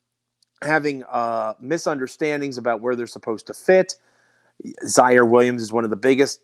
having 0.62 1.04
uh, 1.04 1.54
misunderstandings 1.60 2.58
about 2.58 2.80
where 2.80 2.96
they're 2.96 3.06
supposed 3.06 3.46
to 3.48 3.54
fit 3.54 3.96
Ziaire 4.84 5.28
Williams 5.28 5.62
is 5.62 5.72
one 5.72 5.84
of 5.84 5.90
the 5.90 5.96
biggest 5.96 6.40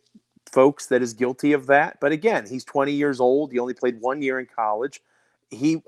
folks 0.50 0.86
that 0.86 1.02
is 1.02 1.14
guilty 1.14 1.52
of 1.52 1.66
that. 1.66 1.98
But 2.00 2.12
again, 2.12 2.46
he's 2.46 2.64
20 2.64 2.92
years 2.92 3.20
old. 3.20 3.52
He 3.52 3.58
only 3.58 3.74
played 3.74 4.00
one 4.00 4.22
year 4.22 4.40
in 4.40 4.46
college. 4.46 5.00
He, 5.50 5.82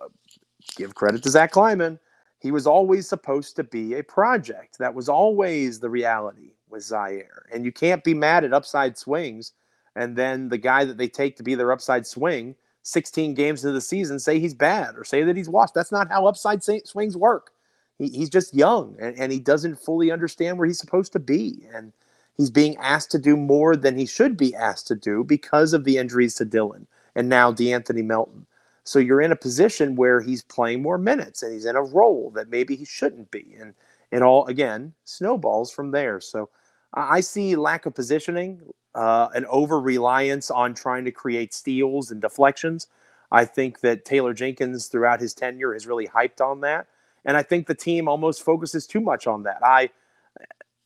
give 0.76 0.94
credit 0.94 1.22
to 1.22 1.30
Zach 1.30 1.52
Kleiman, 1.52 1.98
he 2.38 2.50
was 2.50 2.66
always 2.66 3.08
supposed 3.08 3.56
to 3.56 3.64
be 3.64 3.94
a 3.94 4.02
project. 4.02 4.78
That 4.78 4.94
was 4.94 5.08
always 5.08 5.78
the 5.78 5.90
reality 5.90 6.52
with 6.68 6.82
Ziaire. 6.82 7.42
And 7.52 7.64
you 7.64 7.72
can't 7.72 8.02
be 8.02 8.14
mad 8.14 8.44
at 8.44 8.52
upside 8.52 8.98
swings 8.98 9.52
and 9.94 10.16
then 10.16 10.48
the 10.48 10.58
guy 10.58 10.84
that 10.84 10.96
they 10.96 11.08
take 11.08 11.36
to 11.36 11.42
be 11.42 11.54
their 11.54 11.72
upside 11.72 12.06
swing 12.06 12.54
16 12.82 13.34
games 13.34 13.64
into 13.64 13.74
the 13.74 13.80
season 13.80 14.18
say 14.18 14.40
he's 14.40 14.54
bad 14.54 14.96
or 14.96 15.04
say 15.04 15.22
that 15.22 15.36
he's 15.36 15.48
washed. 15.48 15.74
That's 15.74 15.92
not 15.92 16.08
how 16.08 16.26
upside 16.26 16.62
swings 16.64 17.16
work. 17.16 17.52
He, 17.98 18.08
he's 18.08 18.30
just 18.30 18.54
young 18.54 18.96
and, 19.00 19.16
and 19.18 19.30
he 19.30 19.38
doesn't 19.38 19.76
fully 19.76 20.10
understand 20.10 20.58
where 20.58 20.66
he's 20.66 20.80
supposed 20.80 21.12
to 21.12 21.20
be. 21.20 21.66
And 21.72 21.92
he's 22.36 22.50
being 22.50 22.76
asked 22.76 23.10
to 23.12 23.18
do 23.18 23.36
more 23.36 23.76
than 23.76 23.96
he 23.96 24.06
should 24.06 24.36
be 24.36 24.54
asked 24.54 24.86
to 24.88 24.94
do 24.94 25.24
because 25.24 25.72
of 25.72 25.84
the 25.84 25.98
injuries 25.98 26.34
to 26.36 26.44
Dillon 26.44 26.86
and 27.14 27.28
now 27.28 27.52
De'Anthony 27.52 28.04
Melton. 28.04 28.46
So 28.84 28.98
you're 28.98 29.20
in 29.20 29.32
a 29.32 29.36
position 29.36 29.94
where 29.94 30.20
he's 30.20 30.42
playing 30.42 30.82
more 30.82 30.98
minutes 30.98 31.42
and 31.42 31.52
he's 31.52 31.66
in 31.66 31.76
a 31.76 31.82
role 31.82 32.30
that 32.34 32.48
maybe 32.48 32.74
he 32.74 32.84
shouldn't 32.84 33.30
be. 33.30 33.56
And 33.60 33.74
it 34.10 34.22
all, 34.22 34.46
again, 34.46 34.92
snowballs 35.04 35.70
from 35.70 35.90
there. 35.90 36.20
So 36.20 36.48
I 36.94 37.20
see 37.20 37.54
lack 37.56 37.86
of 37.86 37.94
positioning, 37.94 38.60
uh, 38.94 39.28
an 39.34 39.46
over 39.46 39.80
reliance 39.80 40.50
on 40.50 40.74
trying 40.74 41.04
to 41.04 41.12
create 41.12 41.54
steals 41.54 42.10
and 42.10 42.20
deflections. 42.20 42.88
I 43.30 43.44
think 43.44 43.80
that 43.80 44.04
Taylor 44.04 44.34
Jenkins, 44.34 44.88
throughout 44.88 45.20
his 45.20 45.32
tenure, 45.32 45.72
has 45.72 45.86
really 45.86 46.06
hyped 46.06 46.40
on 46.40 46.60
that. 46.60 46.86
And 47.24 47.36
I 47.36 47.42
think 47.42 47.66
the 47.66 47.74
team 47.74 48.08
almost 48.08 48.42
focuses 48.42 48.86
too 48.86 49.00
much 49.00 49.26
on 49.26 49.44
that. 49.44 49.60
I 49.62 49.90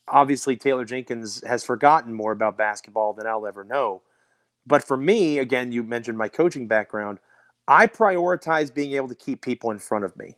obviously 0.09 0.57
Taylor 0.57 0.85
Jenkins 0.85 1.42
has 1.47 1.64
forgotten 1.64 2.12
more 2.12 2.33
about 2.33 2.59
basketball 2.59 3.12
than 3.12 3.27
I'll 3.27 3.47
ever 3.47 3.64
know. 3.64 4.03
But 4.66 4.85
for 4.85 4.97
me, 4.97 5.38
again, 5.38 5.73
you 5.73 5.83
mentioned 5.83 6.19
my 6.19 6.29
coaching 6.29 6.66
background. 6.66 7.19
I 7.69 7.87
prioritize 7.87 8.73
being 8.73 8.92
able 8.92 9.09
to 9.09 9.14
keep 9.14 9.42
people 9.42 9.71
in 9.71 9.79
front 9.79 10.05
of 10.05 10.16
me. 10.16 10.37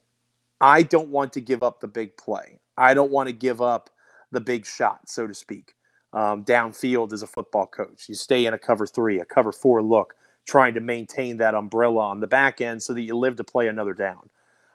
I 0.61 0.83
don't 0.83 1.09
want 1.09 1.33
to 1.35 1.41
give 1.41 1.63
up 1.63 1.81
the 1.81 1.89
big 1.89 2.17
play. 2.17 2.59
I 2.77 2.95
don't 2.95 3.11
want 3.11 3.29
to 3.29 3.33
give 3.33 3.63
up 3.63 3.91
the 4.33 4.41
big 4.41 4.67
shot, 4.67 5.09
so 5.09 5.27
to 5.27 5.35
speak 5.35 5.75
um, 6.13 6.45
downfield 6.45 7.13
as 7.13 7.23
a 7.23 7.27
football 7.27 7.67
coach. 7.67 8.09
You 8.09 8.15
stay 8.15 8.47
in 8.47 8.55
a 8.55 8.59
cover 8.59 8.87
three, 8.87 9.21
a 9.21 9.25
cover 9.25 9.53
four 9.53 9.83
look, 9.83 10.15
trying 10.47 10.75
to 10.75 10.81
maintain 10.81 11.37
that 11.39 11.55
umbrella 11.55 12.01
on 12.01 12.21
the 12.21 12.27
back 12.27 12.61
end 12.61 12.83
so 12.83 12.95
that 12.95 13.03
you 13.03 13.17
live 13.17 13.37
to 13.37 13.45
play 13.45 13.69
another 13.69 13.95
down. 13.95 14.29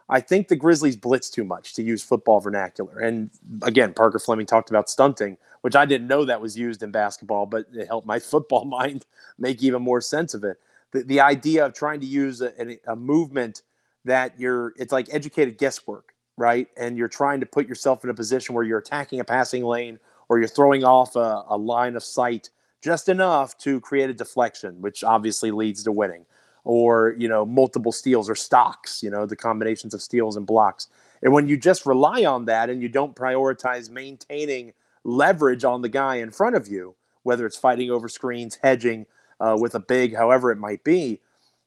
I 0.09 0.19
think 0.19 0.47
the 0.47 0.55
Grizzlies 0.55 0.95
blitz 0.95 1.29
too 1.29 1.43
much 1.43 1.73
to 1.75 1.83
use 1.83 2.03
football 2.03 2.39
vernacular. 2.39 2.99
And 2.99 3.29
again, 3.61 3.93
Parker 3.93 4.19
Fleming 4.19 4.45
talked 4.45 4.69
about 4.69 4.89
stunting, 4.89 5.37
which 5.61 5.75
I 5.75 5.85
didn't 5.85 6.07
know 6.07 6.25
that 6.25 6.41
was 6.41 6.57
used 6.57 6.83
in 6.83 6.91
basketball, 6.91 7.45
but 7.45 7.65
it 7.73 7.87
helped 7.87 8.07
my 8.07 8.19
football 8.31 8.65
mind 8.65 9.05
make 9.37 9.63
even 9.63 9.81
more 9.81 10.01
sense 10.01 10.33
of 10.33 10.43
it. 10.43 10.57
The, 10.91 11.03
the 11.03 11.19
idea 11.19 11.65
of 11.65 11.73
trying 11.73 11.99
to 12.01 12.05
use 12.05 12.41
a, 12.41 12.77
a 12.87 12.95
movement 12.95 13.61
that 14.05 14.37
you're, 14.37 14.73
it's 14.77 14.91
like 14.91 15.07
educated 15.11 15.57
guesswork, 15.57 16.13
right? 16.37 16.67
And 16.77 16.97
you're 16.97 17.07
trying 17.07 17.39
to 17.39 17.45
put 17.45 17.67
yourself 17.67 18.03
in 18.03 18.09
a 18.09 18.13
position 18.13 18.53
where 18.53 18.63
you're 18.63 18.79
attacking 18.79 19.19
a 19.19 19.23
passing 19.23 19.63
lane 19.63 19.99
or 20.29 20.39
you're 20.39 20.47
throwing 20.47 20.83
off 20.83 21.15
a, 21.15 21.43
a 21.47 21.57
line 21.57 21.95
of 21.95 22.03
sight 22.03 22.49
just 22.81 23.07
enough 23.07 23.57
to 23.59 23.79
create 23.79 24.09
a 24.09 24.13
deflection, 24.13 24.81
which 24.81 25.03
obviously 25.03 25.51
leads 25.51 25.83
to 25.83 25.91
winning, 25.91 26.25
or 26.63 27.15
you 27.17 27.27
know 27.27 27.45
multiple 27.45 27.91
steals 27.91 28.29
or 28.29 28.35
stocks, 28.35 29.03
you 29.03 29.09
know 29.09 29.25
the 29.25 29.35
combinations 29.35 29.93
of 29.93 30.01
steals 30.01 30.35
and 30.35 30.45
blocks. 30.45 30.87
And 31.21 31.31
when 31.31 31.47
you 31.47 31.57
just 31.57 31.85
rely 31.85 32.25
on 32.25 32.45
that 32.45 32.69
and 32.69 32.81
you 32.81 32.89
don't 32.89 33.15
prioritize 33.15 33.89
maintaining 33.89 34.73
leverage 35.05 35.63
on 35.63 35.81
the 35.81 35.89
guy 35.89 36.15
in 36.17 36.31
front 36.31 36.55
of 36.55 36.67
you, 36.67 36.95
whether 37.23 37.45
it's 37.45 37.57
fighting 37.57 37.89
over 37.89 38.09
screens, 38.09 38.59
hedging 38.61 39.05
uh, 39.39 39.57
with 39.59 39.73
a 39.73 39.79
big, 39.79 40.15
however 40.15 40.51
it 40.51 40.57
might 40.57 40.83
be, 40.83 41.21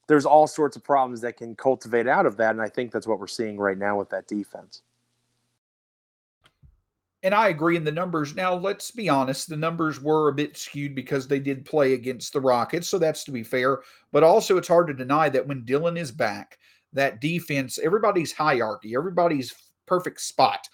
there's 0.07 0.25
all 0.25 0.47
sorts 0.47 0.75
of 0.75 0.83
problems 0.83 1.21
that 1.21 1.37
can 1.37 1.55
cultivate 1.55 2.07
out 2.07 2.25
of 2.25 2.37
that. 2.37 2.51
And 2.51 2.61
I 2.61 2.69
think 2.69 2.91
that's 2.91 3.07
what 3.07 3.19
we're 3.19 3.27
seeing 3.27 3.57
right 3.57 3.77
now 3.77 3.97
with 3.97 4.09
that 4.09 4.27
defense. 4.27 4.81
And 7.23 7.33
I 7.33 7.49
agree 7.49 7.75
in 7.75 7.83
the 7.83 7.91
numbers. 7.91 8.35
Now, 8.35 8.53
let's 8.53 8.91
be 8.91 9.09
honest, 9.09 9.49
the 9.49 9.57
numbers 9.57 9.99
were 9.99 10.27
a 10.27 10.33
bit 10.33 10.55
skewed 10.55 10.93
because 10.93 11.27
they 11.27 11.39
did 11.39 11.65
play 11.65 11.93
against 11.93 12.31
the 12.31 12.41
Rockets. 12.41 12.87
So 12.87 12.99
that's 12.99 13.23
to 13.23 13.31
be 13.31 13.43
fair. 13.43 13.79
But 14.11 14.23
also, 14.23 14.57
it's 14.57 14.67
hard 14.67 14.87
to 14.87 14.93
deny 14.93 15.27
that 15.29 15.47
when 15.47 15.65
Dillon 15.65 15.97
is 15.97 16.11
back, 16.11 16.59
that 16.93 17.19
defense, 17.19 17.79
everybody's 17.79 18.31
hierarchy, 18.31 18.95
everybody's 18.95 19.53
perfect 19.87 20.21
spot 20.21 20.67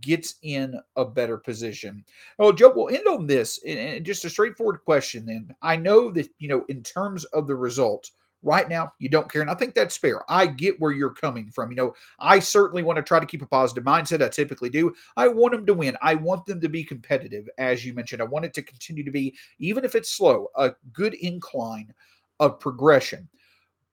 gets 0.00 0.36
in 0.42 0.78
a 0.96 1.04
better 1.04 1.36
position. 1.36 2.04
Well, 2.38 2.52
Joe, 2.52 2.72
we'll 2.74 2.94
end 2.94 3.06
on 3.08 3.26
this. 3.26 3.60
And 3.66 4.04
just 4.06 4.24
a 4.24 4.30
straightforward 4.30 4.80
question 4.84 5.26
then. 5.26 5.54
I 5.62 5.76
know 5.76 6.10
that, 6.12 6.28
you 6.38 6.48
know, 6.48 6.64
in 6.68 6.82
terms 6.82 7.24
of 7.26 7.46
the 7.46 7.56
result, 7.56 8.10
right 8.42 8.68
now 8.68 8.92
you 8.98 9.08
don't 9.08 9.30
care 9.30 9.42
and 9.42 9.50
i 9.50 9.54
think 9.54 9.74
that's 9.74 9.96
fair. 9.96 10.22
I 10.30 10.46
get 10.46 10.80
where 10.80 10.92
you're 10.92 11.10
coming 11.10 11.50
from 11.50 11.70
you 11.70 11.76
know 11.76 11.94
i 12.18 12.38
certainly 12.38 12.82
want 12.82 12.96
to 12.96 13.02
try 13.02 13.20
to 13.20 13.26
keep 13.26 13.42
a 13.42 13.46
positive 13.46 13.84
mindset 13.84 14.22
i 14.22 14.28
typically 14.28 14.70
do. 14.70 14.94
I 15.16 15.28
want 15.28 15.52
them 15.52 15.66
to 15.66 15.74
win. 15.74 15.96
I 16.02 16.14
want 16.14 16.46
them 16.46 16.60
to 16.60 16.68
be 16.68 16.84
competitive 16.84 17.48
as 17.58 17.84
you 17.84 17.92
mentioned. 17.92 18.22
I 18.22 18.26
want 18.26 18.44
it 18.44 18.54
to 18.54 18.62
continue 18.62 19.04
to 19.04 19.10
be 19.10 19.36
even 19.58 19.84
if 19.84 19.94
it's 19.94 20.10
slow 20.10 20.48
a 20.56 20.72
good 20.92 21.14
incline 21.14 21.92
of 22.38 22.60
progression. 22.60 23.28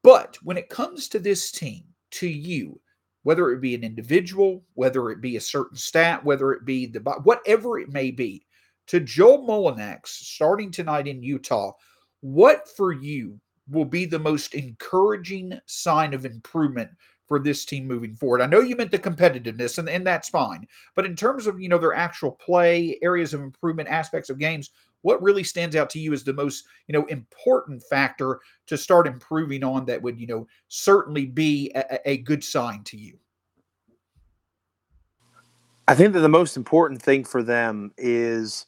But 0.03 0.37
when 0.43 0.57
it 0.57 0.69
comes 0.69 1.09
to 1.09 1.19
this 1.19 1.51
team 1.51 1.83
to 2.11 2.27
you 2.27 2.79
whether 3.23 3.51
it 3.51 3.59
be 3.59 3.75
an 3.75 3.83
individual 3.83 4.63
whether 4.75 5.09
it 5.09 5.19
be 5.19 5.35
a 5.35 5.41
certain 5.41 5.77
stat 5.77 6.23
whether 6.23 6.53
it 6.53 6.63
be 6.63 6.85
the 6.85 6.99
whatever 7.23 7.79
it 7.79 7.91
may 7.91 8.09
be 8.09 8.45
to 8.87 9.01
Joe 9.01 9.39
Mullinax 9.39 10.07
starting 10.07 10.71
tonight 10.71 11.07
in 11.07 11.21
utah 11.21 11.73
what 12.21 12.69
for 12.77 12.93
you 12.93 13.39
will 13.69 13.85
be 13.85 14.05
the 14.05 14.19
most 14.19 14.53
encouraging 14.53 15.59
sign 15.65 16.13
of 16.13 16.25
improvement 16.25 16.89
for 17.27 17.39
this 17.39 17.65
team 17.65 17.85
moving 17.85 18.15
forward. 18.15 18.41
I 18.41 18.45
know 18.45 18.61
you 18.61 18.75
meant 18.75 18.91
the 18.91 18.99
competitiveness, 18.99 19.77
and, 19.77 19.89
and 19.89 20.07
that's 20.07 20.29
fine. 20.29 20.65
But 20.95 21.05
in 21.05 21.15
terms 21.15 21.45
of 21.45 21.59
you 21.59 21.69
know 21.69 21.77
their 21.77 21.93
actual 21.93 22.31
play, 22.31 22.97
areas 23.01 23.33
of 23.33 23.41
improvement, 23.41 23.89
aspects 23.89 24.29
of 24.29 24.39
games, 24.39 24.71
what 25.01 25.21
really 25.21 25.43
stands 25.43 25.75
out 25.75 25.89
to 25.91 25.99
you 25.99 26.13
as 26.13 26.23
the 26.23 26.33
most 26.33 26.65
you 26.87 26.93
know 26.93 27.05
important 27.05 27.83
factor 27.83 28.39
to 28.67 28.77
start 28.77 29.07
improving 29.07 29.63
on 29.63 29.85
that 29.85 30.01
would 30.01 30.19
you 30.19 30.27
know 30.27 30.47
certainly 30.69 31.25
be 31.25 31.71
a, 31.75 32.11
a 32.11 32.17
good 32.17 32.43
sign 32.43 32.83
to 32.85 32.97
you? 32.97 33.17
I 35.89 35.95
think 35.95 36.13
that 36.13 36.19
the 36.19 36.29
most 36.29 36.57
important 36.57 37.01
thing 37.01 37.23
for 37.23 37.43
them 37.43 37.91
is 37.97 38.66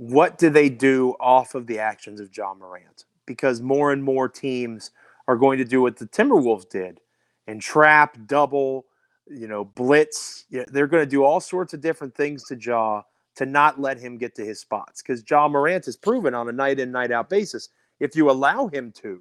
what 0.00 0.38
do 0.38 0.48
they 0.48 0.68
do 0.68 1.14
off 1.20 1.54
of 1.54 1.66
the 1.66 1.78
actions 1.78 2.20
of 2.20 2.34
Ja 2.34 2.54
Morant? 2.54 3.04
because 3.30 3.60
more 3.60 3.92
and 3.92 4.02
more 4.02 4.28
teams 4.28 4.90
are 5.28 5.36
going 5.36 5.56
to 5.56 5.64
do 5.64 5.82
what 5.82 5.96
the 5.96 6.06
Timberwolves 6.06 6.68
did 6.68 7.00
and 7.46 7.62
trap, 7.62 8.18
double, 8.26 8.86
you 9.28 9.46
know, 9.46 9.64
blitz. 9.64 10.46
They're 10.50 10.88
going 10.88 11.04
to 11.04 11.10
do 11.10 11.22
all 11.22 11.38
sorts 11.38 11.72
of 11.72 11.80
different 11.80 12.12
things 12.12 12.42
to 12.48 12.56
Ja 12.56 13.02
to 13.36 13.46
not 13.46 13.80
let 13.80 14.00
him 14.00 14.18
get 14.18 14.34
to 14.34 14.44
his 14.44 14.58
spots 14.58 15.00
because 15.00 15.22
Ja 15.30 15.46
Morant 15.46 15.84
has 15.84 15.96
proven 15.96 16.34
on 16.34 16.48
a 16.48 16.52
night 16.52 16.80
in, 16.80 16.90
night 16.90 17.12
out 17.12 17.30
basis 17.30 17.68
if 18.00 18.16
you 18.16 18.28
allow 18.28 18.66
him 18.66 18.90
to 18.90 19.20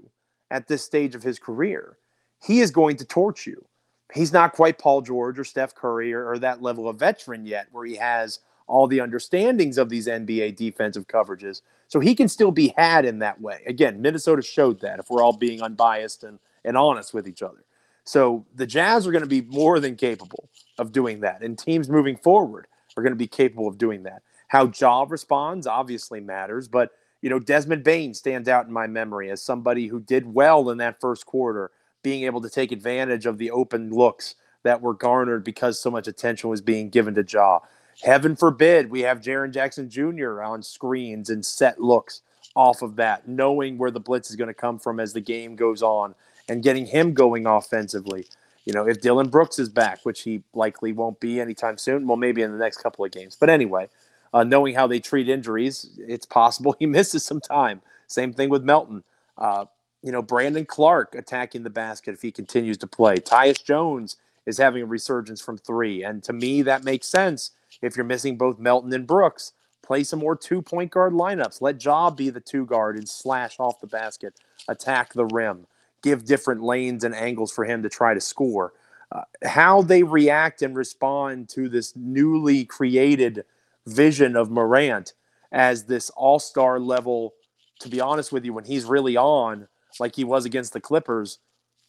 at 0.49 0.67
this 0.67 0.83
stage 0.83 1.13
of 1.13 1.21
his 1.21 1.37
career, 1.37 1.99
he 2.43 2.61
is 2.61 2.71
going 2.71 2.97
to 2.97 3.05
torch 3.05 3.45
you. 3.45 3.63
He's 4.11 4.33
not 4.33 4.53
quite 4.53 4.79
Paul 4.79 5.01
George 5.01 5.37
or 5.37 5.43
Steph 5.43 5.75
Curry 5.75 6.15
or, 6.15 6.27
or 6.27 6.39
that 6.39 6.63
level 6.63 6.89
of 6.89 6.97
veteran 6.97 7.45
yet 7.45 7.67
where 7.71 7.85
he 7.85 7.95
has 7.97 8.39
all 8.69 8.87
the 8.87 9.01
understandings 9.01 9.77
of 9.77 9.89
these 9.89 10.07
NBA 10.07 10.55
defensive 10.55 11.07
coverages. 11.07 11.61
So 11.87 11.99
he 11.99 12.15
can 12.15 12.29
still 12.29 12.51
be 12.51 12.73
had 12.77 13.03
in 13.03 13.19
that 13.19 13.41
way. 13.41 13.63
Again, 13.65 14.01
Minnesota 14.01 14.41
showed 14.41 14.79
that 14.81 14.99
if 14.99 15.09
we're 15.09 15.23
all 15.23 15.35
being 15.35 15.61
unbiased 15.61 16.23
and, 16.23 16.39
and 16.63 16.77
honest 16.77 17.13
with 17.13 17.27
each 17.27 17.41
other. 17.41 17.63
So 18.03 18.45
the 18.55 18.65
Jazz 18.65 19.05
are 19.05 19.11
going 19.11 19.23
to 19.23 19.27
be 19.27 19.41
more 19.41 19.79
than 19.79 19.95
capable 19.95 20.49
of 20.77 20.91
doing 20.91 21.19
that. 21.21 21.41
And 21.41 21.57
teams 21.57 21.89
moving 21.89 22.17
forward 22.17 22.67
are 22.95 23.03
going 23.03 23.11
to 23.11 23.17
be 23.17 23.27
capable 23.27 23.67
of 23.67 23.77
doing 23.77 24.03
that. 24.03 24.21
How 24.47 24.71
Ja 24.79 25.05
responds 25.07 25.67
obviously 25.67 26.19
matters, 26.19 26.67
but 26.67 26.91
you 27.21 27.29
know, 27.29 27.39
Desmond 27.39 27.83
Bane 27.83 28.13
stands 28.13 28.47
out 28.47 28.65
in 28.65 28.73
my 28.73 28.87
memory 28.87 29.29
as 29.29 29.41
somebody 29.41 29.87
who 29.87 29.99
did 29.99 30.33
well 30.33 30.69
in 30.69 30.77
that 30.77 31.01
first 31.01 31.25
quarter, 31.25 31.71
being 32.01 32.23
able 32.23 32.41
to 32.41 32.49
take 32.49 32.71
advantage 32.71 33.25
of 33.25 33.37
the 33.37 33.51
open 33.51 33.91
looks 33.91 34.35
that 34.63 34.81
were 34.81 34.93
garnered 34.93 35.43
because 35.43 35.81
so 35.81 35.91
much 35.91 36.07
attention 36.07 36.49
was 36.49 36.61
being 36.61 36.89
given 36.89 37.13
to 37.15 37.25
Ja. 37.27 37.59
Heaven 38.03 38.35
forbid 38.35 38.89
we 38.89 39.01
have 39.01 39.21
Jaren 39.21 39.51
Jackson 39.51 39.89
Jr. 39.89 40.41
on 40.41 40.63
screens 40.63 41.29
and 41.29 41.45
set 41.45 41.81
looks 41.81 42.21
off 42.55 42.81
of 42.81 42.95
that, 42.95 43.27
knowing 43.27 43.77
where 43.77 43.91
the 43.91 43.99
blitz 43.99 44.29
is 44.29 44.35
going 44.35 44.47
to 44.47 44.53
come 44.53 44.79
from 44.79 44.99
as 44.99 45.13
the 45.13 45.21
game 45.21 45.55
goes 45.55 45.81
on 45.81 46.15
and 46.47 46.63
getting 46.63 46.85
him 46.85 47.13
going 47.13 47.45
offensively. 47.45 48.25
You 48.65 48.73
know, 48.73 48.87
if 48.87 49.01
Dillon 49.01 49.29
Brooks 49.29 49.59
is 49.59 49.69
back, 49.69 49.99
which 50.03 50.21
he 50.21 50.43
likely 50.53 50.93
won't 50.93 51.19
be 51.19 51.39
anytime 51.39 51.77
soon, 51.77 52.07
well, 52.07 52.17
maybe 52.17 52.41
in 52.41 52.51
the 52.51 52.57
next 52.57 52.77
couple 52.77 53.03
of 53.03 53.11
games. 53.11 53.35
But 53.39 53.49
anyway, 53.49 53.89
uh, 54.33 54.43
knowing 54.43 54.75
how 54.75 54.87
they 54.87 54.99
treat 54.99 55.29
injuries, 55.29 55.89
it's 55.97 56.25
possible 56.25 56.75
he 56.79 56.85
misses 56.85 57.23
some 57.23 57.41
time. 57.41 57.81
Same 58.07 58.33
thing 58.33 58.49
with 58.49 58.63
Melton. 58.63 59.03
Uh, 59.37 59.65
you 60.01 60.11
know, 60.11 60.21
Brandon 60.21 60.65
Clarke 60.65 61.15
attacking 61.15 61.63
the 61.63 61.69
basket 61.69 62.13
if 62.13 62.21
he 62.21 62.31
continues 62.31 62.77
to 62.77 62.87
play. 62.87 63.17
Tyus 63.17 63.63
Jones 63.63 64.17
is 64.49 64.57
having 64.57 64.83
a 64.83 64.85
resurgence 64.85 65.39
from 65.41 65.57
three. 65.57 66.03
And 66.03 66.23
to 66.23 66.33
me, 66.33 66.61
that 66.63 66.83
makes 66.83 67.07
sense 67.07 67.51
if 67.81 67.95
you're 67.95 68.05
missing 68.05 68.37
both 68.37 68.59
Melton 68.59 68.91
and 68.93 69.07
Brooks, 69.07 69.53
play 69.81 70.03
some 70.03 70.19
more 70.19 70.35
two 70.35 70.61
point 70.61 70.91
guard 70.91 71.13
lineups. 71.13 71.61
Let 71.61 71.83
Ja 71.83 72.09
be 72.09 72.29
the 72.29 72.39
two 72.39 72.65
guard 72.65 72.97
and 72.97 73.07
slash 73.07 73.59
off 73.59 73.79
the 73.79 73.87
basket, 73.87 74.33
attack 74.67 75.13
the 75.13 75.25
rim, 75.25 75.67
give 76.01 76.25
different 76.25 76.61
lanes 76.61 77.03
and 77.03 77.15
angles 77.15 77.51
for 77.51 77.65
him 77.65 77.83
to 77.83 77.89
try 77.89 78.13
to 78.13 78.21
score. 78.21 78.73
Uh, 79.11 79.23
how 79.43 79.81
they 79.81 80.03
react 80.03 80.61
and 80.61 80.75
respond 80.75 81.49
to 81.49 81.67
this 81.69 81.95
newly 81.95 82.65
created 82.65 83.43
vision 83.87 84.35
of 84.35 84.51
Morant 84.51 85.13
as 85.51 85.85
this 85.85 86.11
all 86.11 86.37
star 86.37 86.79
level 86.79 87.33
to 87.79 87.89
be 87.89 88.01
honest 88.01 88.31
with 88.31 88.45
you, 88.45 88.53
when 88.53 88.65
he's 88.65 88.85
really 88.85 89.17
on, 89.17 89.67
like 89.99 90.15
he 90.15 90.23
was 90.23 90.45
against 90.45 90.73
the 90.73 90.81
Clippers, 90.81 91.39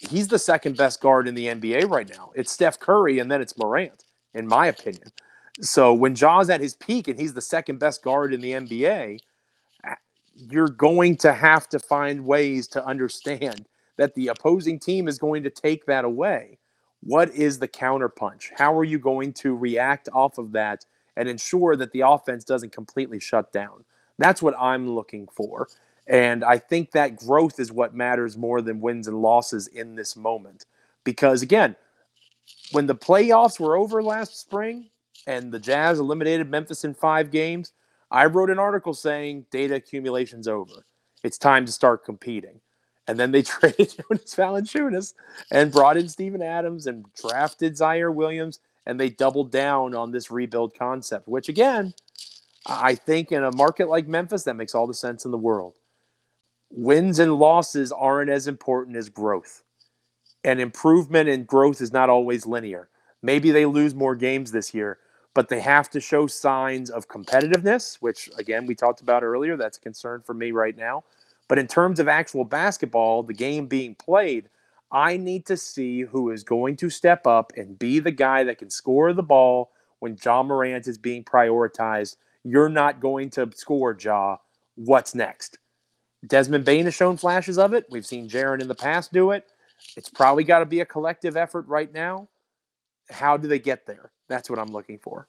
he's 0.01 0.28
the 0.28 0.38
second 0.38 0.76
best 0.76 1.01
guard 1.01 1.28
in 1.28 1.34
the 1.34 1.46
NBA 1.46 1.88
right 1.90 2.09
now. 2.09 2.32
It's 2.34 2.51
Steph 2.51 2.78
Curry 2.78 3.18
and 3.18 3.30
then 3.30 3.40
it's 3.40 3.59
Morant, 3.59 4.05
in 4.34 4.46
my 4.46 4.66
opinion. 4.66 5.12
So 5.61 5.92
when 5.92 6.14
Ja's 6.14 6.48
at 6.48 6.61
his 6.61 6.74
peak 6.74 7.09
and 7.09 7.18
he's 7.18 7.34
the 7.34 7.40
second 7.42 7.78
best 7.78 8.03
guard 8.03 8.32
in 8.32 8.40
the 8.40 8.53
NBA, 8.53 9.18
you're 10.34 10.68
going 10.68 11.16
to 11.18 11.32
have 11.32 11.68
to 11.68 11.78
find 11.78 12.24
ways 12.24 12.66
to 12.68 12.84
understand 12.84 13.66
that 13.98 14.14
the 14.14 14.28
opposing 14.28 14.78
team 14.78 15.07
is 15.07 15.18
going 15.18 15.42
to 15.42 15.51
take 15.51 15.84
that 15.84 16.07
away. 16.07 16.59
What 17.03 17.30
is 17.34 17.59
the 17.59 17.68
counterpunch? 17.68 18.51
How 18.57 18.76
are 18.78 18.84
you 18.84 18.98
going 18.98 19.34
to 19.34 19.55
react 19.55 20.09
off 20.14 20.38
of 20.38 20.53
that 20.53 20.86
and 21.16 21.28
ensure 21.28 21.76
that 21.76 21.92
the 21.92 22.01
offense 22.01 22.44
doesn't 22.44 22.72
completely 22.72 23.20
shut 23.20 23.53
down? 23.53 23.84
That's 24.18 24.40
what 24.42 24.55
I'm 24.59 24.88
looking 24.88 25.28
for. 25.34 25.68
And 26.11 26.42
I 26.42 26.58
think 26.58 26.90
that 26.90 27.14
growth 27.14 27.61
is 27.61 27.70
what 27.70 27.94
matters 27.94 28.36
more 28.36 28.61
than 28.61 28.80
wins 28.80 29.06
and 29.06 29.22
losses 29.22 29.68
in 29.68 29.94
this 29.94 30.16
moment. 30.16 30.66
Because 31.04 31.40
again, 31.40 31.76
when 32.72 32.86
the 32.86 32.96
playoffs 32.96 33.61
were 33.61 33.76
over 33.76 34.02
last 34.02 34.38
spring 34.38 34.90
and 35.28 35.52
the 35.52 35.61
Jazz 35.61 36.00
eliminated 36.00 36.50
Memphis 36.50 36.84
in 36.84 36.94
five 36.94 37.30
games, 37.30 37.72
I 38.11 38.26
wrote 38.26 38.50
an 38.50 38.58
article 38.58 38.92
saying 38.92 39.46
data 39.52 39.76
accumulation's 39.76 40.48
over. 40.48 40.84
It's 41.22 41.38
time 41.38 41.64
to 41.64 41.72
start 41.72 42.04
competing. 42.04 42.61
And 43.06 43.18
then 43.18 43.30
they 43.30 43.42
traded 43.44 43.94
Jonas 43.96 44.34
Valanciunas 44.34 45.14
and 45.52 45.70
brought 45.70 45.96
in 45.96 46.08
Steven 46.08 46.42
Adams 46.42 46.88
and 46.88 47.04
drafted 47.14 47.74
Ziaire 47.74 48.12
Williams, 48.12 48.58
and 48.84 48.98
they 48.98 49.11
doubled 49.11 49.52
down 49.52 49.94
on 49.94 50.11
this 50.11 50.28
rebuild 50.28 50.76
concept, 50.76 51.28
which 51.28 51.48
again, 51.48 51.94
I 52.66 52.96
think 52.96 53.30
in 53.30 53.44
a 53.44 53.54
market 53.54 53.88
like 53.88 54.08
Memphis, 54.08 54.42
that 54.44 54.56
makes 54.56 54.74
all 54.74 54.88
the 54.88 54.94
sense 54.94 55.24
in 55.24 55.30
the 55.30 55.38
world. 55.38 55.74
Wins 56.71 57.18
and 57.18 57.35
losses 57.37 57.93
aren't 57.93 58.31
as 58.31 58.47
important 58.47 58.97
as 58.97 59.09
growth. 59.09 59.62
And 60.45 60.61
improvement 60.61 61.29
and 61.29 61.47
growth 61.47 61.81
is 61.81 61.93
not 61.93 62.09
always 62.09 62.47
linear. 62.47 62.89
Maybe 63.23 63.51
they 63.51 63.66
lose 63.66 63.95
more 63.95 64.14
games 64.14 64.53
this 64.53 64.73
year, 64.73 64.99
but 65.35 65.49
they 65.49 65.61
have 65.61 65.91
to 65.91 66.01
show 66.01 66.27
signs 66.27 66.89
of 66.89 67.09
competitiveness, 67.09 67.97
which 68.01 68.31
again 68.39 68.66
we 68.66 68.75
talked 68.75 69.01
about 69.01 69.23
earlier. 69.23 69.57
That's 69.57 69.79
a 69.79 69.81
concern 69.81 70.23
for 70.25 70.33
me 70.33 70.53
right 70.53 70.77
now. 70.77 71.05
But 71.49 71.59
in 71.59 71.66
terms 71.66 71.99
of 71.99 72.09
actual 72.09 72.45
basketball, 72.45 73.25
the 73.25 73.35
game 73.35 73.66
being 73.66 73.97
played, 73.97 74.49
I 74.93 75.16
need 75.16 75.47
to 75.47 75.57
see 75.57 76.03
who 76.03 76.31
is 76.31 76.45
going 76.45 76.77
to 76.77 76.91
step 76.91 77.27
up 77.27 77.53
and 77.57 77.79
be 77.79 77.99
the 77.99 78.12
guy 78.12 78.45
that 78.45 78.59
can 78.59 78.71
score 78.71 79.12
the 79.12 79.23
ball 79.23 79.73
when 79.99 80.16
Ja 80.25 80.43
Morant 80.43 80.87
is 80.87 80.99
being 80.99 81.25
prioritized. 81.25 82.16
You're 82.45 82.68
not 82.68 83.01
going 83.01 83.31
to 83.31 83.51
score, 83.55 83.97
Ja. 84.01 84.39
What's 84.77 85.14
next? 85.14 85.59
Desmond 86.27 86.64
Bane 86.64 86.85
has 86.85 86.95
shown 86.95 87.16
flashes 87.16 87.59
of 87.59 87.73
it. 87.73 87.87
We've 87.91 88.07
seen 88.07 88.29
Jaren 88.29 88.61
in 88.61 88.68
the 88.68 88.75
past 88.75 89.12
do 89.12 89.31
it. 89.31 89.45
It's 89.97 90.11
probably 90.11 90.45
got 90.45 90.59
to 90.59 90.66
be 90.66 90.81
a 90.81 90.87
collective 90.87 91.37
effort 91.37 91.66
right 91.66 91.93
now. 91.93 92.29
How 93.09 93.37
do 93.37 93.49
they 93.49 93.59
get 93.59 93.87
there? 93.87 94.12
That's 94.29 94.51
what 94.51 94.59
I'm 94.59 94.71
looking 94.71 94.99
for. 94.99 95.29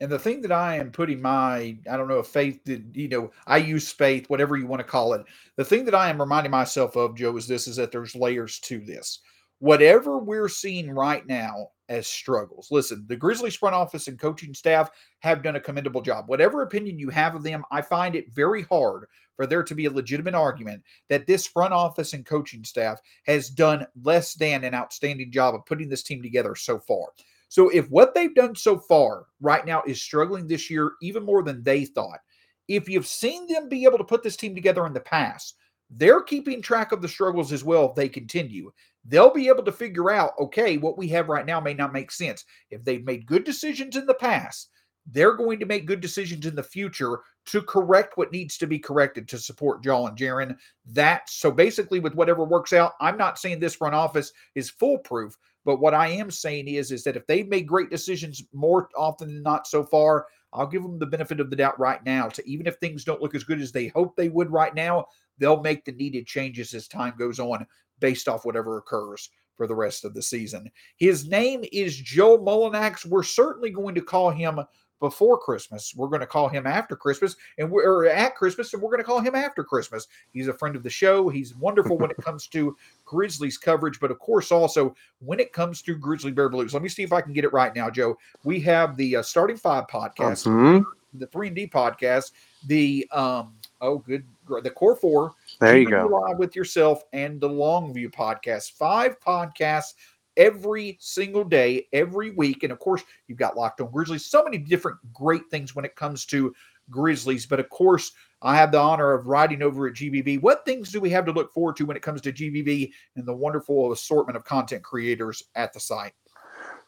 And 0.00 0.10
the 0.10 0.18
thing 0.18 0.42
that 0.42 0.52
I 0.52 0.76
am 0.76 0.90
putting 0.90 1.22
my, 1.22 1.78
I 1.88 1.96
don't 1.96 2.08
know 2.08 2.18
if 2.18 2.26
faith, 2.26 2.60
did, 2.64 2.90
you 2.94 3.08
know, 3.08 3.30
I 3.46 3.58
use 3.58 3.92
faith, 3.92 4.28
whatever 4.28 4.56
you 4.56 4.66
want 4.66 4.80
to 4.80 4.84
call 4.84 5.12
it. 5.14 5.24
The 5.56 5.64
thing 5.64 5.84
that 5.84 5.94
I 5.94 6.10
am 6.10 6.20
reminding 6.20 6.50
myself 6.50 6.96
of, 6.96 7.16
Joe, 7.16 7.36
is 7.36 7.46
this 7.46 7.68
is 7.68 7.76
that 7.76 7.92
there's 7.92 8.16
layers 8.16 8.58
to 8.60 8.80
this. 8.80 9.20
Whatever 9.62 10.18
we're 10.18 10.48
seeing 10.48 10.90
right 10.90 11.24
now 11.24 11.68
as 11.88 12.08
struggles, 12.08 12.66
listen, 12.72 13.04
the 13.06 13.14
Grizzlies 13.14 13.54
front 13.54 13.76
office 13.76 14.08
and 14.08 14.18
coaching 14.18 14.54
staff 14.54 14.90
have 15.20 15.40
done 15.40 15.54
a 15.54 15.60
commendable 15.60 16.02
job. 16.02 16.24
Whatever 16.26 16.62
opinion 16.62 16.98
you 16.98 17.10
have 17.10 17.36
of 17.36 17.44
them, 17.44 17.62
I 17.70 17.80
find 17.80 18.16
it 18.16 18.32
very 18.32 18.62
hard 18.62 19.06
for 19.36 19.46
there 19.46 19.62
to 19.62 19.74
be 19.76 19.84
a 19.84 19.90
legitimate 19.92 20.34
argument 20.34 20.82
that 21.10 21.28
this 21.28 21.46
front 21.46 21.72
office 21.72 22.12
and 22.12 22.26
coaching 22.26 22.64
staff 22.64 22.98
has 23.26 23.50
done 23.50 23.86
less 24.02 24.34
than 24.34 24.64
an 24.64 24.74
outstanding 24.74 25.30
job 25.30 25.54
of 25.54 25.64
putting 25.64 25.88
this 25.88 26.02
team 26.02 26.22
together 26.22 26.56
so 26.56 26.80
far. 26.80 27.10
So, 27.48 27.68
if 27.68 27.88
what 27.88 28.14
they've 28.14 28.34
done 28.34 28.56
so 28.56 28.80
far 28.80 29.26
right 29.40 29.64
now 29.64 29.84
is 29.86 30.02
struggling 30.02 30.48
this 30.48 30.70
year 30.70 30.94
even 31.02 31.24
more 31.24 31.44
than 31.44 31.62
they 31.62 31.84
thought, 31.84 32.18
if 32.66 32.88
you've 32.88 33.06
seen 33.06 33.46
them 33.46 33.68
be 33.68 33.84
able 33.84 33.98
to 33.98 34.02
put 34.02 34.24
this 34.24 34.36
team 34.36 34.56
together 34.56 34.86
in 34.86 34.92
the 34.92 34.98
past, 34.98 35.54
they're 35.94 36.22
keeping 36.22 36.62
track 36.62 36.92
of 36.92 37.02
the 37.02 37.08
struggles 37.08 37.52
as 37.52 37.62
well 37.62 37.90
if 37.90 37.94
they 37.94 38.08
continue. 38.08 38.72
They'll 39.04 39.32
be 39.32 39.48
able 39.48 39.64
to 39.64 39.72
figure 39.72 40.10
out, 40.10 40.32
okay, 40.38 40.76
what 40.76 40.96
we 40.96 41.08
have 41.08 41.28
right 41.28 41.46
now 41.46 41.60
may 41.60 41.74
not 41.74 41.92
make 41.92 42.10
sense. 42.10 42.44
If 42.70 42.84
they've 42.84 43.04
made 43.04 43.26
good 43.26 43.44
decisions 43.44 43.96
in 43.96 44.06
the 44.06 44.14
past, 44.14 44.70
they're 45.06 45.34
going 45.34 45.58
to 45.58 45.66
make 45.66 45.86
good 45.86 46.00
decisions 46.00 46.46
in 46.46 46.54
the 46.54 46.62
future 46.62 47.20
to 47.46 47.62
correct 47.62 48.16
what 48.16 48.30
needs 48.30 48.56
to 48.58 48.66
be 48.66 48.78
corrected 48.78 49.28
to 49.28 49.38
support 49.38 49.84
Ja 49.84 50.06
and 50.06 50.16
Jaren. 50.16 50.56
That 50.86 51.28
so 51.28 51.50
basically, 51.50 51.98
with 51.98 52.14
whatever 52.14 52.44
works 52.44 52.72
out, 52.72 52.92
I'm 53.00 53.18
not 53.18 53.38
saying 53.38 53.58
this 53.58 53.74
front 53.74 53.94
office 53.94 54.32
is 54.54 54.70
foolproof, 54.70 55.36
but 55.64 55.80
what 55.80 55.94
I 55.94 56.08
am 56.08 56.30
saying 56.30 56.68
is 56.68 56.92
is 56.92 57.02
that 57.04 57.16
if 57.16 57.26
they've 57.26 57.48
made 57.48 57.66
great 57.66 57.90
decisions 57.90 58.44
more 58.52 58.88
often 58.96 59.28
than 59.28 59.42
not 59.42 59.66
so 59.66 59.82
far, 59.82 60.26
I'll 60.52 60.66
give 60.66 60.82
them 60.82 60.98
the 60.98 61.06
benefit 61.06 61.40
of 61.40 61.50
the 61.50 61.56
doubt 61.56 61.78
right 61.80 62.04
now. 62.04 62.28
To 62.28 62.48
even 62.48 62.66
if 62.66 62.76
things 62.76 63.04
don't 63.04 63.22
look 63.22 63.34
as 63.34 63.44
good 63.44 63.60
as 63.60 63.72
they 63.72 63.88
hope 63.88 64.14
they 64.14 64.28
would 64.28 64.52
right 64.52 64.74
now, 64.74 65.06
they'll 65.38 65.62
make 65.62 65.84
the 65.84 65.92
needed 65.92 66.26
changes 66.26 66.74
as 66.74 66.86
time 66.86 67.14
goes 67.18 67.40
on, 67.40 67.66
based 68.02 68.28
off 68.28 68.44
whatever 68.44 68.76
occurs 68.76 69.30
for 69.56 69.66
the 69.66 69.74
rest 69.74 70.04
of 70.04 70.12
the 70.12 70.20
season. 70.22 70.70
His 70.96 71.28
name 71.28 71.64
is 71.72 71.96
Joe 71.96 72.36
Mullinax. 72.38 73.06
We're 73.06 73.22
certainly 73.22 73.70
going 73.70 73.94
to 73.94 74.02
call 74.02 74.30
him 74.30 74.60
before 74.98 75.36
Christmas. 75.38 75.94
We're 75.96 76.08
going 76.08 76.20
to 76.20 76.26
call 76.26 76.48
him 76.48 76.66
after 76.66 76.94
Christmas, 76.96 77.34
and 77.58 77.70
we're 77.70 78.06
at 78.06 78.36
Christmas, 78.36 78.72
and 78.72 78.80
we're 78.80 78.88
going 78.90 79.00
to 79.00 79.04
call 79.04 79.20
him 79.20 79.34
after 79.34 79.64
Christmas. 79.64 80.06
He's 80.32 80.48
a 80.48 80.52
friend 80.52 80.76
of 80.76 80.82
the 80.82 80.90
show. 80.90 81.28
He's 81.28 81.54
wonderful 81.56 81.98
when 81.98 82.10
it 82.10 82.16
comes 82.20 82.46
to 82.48 82.76
Grizzlies 83.04 83.58
coverage, 83.58 83.98
but 84.00 84.10
of 84.10 84.18
course, 84.20 84.52
also 84.52 84.94
when 85.18 85.40
it 85.40 85.52
comes 85.52 85.82
to 85.82 85.94
Grizzly 85.96 86.30
Bear 86.32 86.48
Blues. 86.48 86.72
Let 86.72 86.82
me 86.82 86.88
see 86.88 87.02
if 87.02 87.12
I 87.12 87.20
can 87.20 87.32
get 87.32 87.44
it 87.44 87.52
right 87.52 87.74
now, 87.74 87.90
Joe. 87.90 88.16
We 88.44 88.60
have 88.60 88.96
the 88.96 89.16
uh, 89.16 89.22
Starting 89.22 89.56
Five 89.56 89.86
podcast, 89.88 90.46
Mhm. 90.46 90.84
the 91.14 91.26
Three 91.26 91.48
and 91.48 91.56
D 91.56 91.66
podcast, 91.66 92.30
the 92.66 93.06
um, 93.12 93.54
oh 93.82 93.98
good, 93.98 94.24
the 94.62 94.70
Core 94.70 94.96
Four. 94.96 95.34
There 95.60 95.78
you 95.78 95.90
go. 95.90 96.06
Live 96.06 96.38
with 96.38 96.56
yourself 96.56 97.02
and 97.12 97.40
the 97.40 97.48
Longview 97.48 98.12
podcast. 98.12 98.72
Five 98.72 99.20
podcasts 99.20 99.94
every 100.36 100.96
single 101.00 101.44
day, 101.44 101.86
every 101.92 102.30
week. 102.30 102.62
And 102.62 102.72
of 102.72 102.78
course, 102.78 103.02
you've 103.28 103.38
got 103.38 103.56
Locked 103.56 103.80
on 103.80 103.90
Grizzlies. 103.90 104.24
So 104.24 104.42
many 104.42 104.56
different 104.56 104.98
great 105.12 105.42
things 105.50 105.74
when 105.74 105.84
it 105.84 105.96
comes 105.96 106.24
to 106.26 106.54
Grizzlies. 106.90 107.44
But 107.44 107.60
of 107.60 107.68
course, 107.68 108.12
I 108.40 108.56
have 108.56 108.72
the 108.72 108.78
honor 108.78 109.12
of 109.12 109.26
writing 109.26 109.62
over 109.62 109.86
at 109.86 109.94
GBB. 109.94 110.40
What 110.40 110.64
things 110.64 110.90
do 110.90 111.00
we 111.00 111.10
have 111.10 111.26
to 111.26 111.32
look 111.32 111.52
forward 111.52 111.76
to 111.76 111.84
when 111.84 111.96
it 111.96 112.02
comes 112.02 112.20
to 112.22 112.32
GBB 112.32 112.90
and 113.16 113.26
the 113.26 113.34
wonderful 113.34 113.92
assortment 113.92 114.36
of 114.36 114.44
content 114.44 114.82
creators 114.82 115.42
at 115.54 115.72
the 115.72 115.80
site? 115.80 116.12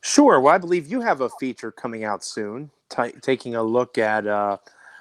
Sure. 0.01 0.41
Well, 0.41 0.55
I 0.55 0.59
believe 0.59 0.89
you 0.89 1.01
have 1.01 1.21
a 1.21 1.31
feature 1.41 1.73
coming 1.73 2.05
out 2.05 2.25
soon, 2.25 2.71
t- 2.91 3.13
taking 3.23 3.55
a 3.55 3.63
look 3.63 3.99
at. 3.99 4.27
Uh, 4.27 4.59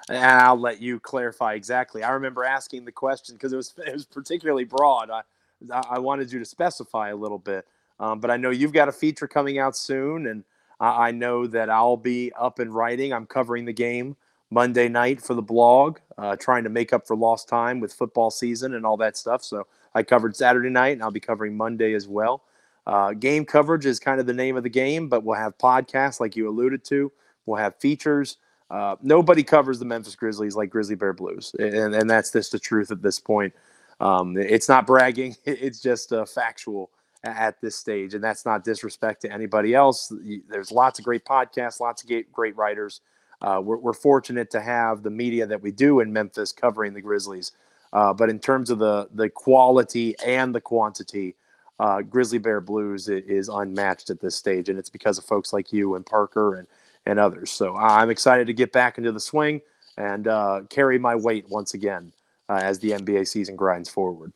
and 0.08 0.18
I'll 0.18 0.58
let 0.60 0.80
you 0.80 1.00
clarify 1.00 1.54
exactly. 1.54 2.02
I 2.02 2.10
remember 2.10 2.44
asking 2.44 2.84
the 2.84 2.92
question 2.92 3.36
because 3.36 3.52
it 3.52 3.56
was 3.56 3.74
it 3.86 3.92
was 3.92 4.04
particularly 4.04 4.64
broad. 4.64 5.10
I 5.10 5.22
I 5.70 5.98
wanted 5.98 6.32
you 6.32 6.38
to 6.38 6.44
specify 6.44 7.10
a 7.10 7.16
little 7.16 7.38
bit, 7.38 7.66
um, 8.00 8.20
but 8.20 8.30
I 8.30 8.36
know 8.36 8.50
you've 8.50 8.72
got 8.72 8.88
a 8.88 8.92
feature 8.92 9.26
coming 9.28 9.58
out 9.58 9.76
soon, 9.76 10.26
and 10.26 10.44
I, 10.80 11.08
I 11.08 11.10
know 11.10 11.46
that 11.46 11.70
I'll 11.70 11.96
be 11.96 12.32
up 12.38 12.58
and 12.58 12.74
writing. 12.74 13.12
I'm 13.12 13.26
covering 13.26 13.64
the 13.64 13.72
game 13.72 14.16
Monday 14.50 14.88
night 14.88 15.20
for 15.22 15.34
the 15.34 15.42
blog, 15.42 15.98
uh, 16.18 16.36
trying 16.36 16.64
to 16.64 16.70
make 16.70 16.92
up 16.92 17.06
for 17.06 17.16
lost 17.16 17.48
time 17.48 17.80
with 17.80 17.92
football 17.92 18.30
season 18.30 18.74
and 18.74 18.84
all 18.84 18.96
that 18.98 19.16
stuff. 19.16 19.42
So 19.42 19.66
I 19.94 20.02
covered 20.02 20.36
Saturday 20.36 20.70
night, 20.70 20.90
and 20.90 21.02
I'll 21.02 21.10
be 21.10 21.20
covering 21.20 21.56
Monday 21.56 21.94
as 21.94 22.06
well. 22.06 22.42
Uh, 22.86 23.12
game 23.12 23.46
coverage 23.46 23.86
is 23.86 23.98
kind 23.98 24.20
of 24.20 24.26
the 24.26 24.34
name 24.34 24.56
of 24.56 24.62
the 24.62 24.68
game, 24.68 25.08
but 25.08 25.24
we'll 25.24 25.38
have 25.38 25.56
podcasts 25.56 26.20
like 26.20 26.36
you 26.36 26.48
alluded 26.48 26.84
to. 26.84 27.10
We'll 27.46 27.56
have 27.56 27.76
features. 27.76 28.36
Uh, 28.70 28.96
nobody 29.02 29.42
covers 29.42 29.78
the 29.78 29.84
Memphis 29.84 30.16
Grizzlies 30.16 30.56
like 30.56 30.70
Grizzly 30.70 30.94
Bear 30.94 31.12
Blues, 31.12 31.54
and, 31.58 31.94
and 31.94 32.08
that's 32.08 32.32
just 32.32 32.52
the 32.52 32.58
truth 32.58 32.90
at 32.90 33.02
this 33.02 33.20
point. 33.20 33.52
Um, 34.00 34.36
it's 34.36 34.68
not 34.68 34.86
bragging; 34.86 35.36
it's 35.44 35.80
just 35.80 36.12
uh, 36.12 36.24
factual 36.24 36.90
at 37.22 37.60
this 37.60 37.76
stage, 37.76 38.14
and 38.14 38.22
that's 38.22 38.44
not 38.44 38.64
disrespect 38.64 39.22
to 39.22 39.32
anybody 39.32 39.74
else. 39.74 40.12
There's 40.48 40.70
lots 40.70 40.98
of 40.98 41.04
great 41.04 41.24
podcasts, 41.24 41.80
lots 41.80 42.02
of 42.02 42.10
great, 42.32 42.56
writers. 42.56 43.00
Uh, 43.40 43.60
we're, 43.62 43.76
we're 43.76 43.92
fortunate 43.92 44.50
to 44.50 44.60
have 44.60 45.02
the 45.02 45.10
media 45.10 45.46
that 45.46 45.60
we 45.60 45.70
do 45.70 46.00
in 46.00 46.12
Memphis 46.12 46.52
covering 46.52 46.94
the 46.94 47.00
Grizzlies. 47.00 47.52
Uh, 47.92 48.12
but 48.12 48.28
in 48.28 48.38
terms 48.38 48.70
of 48.70 48.78
the 48.78 49.08
the 49.14 49.28
quality 49.28 50.16
and 50.24 50.54
the 50.54 50.60
quantity, 50.60 51.36
uh, 51.78 52.02
Grizzly 52.02 52.38
Bear 52.38 52.60
Blues 52.60 53.08
is 53.08 53.48
unmatched 53.48 54.10
at 54.10 54.20
this 54.20 54.34
stage, 54.34 54.68
and 54.68 54.78
it's 54.78 54.90
because 54.90 55.18
of 55.18 55.24
folks 55.24 55.52
like 55.52 55.72
you 55.72 55.94
and 55.94 56.04
Parker 56.04 56.56
and 56.56 56.66
and 57.06 57.18
others. 57.18 57.50
So 57.50 57.76
I'm 57.76 58.10
excited 58.10 58.46
to 58.46 58.52
get 58.52 58.72
back 58.72 58.98
into 58.98 59.12
the 59.12 59.20
swing 59.20 59.60
and 59.96 60.26
uh, 60.26 60.62
carry 60.70 60.98
my 60.98 61.14
weight 61.14 61.48
once 61.48 61.74
again 61.74 62.12
uh, 62.48 62.60
as 62.62 62.78
the 62.78 62.92
NBA 62.92 63.28
season 63.28 63.56
grinds 63.56 63.88
forward. 63.88 64.32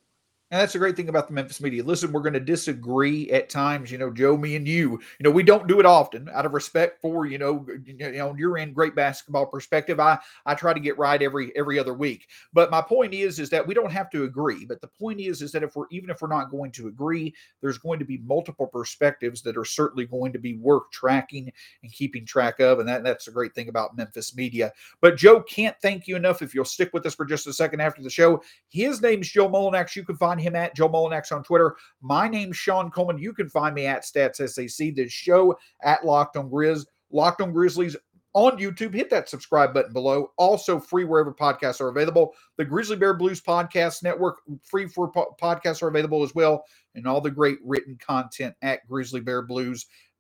And 0.51 0.59
that's 0.59 0.73
the 0.73 0.79
great 0.79 0.97
thing 0.97 1.11
about 1.11 1.29
the 1.29 1.35
Memphis 1.35 1.61
media. 1.61 1.85
Listen, 1.85 2.11
we're 2.11 2.23
going 2.23 2.33
to 2.33 2.41
disagree 2.41 3.31
at 3.31 3.51
times. 3.51 3.93
You 3.93 3.99
know, 3.99 4.11
Joe, 4.11 4.35
me, 4.35 4.57
and 4.57 4.67
you. 4.67 4.93
You 4.93 5.25
know, 5.25 5.31
we 5.31 5.43
don't 5.43 5.69
do 5.69 5.79
it 5.79 5.85
often 5.85 6.27
out 6.33 6.47
of 6.47 6.55
respect 6.55 7.03
for 7.03 7.27
you 7.27 7.37
know, 7.37 7.67
you 7.85 8.13
know, 8.13 8.35
you're 8.35 8.57
in 8.57 8.73
great 8.73 8.95
basketball 8.95 9.45
perspective. 9.45 10.01
I 10.01 10.19
I 10.47 10.55
try 10.55 10.73
to 10.73 10.81
get 10.81 10.97
right 10.97 11.21
every 11.21 11.55
every 11.55 11.79
other 11.79 11.93
week. 11.93 12.29
But 12.55 12.71
my 12.71 12.81
point 12.81 13.13
is, 13.13 13.39
is 13.39 13.51
that 13.51 13.67
we 13.67 13.75
don't 13.75 13.93
have 13.93 14.09
to 14.11 14.25
agree. 14.25 14.65
But 14.65 14.81
the 14.81 14.87
point 14.87 15.21
is, 15.21 15.43
is 15.43 15.53
that 15.53 15.63
if 15.63 15.77
we're 15.77 15.85
even 15.91 16.09
if 16.09 16.23
we're 16.23 16.29
not 16.29 16.51
going 16.51 16.73
to 16.73 16.89
agree, 16.89 17.35
there's 17.61 17.79
going 17.79 17.99
to 17.99 18.07
be 18.07 18.17
multiple 18.19 18.67
perspectives 18.67 19.43
that 19.43 19.59
are 19.59 19.67
certainly 19.67 20.07
going 20.07 20.33
to 20.33 20.39
be 20.39 20.55
worth 20.55 20.91
tracking 20.91 21.53
and 21.83 21.93
keeping 21.93 22.25
track 22.25 22.59
of. 22.59 22.79
And 22.79 22.89
that 22.89 23.05
that's 23.05 23.27
the 23.27 23.33
great 23.33 23.55
thing 23.55 23.69
about 23.69 23.99
Memphis 23.99 24.35
media. 24.35 24.73
But 25.03 25.19
Joe 25.19 25.43
can't 25.43 25.77
thank 25.83 26.09
you 26.09 26.17
enough. 26.17 26.41
If 26.41 26.55
you'll 26.55 26.65
stick 26.65 26.91
with 26.95 27.05
us 27.05 27.15
for 27.15 27.27
just 27.27 27.47
a 27.47 27.53
second 27.53 27.81
after 27.81 28.03
the 28.03 28.09
show, 28.09 28.43
his 28.71 29.03
name's 29.03 29.29
Joe 29.29 29.51
Mullinax. 29.51 29.95
You 29.95 30.07
can 30.07 30.17
find 30.17 30.38
him 30.39 30.57
at 30.57 30.75
Joe 30.75 30.89
Mullinax 30.89 31.33
on 31.33 31.43
Twitter. 31.43 31.77
My 32.01 32.29
name's 32.29 32.57
Shawn 32.57 32.91
Coleman. 32.91 33.19
You 33.19 33.33
can 33.33 33.49
find 33.49 33.75
me 33.75 33.87
at 33.87 34.05
Stats 34.05 34.37
SAC. 34.37 34.95
The 34.95 35.09
show 35.09 35.59
at 35.83 36.05
Locked 36.05 36.37
on 36.37 36.51
Grizz, 36.51 36.87
Locked 37.11 37.41
on 37.41 37.53
Grizzlies 37.53 37.97
on 38.35 38.59
YouTube. 38.59 38.95
Hit 38.95 39.11
that 39.11 39.29
subscribe 39.29 39.75
button 39.75 39.93
below. 39.93 40.33
Also 40.37 40.79
free 40.79 41.05
wherever 41.05 41.33
podcasts 41.33 41.81
are 41.81 41.89
available. 41.89 42.35
The 42.57 42.65
Grizzly 42.65 42.97
Bear 42.97 43.15
Blues 43.15 43.41
Podcast 43.41 44.03
Network, 44.03 44.39
free 44.63 44.87
for 44.87 45.11
po- 45.11 45.35
podcasts 45.41 45.83
are 45.83 45.89
available 45.89 46.23
as 46.23 46.35
well. 46.35 46.65
And 46.95 47.07
all 47.07 47.21
the 47.21 47.31
great 47.31 47.59
written 47.65 47.97
content 48.01 48.55
at 48.63 48.87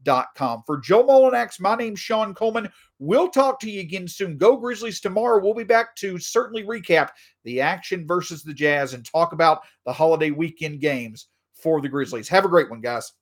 grizzlybearblues.com. 0.05 0.63
For 0.67 0.79
Joe 0.79 1.05
Mullinax, 1.05 1.61
my 1.61 1.75
name's 1.75 2.01
Shawn 2.01 2.35
Coleman. 2.35 2.69
We'll 2.99 3.29
talk 3.29 3.61
to 3.61 3.71
you 3.71 3.81
again 3.81 4.09
soon. 4.09 4.37
Go 4.37 4.57
Grizzlies 4.57 5.01
tomorrow. 5.01 5.43
We'll 5.43 5.55
be 5.55 5.65
back 5.65 5.95
to 5.97 6.19
certainly 6.19 6.65
recap 6.65 7.11
the 7.45 7.61
action 7.61 8.07
versus 8.07 8.43
the 8.43 8.55
Jazz 8.55 8.95
and 8.95 9.05
talk 9.05 9.33
about 9.33 9.63
the 9.85 9.93
holiday 9.93 10.31
weekend 10.31 10.81
games 10.81 11.29
for 11.55 11.81
the 11.81 11.89
Grizzlies. 11.89 12.29
Have 12.29 12.45
a 12.45 12.49
great 12.49 12.71
one, 12.71 12.81
guys. 12.81 13.13